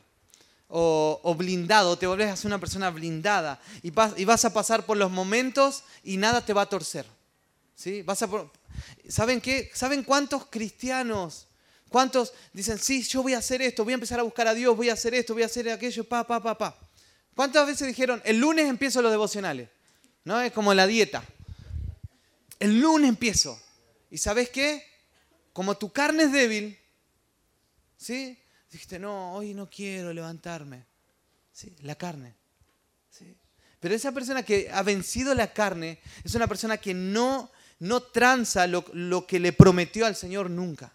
o, 0.67 1.19
o 1.23 1.35
blindado, 1.35 1.97
te 1.97 2.05
volvés 2.05 2.29
a 2.29 2.35
ser 2.35 2.47
una 2.47 2.59
persona 2.59 2.91
blindada 2.91 3.59
y 3.81 3.91
vas, 3.91 4.45
a 4.45 4.53
pasar 4.53 4.85
por 4.85 4.97
los 4.97 5.09
momentos 5.09 5.83
y 6.03 6.17
nada 6.17 6.45
te 6.45 6.53
va 6.53 6.63
a 6.63 6.69
torcer. 6.69 7.05
¿Sí? 7.75 8.01
Vas 8.03 8.21
a, 8.21 8.29
¿Saben 9.07 9.41
qué? 9.41 9.71
¿Saben 9.73 10.03
cuántos 10.03 10.45
cristianos 10.47 11.47
¿Cuántos 11.89 12.33
dicen, 12.53 12.77
sí, 12.77 13.01
yo 13.01 13.23
voy 13.23 13.33
a 13.33 13.39
hacer 13.39 13.61
esto, 13.63 13.83
voy 13.83 13.93
a 13.93 13.95
empezar 13.95 14.19
a 14.19 14.23
buscar 14.23 14.47
a 14.47 14.53
Dios, 14.53 14.77
voy 14.77 14.89
a 14.89 14.93
hacer 14.93 15.15
esto, 15.15 15.33
voy 15.33 15.43
a 15.43 15.47
hacer 15.47 15.69
aquello, 15.69 16.03
pa, 16.03 16.25
pa, 16.25 16.41
pa, 16.41 16.55
pa? 16.55 16.77
¿Cuántas 17.35 17.65
veces 17.65 17.87
dijeron, 17.87 18.21
el 18.25 18.37
lunes 18.37 18.67
empiezo 18.67 19.01
los 19.01 19.11
devocionales? 19.11 19.69
¿No? 20.23 20.39
Es 20.39 20.51
como 20.51 20.73
la 20.73 20.85
dieta. 20.85 21.23
El 22.59 22.79
lunes 22.79 23.09
empiezo. 23.09 23.59
¿Y 24.11 24.17
sabes 24.17 24.49
qué? 24.49 24.85
Como 25.53 25.77
tu 25.77 25.91
carne 25.91 26.23
es 26.23 26.31
débil, 26.31 26.77
¿sí? 27.97 28.37
Dijiste, 28.71 28.99
no, 28.99 29.33
hoy 29.33 29.53
no 29.53 29.69
quiero 29.69 30.13
levantarme. 30.13 30.85
¿Sí? 31.51 31.75
La 31.81 31.95
carne. 31.95 32.35
¿Sí? 33.09 33.35
Pero 33.79 33.95
esa 33.95 34.11
persona 34.11 34.43
que 34.43 34.69
ha 34.71 34.83
vencido 34.83 35.33
la 35.33 35.53
carne 35.53 35.99
es 36.23 36.35
una 36.35 36.47
persona 36.47 36.77
que 36.77 36.93
no, 36.93 37.51
no 37.79 38.01
tranza 38.01 38.67
lo, 38.67 38.85
lo 38.93 39.25
que 39.25 39.39
le 39.39 39.53
prometió 39.53 40.05
al 40.05 40.15
Señor 40.15 40.49
nunca. 40.49 40.93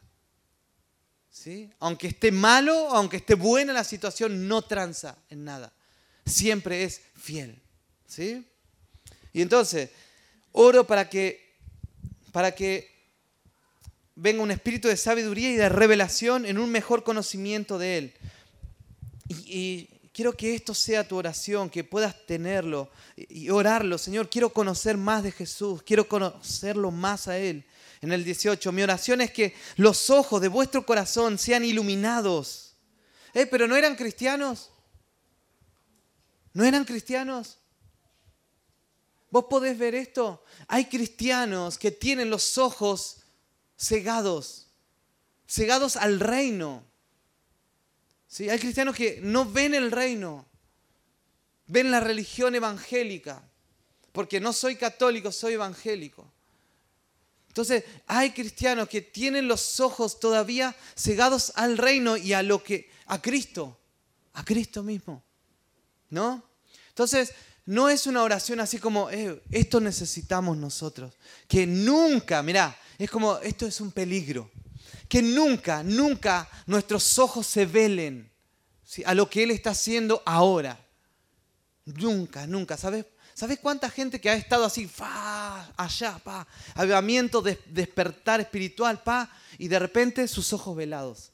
Aunque 1.81 2.09
esté 2.09 2.31
malo, 2.31 2.89
aunque 2.91 3.19
esté 3.19 3.35
buena 3.35 3.73
la 3.73 3.85
situación, 3.85 4.49
no 4.49 4.63
tranza 4.63 5.17
en 5.29 5.45
nada. 5.45 5.73
Siempre 6.25 6.85
es 6.85 7.03
fiel. 7.17 7.61
¿sí? 8.07 8.47
Y 9.33 9.43
entonces, 9.43 9.91
oro 10.53 10.87
para 10.87 11.09
que, 11.09 11.44
para 12.35 12.53
que 12.53 12.91
venga 14.17 14.43
un 14.43 14.51
espíritu 14.51 14.89
de 14.89 14.97
sabiduría 14.97 15.53
y 15.53 15.55
de 15.55 15.69
revelación 15.69 16.47
en 16.47 16.59
un 16.59 16.69
mejor 16.69 17.05
conocimiento 17.05 17.79
de 17.79 17.99
Él. 17.99 18.15
Y, 19.29 19.89
quiero 20.13 20.33
que 20.33 20.57
esto 20.57 20.75
sea 20.75 21.07
tu 21.07 21.17
oración, 21.17 21.71
que 21.71 21.85
puedas 21.85 22.27
tenerlo 22.27 22.91
y 23.17 23.51
orarlo. 23.51 23.99
Señor, 23.99 24.29
quiero 24.29 24.51
conocer 24.51 24.97
más 24.97 25.23
de 25.23 25.31
Jesús, 25.31 25.85
quiero 25.85 26.09
conocerlo 26.09 26.91
más 26.91 27.29
a 27.29 27.39
Él 27.39 27.65
en 28.01 28.13
el 28.13 28.25
18, 28.25 28.73
mi 28.73 28.83
oración 28.83 29.21
es 29.21 29.31
que 29.31 29.55
los 29.77 30.11
ojos 30.11 30.43
de 30.43 30.49
vuestro 30.49 30.85
corazón 30.85 31.39
sean 31.39 31.65
iluminados. 31.65 32.75
Eh, 33.33 33.47
pero 33.47 33.69
no 33.69 33.77
eran 33.77 33.95
cristianos. 33.95 34.73
¿No 36.53 36.65
eran 36.65 36.85
cristianos? 36.85 37.61
Vos 39.35 39.47
podés 39.51 39.77
ver 39.77 39.97
esto. 39.97 40.45
Hay 40.69 40.85
cristianos 40.85 41.77
que 41.77 41.91
tienen 41.91 42.31
los 42.31 42.57
ojos 42.57 43.17
cegados, 43.77 44.69
cegados 45.49 45.97
al 45.97 46.21
reino. 46.21 46.85
¿Sí? 48.29 48.49
Hay 48.49 48.61
cristianos 48.61 48.95
que 48.95 49.19
no 49.21 49.45
ven 49.45 49.75
el 49.75 49.91
reino, 49.91 50.47
ven 51.67 51.91
la 51.91 51.99
religión 51.99 52.55
evangélica, 52.55 53.43
porque 54.13 54.39
no 54.39 54.53
soy 54.53 54.77
católico, 54.77 55.33
soy 55.33 55.55
evangélico. 55.55 56.31
Entonces, 57.49 57.83
hay 58.07 58.31
cristianos 58.31 58.89
que 58.89 59.01
tienen 59.03 59.49
los 59.49 59.81
ojos 59.81 60.21
todavía 60.21 60.77
cegados 60.97 61.51
al 61.57 61.77
reino 61.77 62.17
y 62.17 62.35
a 62.35 62.45
lo 62.45 62.63
que 62.63 62.89
a 63.07 63.21
Cristo, 63.21 63.77
a 64.35 64.45
Cristo 64.45 64.85
mismo. 64.85 65.25
¿No? 66.11 66.41
Entonces, 66.91 67.35
no 67.67 67.89
es 67.89 68.07
una 68.07 68.23
oración 68.23 68.61
así 68.61 68.79
como, 68.79 69.11
eh, 69.11 69.43
esto 69.51 69.81
necesitamos 69.81 70.57
nosotros. 70.57 71.15
Que 71.49 71.67
nunca, 71.67 72.43
mirá, 72.43 72.77
es 72.99 73.11
como, 73.11 73.39
esto 73.39 73.67
es 73.67 73.81
un 73.81 73.91
peligro. 73.91 74.51
Que 75.09 75.23
nunca, 75.23 75.83
nunca 75.83 76.49
nuestros 76.67 77.19
ojos 77.19 77.47
se 77.47 77.67
velen 77.67 78.31
a 79.07 79.15
lo 79.15 79.29
que 79.29 79.43
Él 79.43 79.51
está 79.51 79.71
haciendo 79.71 80.23
ahora. 80.25 80.79
Nunca, 81.85 82.47
nunca. 82.47 82.77
¿Sabes 82.77 83.07
¿Sabes 83.35 83.59
cuánta 83.59 83.91
gente 83.91 84.21
que 84.21 84.31
ha 84.31 84.37
estado 84.37 84.65
así, 84.65 84.87
fa, 84.87 85.73
allá, 85.77 86.21
pa, 86.23 86.47
avivamiento, 86.77 87.43
despertar 87.43 88.41
espiritual, 88.41 89.03
pa, 89.03 89.29
y 89.59 89.67
de 89.67 89.81
repente 89.81 90.29
sus 90.29 90.53
ojos 90.53 90.77
velados 90.77 91.33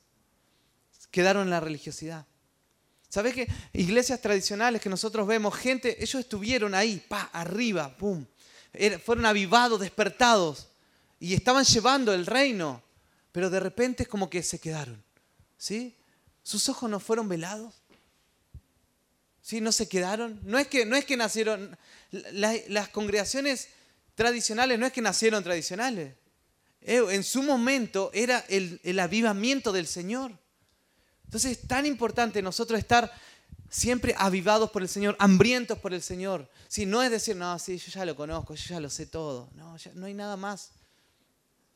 quedaron 1.11 1.43
en 1.43 1.51
la 1.51 1.61
religiosidad? 1.61 2.27
¿Sabes 3.11 3.35
que 3.35 3.49
iglesias 3.73 4.23
tradicionales 4.23 4.81
que 4.81 4.89
nosotros 4.89 5.27
vemos, 5.27 5.55
gente, 5.57 6.03
ellos 6.03 6.21
estuvieron 6.21 6.75
ahí, 6.75 7.05
pa, 7.09 7.29
arriba, 7.33 7.95
pum, 7.97 8.25
fueron 9.05 9.27
avivados, 9.27 9.81
despertados, 9.81 10.69
y 11.19 11.35
estaban 11.35 11.65
llevando 11.65 12.15
el 12.15 12.25
reino, 12.25 12.83
pero 13.33 13.51
de 13.51 13.61
repente 13.61 14.05
es 14.05 14.09
como 14.09 14.31
que 14.31 14.45
se 14.45 14.61
quedaron, 14.61 15.03
¿sí? 15.59 15.97
Sus 16.45 16.69
ojos 16.69 16.89
no 16.89 17.01
fueron 17.01 17.29
velados. 17.29 17.75
¿Sí? 19.43 19.61
No 19.61 19.73
se 19.73 19.89
quedaron. 19.89 20.41
No 20.45 20.59
es 20.59 20.69
que, 20.69 20.87
no 20.87 20.97
es 20.97 21.05
que 21.05 21.17
nacieron. 21.17 21.77
las 22.11 22.89
congregaciones 22.91 23.69
tradicionales 24.15 24.79
no 24.79 24.87
es 24.87 24.93
que 24.93 25.03
nacieron 25.03 25.43
tradicionales. 25.43 26.15
Eh, 26.83 27.03
en 27.11 27.25
su 27.25 27.43
momento 27.43 28.11
era 28.15 28.45
el, 28.49 28.81
el 28.85 28.99
avivamiento 29.01 29.73
del 29.73 29.87
Señor. 29.87 30.33
Entonces 31.31 31.53
es 31.53 31.69
tan 31.69 31.87
importante 31.87 32.43
nosotros 32.43 32.77
estar 32.77 33.13
siempre 33.69 34.17
avivados 34.19 34.69
por 34.73 34.83
el 34.83 34.89
Señor, 34.89 35.15
hambrientos 35.21 35.79
por 35.79 35.95
el 35.95 36.03
Señor. 36.03 36.51
Si 36.67 36.87
no 36.87 37.05
es 37.05 37.11
decir, 37.13 37.37
no, 37.37 37.57
sí, 37.61 37.79
yo 37.79 37.93
ya 37.93 38.05
lo 38.05 38.17
conozco, 38.17 38.57
yo 38.57 38.69
ya 38.69 38.81
lo 38.81 38.91
sé 38.91 39.07
todo. 39.07 39.49
No, 39.55 39.77
no 39.95 40.07
hay 40.07 40.15
nada 40.15 40.37
más. 40.37 40.73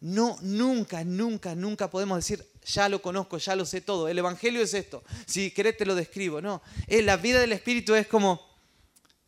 No, 0.00 0.36
nunca, 0.42 1.04
nunca, 1.04 1.54
nunca 1.54 1.88
podemos 1.88 2.18
decir, 2.18 2.44
ya 2.66 2.88
lo 2.88 3.00
conozco, 3.00 3.38
ya 3.38 3.54
lo 3.54 3.64
sé 3.64 3.80
todo. 3.80 4.08
El 4.08 4.18
Evangelio 4.18 4.60
es 4.60 4.74
esto. 4.74 5.04
Si 5.24 5.52
querés 5.52 5.76
te 5.76 5.86
lo 5.86 5.94
describo. 5.94 6.40
No, 6.40 6.60
la 6.88 7.16
vida 7.16 7.38
del 7.38 7.52
Espíritu 7.52 7.94
es 7.94 8.08
como 8.08 8.44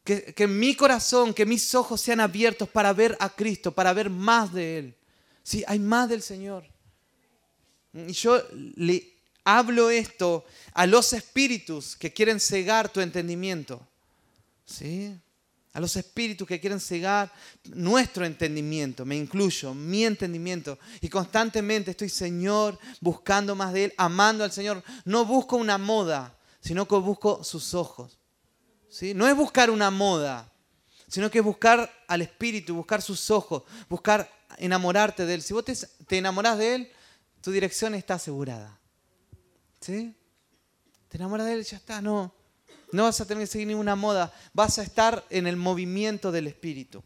que, 0.03 0.49
mi 0.49 0.75
corazón, 0.75 1.35
que 1.35 1.47
mis 1.47 1.73
ojos 1.77 2.01
sean 2.01 2.19
abiertos 2.19 2.69
para 2.69 2.93
ver 2.93 3.17
a 3.21 3.29
Cristo, 3.29 3.71
para 3.71 3.93
ver 3.93 4.11
más 4.11 4.53
de 4.53 4.79
Él. 4.79 4.97
Sí, 5.45 5.63
hay 5.69 5.79
más 5.79 6.09
del 6.09 6.21
Señor. 6.21 6.65
Y 7.93 8.13
yo 8.13 8.43
le 8.75 9.16
hablo 9.47 9.91
esto 9.91 10.45
a 10.75 10.87
los 10.87 11.13
espíritus 11.13 11.97
que 11.97 12.13
quieren 12.13 12.41
cegar 12.41 12.89
tu 12.91 13.01
entendimiento. 13.01 13.81
¿Sí? 14.67 15.17
A 15.73 15.79
los 15.79 15.95
espíritus 15.95 16.49
que 16.49 16.59
quieren 16.59 16.81
cegar 16.81 17.33
nuestro 17.67 18.27
entendimiento, 18.27 19.05
me 19.05 19.17
incluyo, 19.17 19.73
mi 19.73 20.05
entendimiento. 20.05 20.79
Y 21.01 21.09
constantemente 21.09 21.93
estoy, 21.93 22.09
Señor, 22.09 22.79
buscando 23.01 23.55
más 23.55 23.73
de 23.73 23.85
Él, 23.85 23.95
amando 23.97 24.43
al 24.43 24.51
Señor. 24.51 24.83
No 25.05 25.25
busco 25.25 25.57
una 25.57 25.79
moda, 25.79 26.37
sino 26.61 26.89
que 26.89 26.97
busco 26.97 27.45
sus 27.45 27.73
ojos. 27.73 28.19
¿Sí? 28.89 29.15
No 29.15 29.29
es 29.29 29.37
buscar 29.37 29.71
una 29.71 29.91
moda, 29.93 30.51
sino 31.07 31.31
que 31.31 31.39
es 31.39 31.45
buscar 31.45 31.93
al 32.09 32.23
Espíritu, 32.23 32.75
buscar 32.75 33.01
sus 33.01 33.31
ojos, 33.31 33.63
buscar 33.89 34.29
enamorarte 34.59 35.25
de 35.25 35.35
Él. 35.35 35.43
Si 35.43 35.55
vos 35.55 35.65
te, 35.65 35.77
te 36.09 36.19
enamorás 36.19 36.59
de 36.59 36.75
Él, 36.75 36.93
tu 37.43 37.53
dirección 37.53 37.95
está 37.95 38.15
asegurada. 38.15 38.81
¿Sí? 39.81 40.15
Te 41.09 41.17
enamoras 41.17 41.47
de 41.47 41.53
Él, 41.55 41.65
ya 41.65 41.77
está, 41.77 42.01
no. 42.01 42.35
No 42.93 43.05
vas 43.05 43.21
a 43.21 43.27
tener 43.27 43.43
que 43.43 43.49
seguir 43.49 43.67
ninguna 43.67 43.97
moda, 43.97 44.33
vas 44.53 44.79
a 44.79 44.83
estar 44.83 45.25
en 45.31 45.47
el 45.47 45.57
movimiento 45.57 46.31
del 46.31 46.47
Espíritu. 46.47 47.03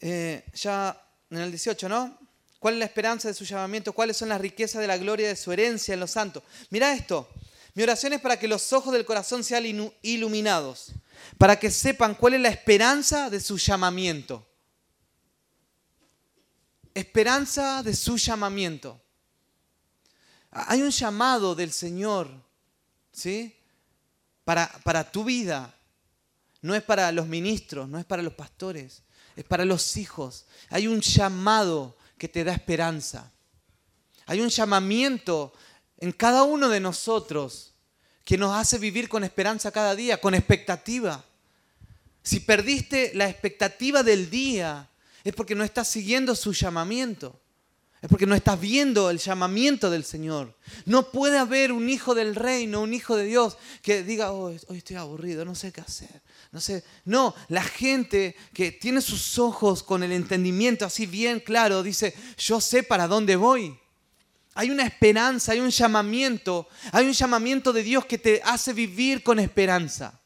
Eh, 0.00 0.44
ya 0.54 1.00
en 1.30 1.38
el 1.38 1.50
18, 1.50 1.88
¿no? 1.88 2.18
¿Cuál 2.58 2.74
es 2.74 2.80
la 2.80 2.86
esperanza 2.86 3.28
de 3.28 3.34
su 3.34 3.44
llamamiento? 3.44 3.92
¿Cuáles 3.92 4.16
son 4.16 4.28
las 4.28 4.40
riquezas 4.40 4.80
de 4.80 4.86
la 4.86 4.96
gloria 4.96 5.28
de 5.28 5.36
su 5.36 5.52
herencia 5.52 5.94
en 5.94 6.00
los 6.00 6.10
santos? 6.10 6.42
Mira 6.70 6.92
esto. 6.92 7.28
Mi 7.74 7.84
oración 7.84 8.12
es 8.12 8.20
para 8.20 8.38
que 8.38 8.48
los 8.48 8.72
ojos 8.72 8.92
del 8.92 9.04
corazón 9.04 9.44
sean 9.44 9.64
iluminados, 10.02 10.92
para 11.36 11.58
que 11.58 11.70
sepan 11.70 12.16
cuál 12.16 12.34
es 12.34 12.40
la 12.40 12.48
esperanza 12.48 13.30
de 13.30 13.40
su 13.40 13.56
llamamiento. 13.56 14.44
Esperanza 16.94 17.84
de 17.84 17.94
su 17.94 18.16
llamamiento. 18.16 19.00
Hay 20.50 20.82
un 20.82 20.90
llamado 20.90 21.54
del 21.54 21.72
Señor, 21.72 22.30
¿sí? 23.12 23.54
Para, 24.44 24.68
para 24.84 25.10
tu 25.10 25.24
vida. 25.24 25.74
No 26.60 26.74
es 26.74 26.82
para 26.82 27.12
los 27.12 27.28
ministros, 27.28 27.88
no 27.88 27.98
es 27.98 28.04
para 28.04 28.22
los 28.22 28.34
pastores, 28.34 29.02
es 29.36 29.44
para 29.44 29.64
los 29.64 29.96
hijos. 29.96 30.46
Hay 30.70 30.88
un 30.88 31.00
llamado 31.00 31.96
que 32.16 32.28
te 32.28 32.42
da 32.42 32.52
esperanza. 32.52 33.30
Hay 34.26 34.40
un 34.40 34.48
llamamiento 34.48 35.52
en 35.98 36.12
cada 36.12 36.42
uno 36.42 36.68
de 36.68 36.80
nosotros 36.80 37.74
que 38.24 38.36
nos 38.36 38.54
hace 38.54 38.78
vivir 38.78 39.08
con 39.08 39.24
esperanza 39.24 39.70
cada 39.70 39.94
día, 39.94 40.20
con 40.20 40.34
expectativa. 40.34 41.24
Si 42.22 42.40
perdiste 42.40 43.12
la 43.14 43.28
expectativa 43.28 44.02
del 44.02 44.28
día, 44.28 44.90
es 45.24 45.34
porque 45.34 45.54
no 45.54 45.64
estás 45.64 45.88
siguiendo 45.88 46.34
su 46.34 46.52
llamamiento. 46.52 47.40
Es 48.00 48.08
porque 48.08 48.26
no 48.26 48.36
estás 48.36 48.60
viendo 48.60 49.10
el 49.10 49.18
llamamiento 49.18 49.90
del 49.90 50.04
Señor. 50.04 50.56
No 50.84 51.10
puede 51.10 51.36
haber 51.36 51.72
un 51.72 51.88
hijo 51.88 52.14
del 52.14 52.36
reino, 52.36 52.82
un 52.82 52.94
hijo 52.94 53.16
de 53.16 53.24
Dios, 53.24 53.58
que 53.82 54.04
diga, 54.04 54.32
oh, 54.32 54.54
hoy 54.68 54.78
estoy 54.78 54.96
aburrido, 54.96 55.44
no 55.44 55.56
sé 55.56 55.72
qué 55.72 55.80
hacer. 55.80 56.22
No 56.52 56.60
sé. 56.60 56.84
No, 57.04 57.34
la 57.48 57.62
gente 57.62 58.36
que 58.52 58.70
tiene 58.70 59.00
sus 59.00 59.38
ojos 59.38 59.82
con 59.82 60.04
el 60.04 60.12
entendimiento 60.12 60.86
así 60.86 61.06
bien 61.06 61.40
claro, 61.40 61.82
dice, 61.82 62.14
yo 62.38 62.60
sé 62.60 62.84
para 62.84 63.08
dónde 63.08 63.34
voy. 63.34 63.76
Hay 64.54 64.70
una 64.70 64.84
esperanza, 64.84 65.52
hay 65.52 65.60
un 65.60 65.70
llamamiento, 65.70 66.68
hay 66.92 67.06
un 67.06 67.12
llamamiento 67.12 67.72
de 67.72 67.82
Dios 67.82 68.06
que 68.06 68.18
te 68.18 68.40
hace 68.44 68.72
vivir 68.72 69.22
con 69.22 69.38
esperanza. 69.40 70.17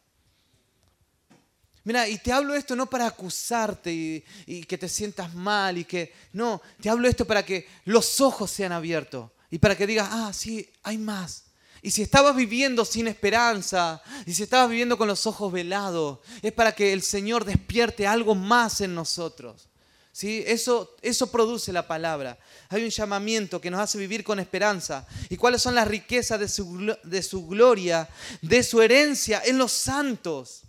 Mira, 1.85 2.09
y 2.09 2.19
te 2.19 2.33
hablo 2.33 2.55
esto 2.55 2.77
no 2.77 2.89
para 2.89 3.07
acusarte 3.07 4.25
y, 4.47 4.65
que 4.65 4.79
te 4.79 4.89
sientas 4.89 5.35
mal 5.35 5.79
y 5.79 5.85
que... 5.85 6.13
No, 6.33 6.63
te 6.81 6.89
hablo 6.89 7.09
esto 7.09 7.25
para 7.25 7.45
que 7.45 7.67
los 7.85 8.21
ojos 8.21 8.51
sean 8.51 8.73
abiertos 8.73 9.31
y 9.51 9.59
para 9.59 9.77
que 9.77 9.87
digas, 9.87 10.09
ah, 10.11 10.33
sí, 10.33 10.69
hay 10.83 10.97
más. 10.97 11.45
Y 11.83 11.91
si 11.91 12.03
estabas 12.03 12.37
viviendo 12.37 12.85
sin 12.85 13.09
esperanza, 13.09 14.01
y 14.25 14.33
si 14.33 14.45
estabas 14.45 14.71
viviendo 14.71 14.97
con 14.97 15.09
los 15.09 15.27
ojos 15.27 15.53
velados, 15.53 16.21
es 16.41 16.53
para 16.53 16.73
que 16.73 16.93
el 16.93 17.03
Señor 17.03 17.45
despierte 17.45 18.07
algo 18.07 18.37
más 18.37 18.81
en 18.81 18.95
nosotros. 18.95 19.69
¿Sí? 20.13 20.45
Eso, 20.47 20.95
eso 21.03 21.33
produce 21.33 21.73
la 21.73 21.89
palabra. 21.89 22.39
Hay 22.69 22.85
un 22.85 22.91
llamamiento 22.91 23.61
que 23.61 23.71
nos 23.71 23.81
hace 23.81 23.99
vivir 23.99 24.23
con 24.23 24.39
esperanza. 24.39 25.07
¿Y 25.29 25.37
cuáles 25.37 25.61
son 25.61 25.75
las 25.75 25.89
riquezas 25.89 26.39
de 26.39 26.49
su, 26.49 26.97
de 27.03 27.23
su 27.23 27.47
gloria, 27.47 28.09
de 28.41 28.63
su 28.63 28.81
herencia 28.81 29.43
en 29.45 29.59
los 29.59 29.73
santos? 29.73 30.63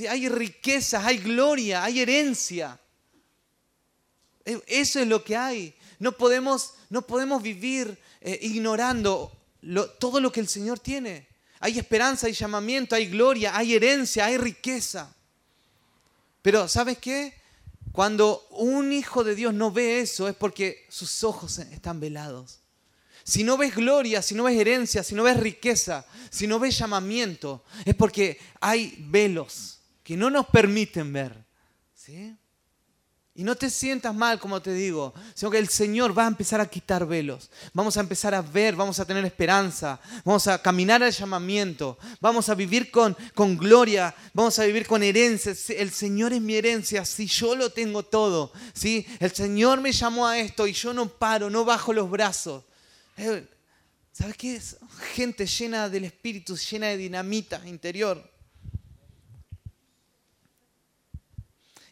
Hay 0.00 0.28
riquezas, 0.28 1.04
hay 1.04 1.18
gloria, 1.18 1.84
hay 1.84 2.00
herencia. 2.00 2.78
E, 4.44 4.60
eso 4.66 5.00
es 5.00 5.08
lo 5.08 5.24
que 5.24 5.36
hay. 5.36 5.74
No 5.98 6.12
podemos, 6.12 6.74
no 6.90 7.02
podemos 7.02 7.42
vivir 7.42 7.98
eh, 8.20 8.38
ignorando 8.42 9.32
todo 9.98 10.20
lo 10.20 10.30
que 10.30 10.40
el 10.40 10.48
Señor 10.48 10.78
tiene. 10.78 11.26
Hay 11.60 11.78
esperanza, 11.78 12.26
hay 12.26 12.34
llamamiento, 12.34 12.94
hay 12.94 13.06
gloria, 13.06 13.56
hay 13.56 13.74
herencia, 13.74 14.26
hay 14.26 14.36
riqueza. 14.36 15.14
Pero 16.42 16.68
¿sabes 16.68 16.98
qué? 16.98 17.34
Cuando 17.92 18.46
un 18.50 18.92
hijo 18.92 19.24
de 19.24 19.34
Dios 19.34 19.54
no 19.54 19.72
ve 19.72 20.00
eso 20.00 20.28
es 20.28 20.36
porque 20.36 20.84
sus 20.90 21.24
ojos 21.24 21.58
están 21.58 21.98
velados. 21.98 22.60
Si 23.24 23.42
no 23.42 23.56
ves 23.56 23.74
gloria, 23.74 24.22
si 24.22 24.34
no 24.34 24.44
ves 24.44 24.56
herencia, 24.60 25.02
si 25.02 25.14
no 25.14 25.24
ves 25.24 25.38
riqueza, 25.38 26.06
si 26.30 26.46
no 26.46 26.60
ves 26.60 26.78
llamamiento, 26.78 27.64
es 27.84 27.94
porque 27.94 28.38
hay 28.60 28.94
velos 29.08 29.75
que 30.06 30.16
no 30.16 30.30
nos 30.30 30.46
permiten 30.46 31.12
ver. 31.12 31.34
¿Sí? 31.92 32.32
Y 33.34 33.42
no 33.42 33.56
te 33.56 33.68
sientas 33.68 34.14
mal, 34.14 34.38
como 34.38 34.62
te 34.62 34.72
digo, 34.72 35.12
sino 35.34 35.50
que 35.50 35.58
el 35.58 35.68
Señor 35.68 36.16
va 36.16 36.26
a 36.26 36.28
empezar 36.28 36.60
a 36.60 36.70
quitar 36.70 37.04
velos. 37.04 37.50
Vamos 37.72 37.96
a 37.96 38.00
empezar 38.00 38.32
a 38.32 38.40
ver, 38.40 38.76
vamos 38.76 39.00
a 39.00 39.04
tener 39.04 39.24
esperanza, 39.24 39.98
vamos 40.24 40.46
a 40.46 40.62
caminar 40.62 41.02
al 41.02 41.10
llamamiento, 41.10 41.98
vamos 42.20 42.48
a 42.48 42.54
vivir 42.54 42.92
con, 42.92 43.16
con 43.34 43.56
gloria, 43.56 44.14
vamos 44.32 44.56
a 44.60 44.64
vivir 44.64 44.86
con 44.86 45.02
herencia. 45.02 45.52
El 45.76 45.90
Señor 45.90 46.32
es 46.32 46.40
mi 46.40 46.54
herencia, 46.54 47.04
si 47.04 47.26
yo 47.26 47.56
lo 47.56 47.70
tengo 47.70 48.04
todo. 48.04 48.52
¿sí? 48.74 49.04
El 49.18 49.32
Señor 49.32 49.80
me 49.80 49.90
llamó 49.90 50.28
a 50.28 50.38
esto 50.38 50.68
y 50.68 50.72
yo 50.72 50.94
no 50.94 51.08
paro, 51.08 51.50
no 51.50 51.64
bajo 51.64 51.92
los 51.92 52.08
brazos. 52.08 52.62
Eh, 53.16 53.44
¿Sabes 54.12 54.36
qué 54.36 54.54
es? 54.54 54.76
Gente 55.14 55.46
llena 55.46 55.88
del 55.88 56.04
Espíritu, 56.04 56.56
llena 56.56 56.86
de 56.86 56.96
dinamita 56.96 57.60
interior. 57.66 58.35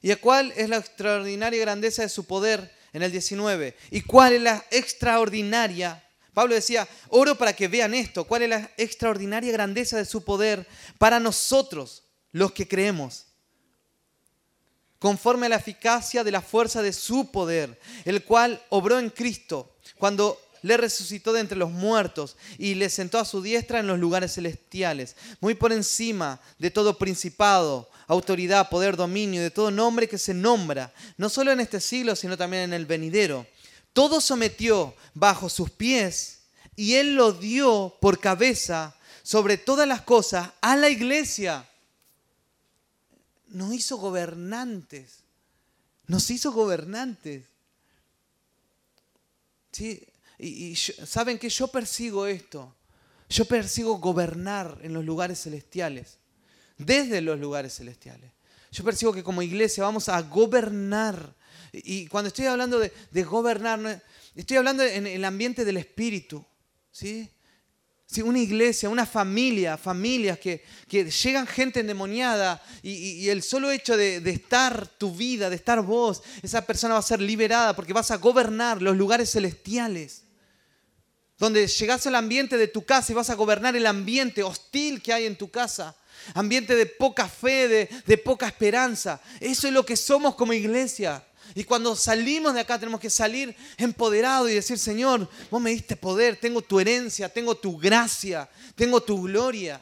¿Y 0.04 0.14
cuál 0.16 0.52
es 0.54 0.68
la 0.68 0.76
extraordinaria 0.76 1.58
grandeza 1.58 2.02
de 2.02 2.10
su 2.10 2.24
poder 2.24 2.70
en 2.92 3.02
el 3.02 3.10
19? 3.10 3.74
¿Y 3.90 4.02
cuál 4.02 4.34
es 4.34 4.42
la 4.42 4.62
extraordinaria? 4.70 6.06
Pablo 6.34 6.54
decía, 6.54 6.86
oro 7.08 7.36
para 7.36 7.54
que 7.54 7.68
vean 7.68 7.94
esto. 7.94 8.24
¿Cuál 8.24 8.42
es 8.42 8.50
la 8.50 8.70
extraordinaria 8.76 9.50
grandeza 9.50 9.96
de 9.96 10.04
su 10.04 10.22
poder 10.22 10.66
para 10.98 11.20
nosotros, 11.20 12.02
los 12.32 12.52
que 12.52 12.68
creemos? 12.68 13.28
Conforme 14.98 15.46
a 15.46 15.48
la 15.48 15.56
eficacia 15.56 16.22
de 16.22 16.32
la 16.32 16.42
fuerza 16.42 16.82
de 16.82 16.92
su 16.92 17.30
poder, 17.30 17.80
el 18.04 18.24
cual 18.24 18.62
obró 18.68 18.98
en 18.98 19.08
Cristo 19.08 19.74
cuando 19.96 20.38
le 20.60 20.76
resucitó 20.76 21.32
de 21.32 21.40
entre 21.40 21.56
los 21.56 21.70
muertos 21.70 22.36
y 22.58 22.74
le 22.74 22.90
sentó 22.90 23.18
a 23.18 23.24
su 23.24 23.40
diestra 23.40 23.80
en 23.80 23.86
los 23.86 23.98
lugares 23.98 24.34
celestiales, 24.34 25.16
muy 25.40 25.54
por 25.54 25.72
encima 25.72 26.42
de 26.58 26.70
todo 26.70 26.98
principado, 26.98 27.88
autoridad, 28.06 28.68
poder, 28.68 28.96
dominio, 28.96 29.42
de 29.42 29.50
todo 29.50 29.70
nombre 29.70 30.08
que 30.08 30.18
se 30.18 30.34
nombra, 30.34 30.92
no 31.16 31.28
solo 31.28 31.52
en 31.52 31.60
este 31.60 31.80
siglo, 31.80 32.16
sino 32.16 32.36
también 32.36 32.64
en 32.64 32.72
el 32.72 32.86
venidero. 32.86 33.46
Todo 33.92 34.20
sometió 34.20 34.94
bajo 35.14 35.48
sus 35.48 35.70
pies 35.70 36.40
y 36.76 36.94
él 36.94 37.14
lo 37.14 37.32
dio 37.32 37.96
por 38.00 38.18
cabeza 38.18 38.96
sobre 39.22 39.56
todas 39.56 39.86
las 39.88 40.02
cosas 40.02 40.50
a 40.60 40.76
la 40.76 40.88
iglesia. 40.88 41.68
Nos 43.48 43.72
hizo 43.72 43.96
gobernantes. 43.96 45.20
Nos 46.06 46.28
hizo 46.30 46.52
gobernantes. 46.52 47.44
¿Sí? 49.72 50.04
Y, 50.38 50.66
y 50.66 50.76
saben 50.76 51.38
que 51.38 51.48
yo 51.48 51.68
persigo 51.68 52.26
esto. 52.26 52.74
Yo 53.28 53.44
persigo 53.46 53.98
gobernar 53.98 54.78
en 54.82 54.92
los 54.92 55.04
lugares 55.04 55.40
celestiales 55.40 56.18
desde 56.78 57.20
los 57.20 57.38
lugares 57.38 57.74
celestiales. 57.74 58.32
Yo 58.74 58.82
percibo 58.82 59.12
que 59.12 59.22
como 59.22 59.40
iglesia 59.40 59.84
vamos 59.84 60.08
a 60.08 60.20
gobernar. 60.22 61.34
Y 61.72 62.06
cuando 62.08 62.28
estoy 62.28 62.46
hablando 62.46 62.80
de, 62.80 63.22
gobernar, 63.22 64.02
estoy 64.34 64.56
hablando 64.56 64.82
en 64.82 65.06
el 65.06 65.24
ambiente 65.24 65.64
del 65.64 65.76
espíritu. 65.76 66.44
¿sí? 66.90 67.30
Sí, 68.04 68.20
una 68.20 68.40
iglesia, 68.40 68.88
una 68.88 69.06
familia, 69.06 69.76
familias 69.76 70.38
que, 70.38 70.64
llegan 70.90 71.46
gente 71.46 71.80
endemoniada 71.80 72.60
y, 72.82 73.28
el 73.28 73.42
solo 73.44 73.70
hecho 73.70 73.96
de, 73.96 74.20
de, 74.20 74.32
estar 74.32 74.86
tu 74.86 75.14
vida, 75.14 75.48
de 75.50 75.56
estar 75.56 75.80
vos, 75.80 76.22
esa 76.42 76.66
persona 76.66 76.94
va 76.94 77.00
a 77.00 77.02
ser 77.02 77.20
liberada 77.20 77.76
porque 77.76 77.92
vas 77.92 78.10
a 78.10 78.16
gobernar 78.16 78.82
los 78.82 78.96
lugares 78.96 79.30
celestiales. 79.30 80.22
Donde 81.38 81.66
llegas 81.66 82.06
al 82.06 82.14
ambiente 82.16 82.56
de 82.56 82.68
tu 82.68 82.84
casa 82.84 83.12
y 83.12 83.14
vas 83.14 83.30
a 83.30 83.34
gobernar 83.34 83.76
el 83.76 83.86
ambiente 83.86 84.42
hostil 84.42 85.00
que 85.02 85.12
hay 85.12 85.26
en 85.26 85.36
tu 85.36 85.50
casa 85.50 85.96
ambiente 86.34 86.74
de 86.74 86.86
poca 86.86 87.28
fe, 87.28 87.90
de, 88.06 88.18
poca 88.18 88.46
esperanza. 88.46 89.20
Eso 89.40 89.66
es 89.66 89.72
lo 89.72 89.84
que 89.84 89.96
somos 89.96 90.34
como 90.34 90.52
iglesia. 90.52 91.24
Y 91.54 91.64
cuando 91.64 91.94
salimos 91.94 92.54
de 92.54 92.60
acá 92.60 92.78
tenemos 92.78 93.00
que 93.00 93.10
salir 93.10 93.54
empoderados 93.76 94.50
y 94.50 94.54
decir, 94.54 94.78
Señor, 94.78 95.28
vos 95.50 95.60
me 95.60 95.70
diste 95.70 95.96
poder, 95.96 96.36
tengo 96.36 96.62
tu 96.62 96.80
herencia, 96.80 97.28
tengo 97.28 97.54
tu 97.54 97.76
gracia, 97.76 98.48
tengo 98.74 99.02
tu 99.02 99.22
gloria. 99.22 99.80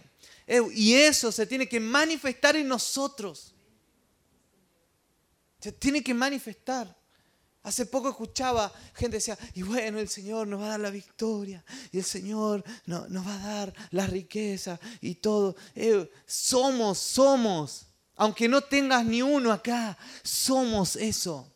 Y 0.74 0.94
eso 0.94 1.30
se 1.32 1.46
tiene 1.46 1.68
que 1.68 1.80
manifestar 1.80 2.56
en 2.56 2.68
nosotros. 2.68 3.54
Se 5.60 5.72
tiene 5.72 6.02
que 6.02 6.12
manifestar. 6.12 7.01
Hace 7.64 7.86
poco 7.86 8.08
escuchaba 8.08 8.72
gente 8.94 9.18
decía, 9.18 9.38
y 9.54 9.62
bueno, 9.62 10.00
el 10.00 10.08
Señor 10.08 10.48
nos 10.48 10.60
va 10.60 10.66
a 10.66 10.70
dar 10.70 10.80
la 10.80 10.90
victoria, 10.90 11.64
y 11.92 11.98
el 11.98 12.04
Señor 12.04 12.64
nos, 12.86 13.08
va 13.08 13.34
a 13.34 13.46
dar 13.46 13.74
la 13.92 14.06
riqueza 14.06 14.80
y 15.00 15.14
todo. 15.16 15.54
Eh, 15.76 16.10
somos, 16.26 16.98
somos, 16.98 17.86
aunque 18.16 18.48
no 18.48 18.62
tengas 18.62 19.04
ni 19.04 19.22
uno 19.22 19.52
acá, 19.52 19.96
somos 20.24 20.96
eso. 20.96 21.48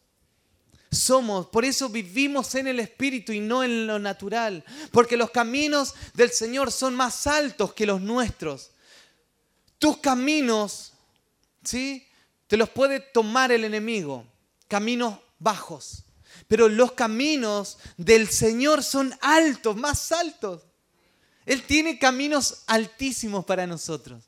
Somos, 0.92 1.48
por 1.48 1.64
eso 1.64 1.88
vivimos 1.88 2.54
en 2.54 2.68
el 2.68 2.78
Espíritu 2.78 3.32
y 3.32 3.40
no 3.40 3.64
en 3.64 3.88
lo 3.88 3.98
natural, 3.98 4.64
porque 4.92 5.16
los 5.16 5.30
caminos 5.30 5.94
del 6.14 6.30
Señor 6.30 6.70
son 6.70 6.94
más 6.94 7.26
altos 7.26 7.74
que 7.74 7.84
los 7.84 8.00
nuestros. 8.00 8.70
Tus 9.80 9.96
caminos, 9.98 10.92
¿sí? 11.64 12.06
Te 12.46 12.56
los 12.56 12.70
puede 12.70 13.00
tomar 13.00 13.50
el 13.50 13.64
enemigo, 13.64 14.24
caminos 14.68 15.18
bajos. 15.38 16.04
Pero 16.48 16.68
los 16.68 16.92
caminos 16.92 17.78
del 17.96 18.28
Señor 18.28 18.82
son 18.82 19.14
altos, 19.20 19.76
más 19.76 20.12
altos. 20.12 20.62
Él 21.44 21.62
tiene 21.62 21.98
caminos 21.98 22.64
altísimos 22.66 23.44
para 23.44 23.66
nosotros, 23.66 24.24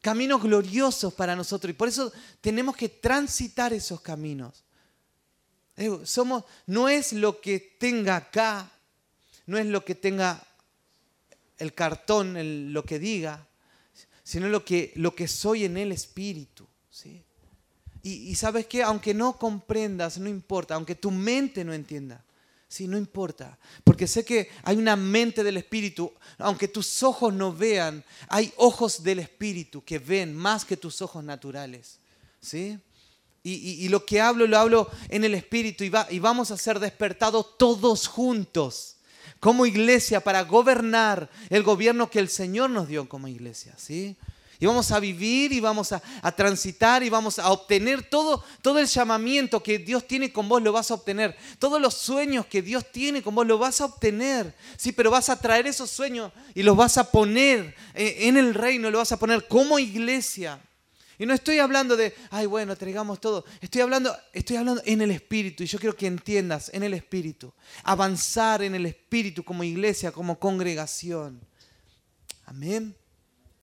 caminos 0.00 0.42
gloriosos 0.42 1.14
para 1.14 1.34
nosotros. 1.34 1.70
Y 1.70 1.74
por 1.74 1.88
eso 1.88 2.12
tenemos 2.40 2.76
que 2.76 2.88
transitar 2.88 3.72
esos 3.72 4.00
caminos. 4.00 4.64
Somos, 6.04 6.44
no 6.66 6.88
es 6.88 7.12
lo 7.14 7.40
que 7.40 7.58
tenga 7.58 8.16
acá, 8.16 8.70
no 9.46 9.58
es 9.58 9.66
lo 9.66 9.84
que 9.84 9.94
tenga 9.94 10.46
el 11.58 11.74
cartón, 11.74 12.72
lo 12.72 12.84
que 12.84 12.98
diga, 12.98 13.48
sino 14.22 14.48
lo 14.48 14.64
que, 14.64 14.92
lo 14.96 15.14
que 15.14 15.26
soy 15.28 15.64
en 15.64 15.78
el 15.78 15.90
Espíritu. 15.90 16.66
¿sí? 16.90 17.24
Y, 18.04 18.34
sabes 18.34 18.66
que 18.66 18.82
aunque 18.82 19.14
no 19.14 19.38
comprendas, 19.38 20.18
no 20.18 20.28
importa, 20.28 20.74
aunque 20.74 20.96
tu 20.96 21.12
mente 21.12 21.64
no 21.64 21.72
entienda, 21.72 22.24
sí, 22.66 22.88
no 22.88 22.98
importa, 22.98 23.56
porque 23.84 24.08
sé 24.08 24.24
que 24.24 24.50
hay 24.64 24.76
una 24.76 24.96
mente 24.96 25.44
del 25.44 25.56
Espíritu, 25.56 26.12
aunque 26.38 26.66
tus 26.66 27.02
ojos 27.04 27.32
no 27.32 27.52
vean, 27.52 28.04
hay 28.28 28.52
ojos 28.56 29.04
del 29.04 29.20
Espíritu 29.20 29.84
que 29.84 30.00
ven 30.00 30.34
más 30.34 30.64
que 30.64 30.76
tus 30.76 31.00
ojos 31.00 31.22
naturales, 31.22 32.00
¿sí? 32.40 32.78
Y, 33.44 33.88
lo 33.88 34.06
que 34.06 34.20
hablo, 34.20 34.46
lo 34.46 34.56
hablo 34.56 34.90
en 35.08 35.24
el 35.24 35.34
Espíritu 35.34 35.82
y, 35.82 35.90
y 36.10 36.18
vamos 36.20 36.52
a 36.52 36.56
ser 36.56 36.78
despertados 36.78 37.58
todos 37.58 38.06
juntos 38.06 38.96
como 39.40 39.66
iglesia 39.66 40.20
para 40.20 40.42
gobernar 40.42 41.28
el 41.50 41.64
gobierno 41.64 42.08
que 42.08 42.20
el 42.20 42.28
Señor 42.28 42.70
nos 42.70 42.86
dio 42.86 43.08
como 43.08 43.26
iglesia, 43.26 43.74
¿sí? 43.76 44.16
Y 44.62 44.66
vamos 44.66 44.92
a 44.92 45.00
vivir 45.00 45.52
y 45.52 45.58
vamos 45.58 45.90
a, 45.90 46.00
transitar 46.36 47.02
y 47.02 47.10
vamos 47.10 47.40
a 47.40 47.50
obtener 47.50 48.04
todo, 48.04 48.44
todo 48.62 48.78
el 48.78 48.86
llamamiento 48.86 49.60
que 49.60 49.80
Dios 49.80 50.06
tiene 50.06 50.32
con 50.32 50.48
vos, 50.48 50.62
lo 50.62 50.70
vas 50.70 50.92
a 50.92 50.94
obtener. 50.94 51.36
Todos 51.58 51.80
los 51.80 51.94
sueños 51.94 52.46
que 52.46 52.62
Dios 52.62 52.92
tiene 52.92 53.24
con 53.24 53.34
vos, 53.34 53.44
lo 53.44 53.58
vas 53.58 53.80
a 53.80 53.86
obtener. 53.86 54.54
Sí, 54.76 54.92
pero 54.92 55.10
vas 55.10 55.30
a 55.30 55.40
traer 55.40 55.66
esos 55.66 55.90
sueños 55.90 56.30
y 56.54 56.62
los 56.62 56.76
vas 56.76 56.96
a 56.96 57.10
poner 57.10 57.74
eh, 57.92 58.18
en 58.20 58.36
el 58.36 58.54
reino, 58.54 58.88
lo 58.88 58.98
vas 58.98 59.10
a 59.10 59.18
poner 59.18 59.48
como 59.48 59.80
iglesia. 59.80 60.60
Y 61.18 61.26
no 61.26 61.34
estoy 61.34 61.58
hablando 61.58 61.96
de, 61.96 62.14
ay, 62.30 62.46
bueno, 62.46 62.76
traigamos 62.76 63.20
todo. 63.20 63.44
Estoy 63.60 63.80
hablando, 63.80 64.16
estoy 64.32 64.58
hablando 64.58 64.80
en 64.84 65.02
el 65.02 65.10
Espíritu. 65.10 65.64
Y 65.64 65.66
yo 65.66 65.80
quiero 65.80 65.96
que 65.96 66.06
entiendas, 66.06 66.70
en 66.72 66.84
el 66.84 66.94
Espíritu. 66.94 67.52
Avanzar 67.82 68.62
en 68.62 68.76
el 68.76 68.86
Espíritu 68.86 69.42
como 69.42 69.64
iglesia, 69.64 70.12
como 70.12 70.38
congregación. 70.38 71.40
Amén. 72.46 72.94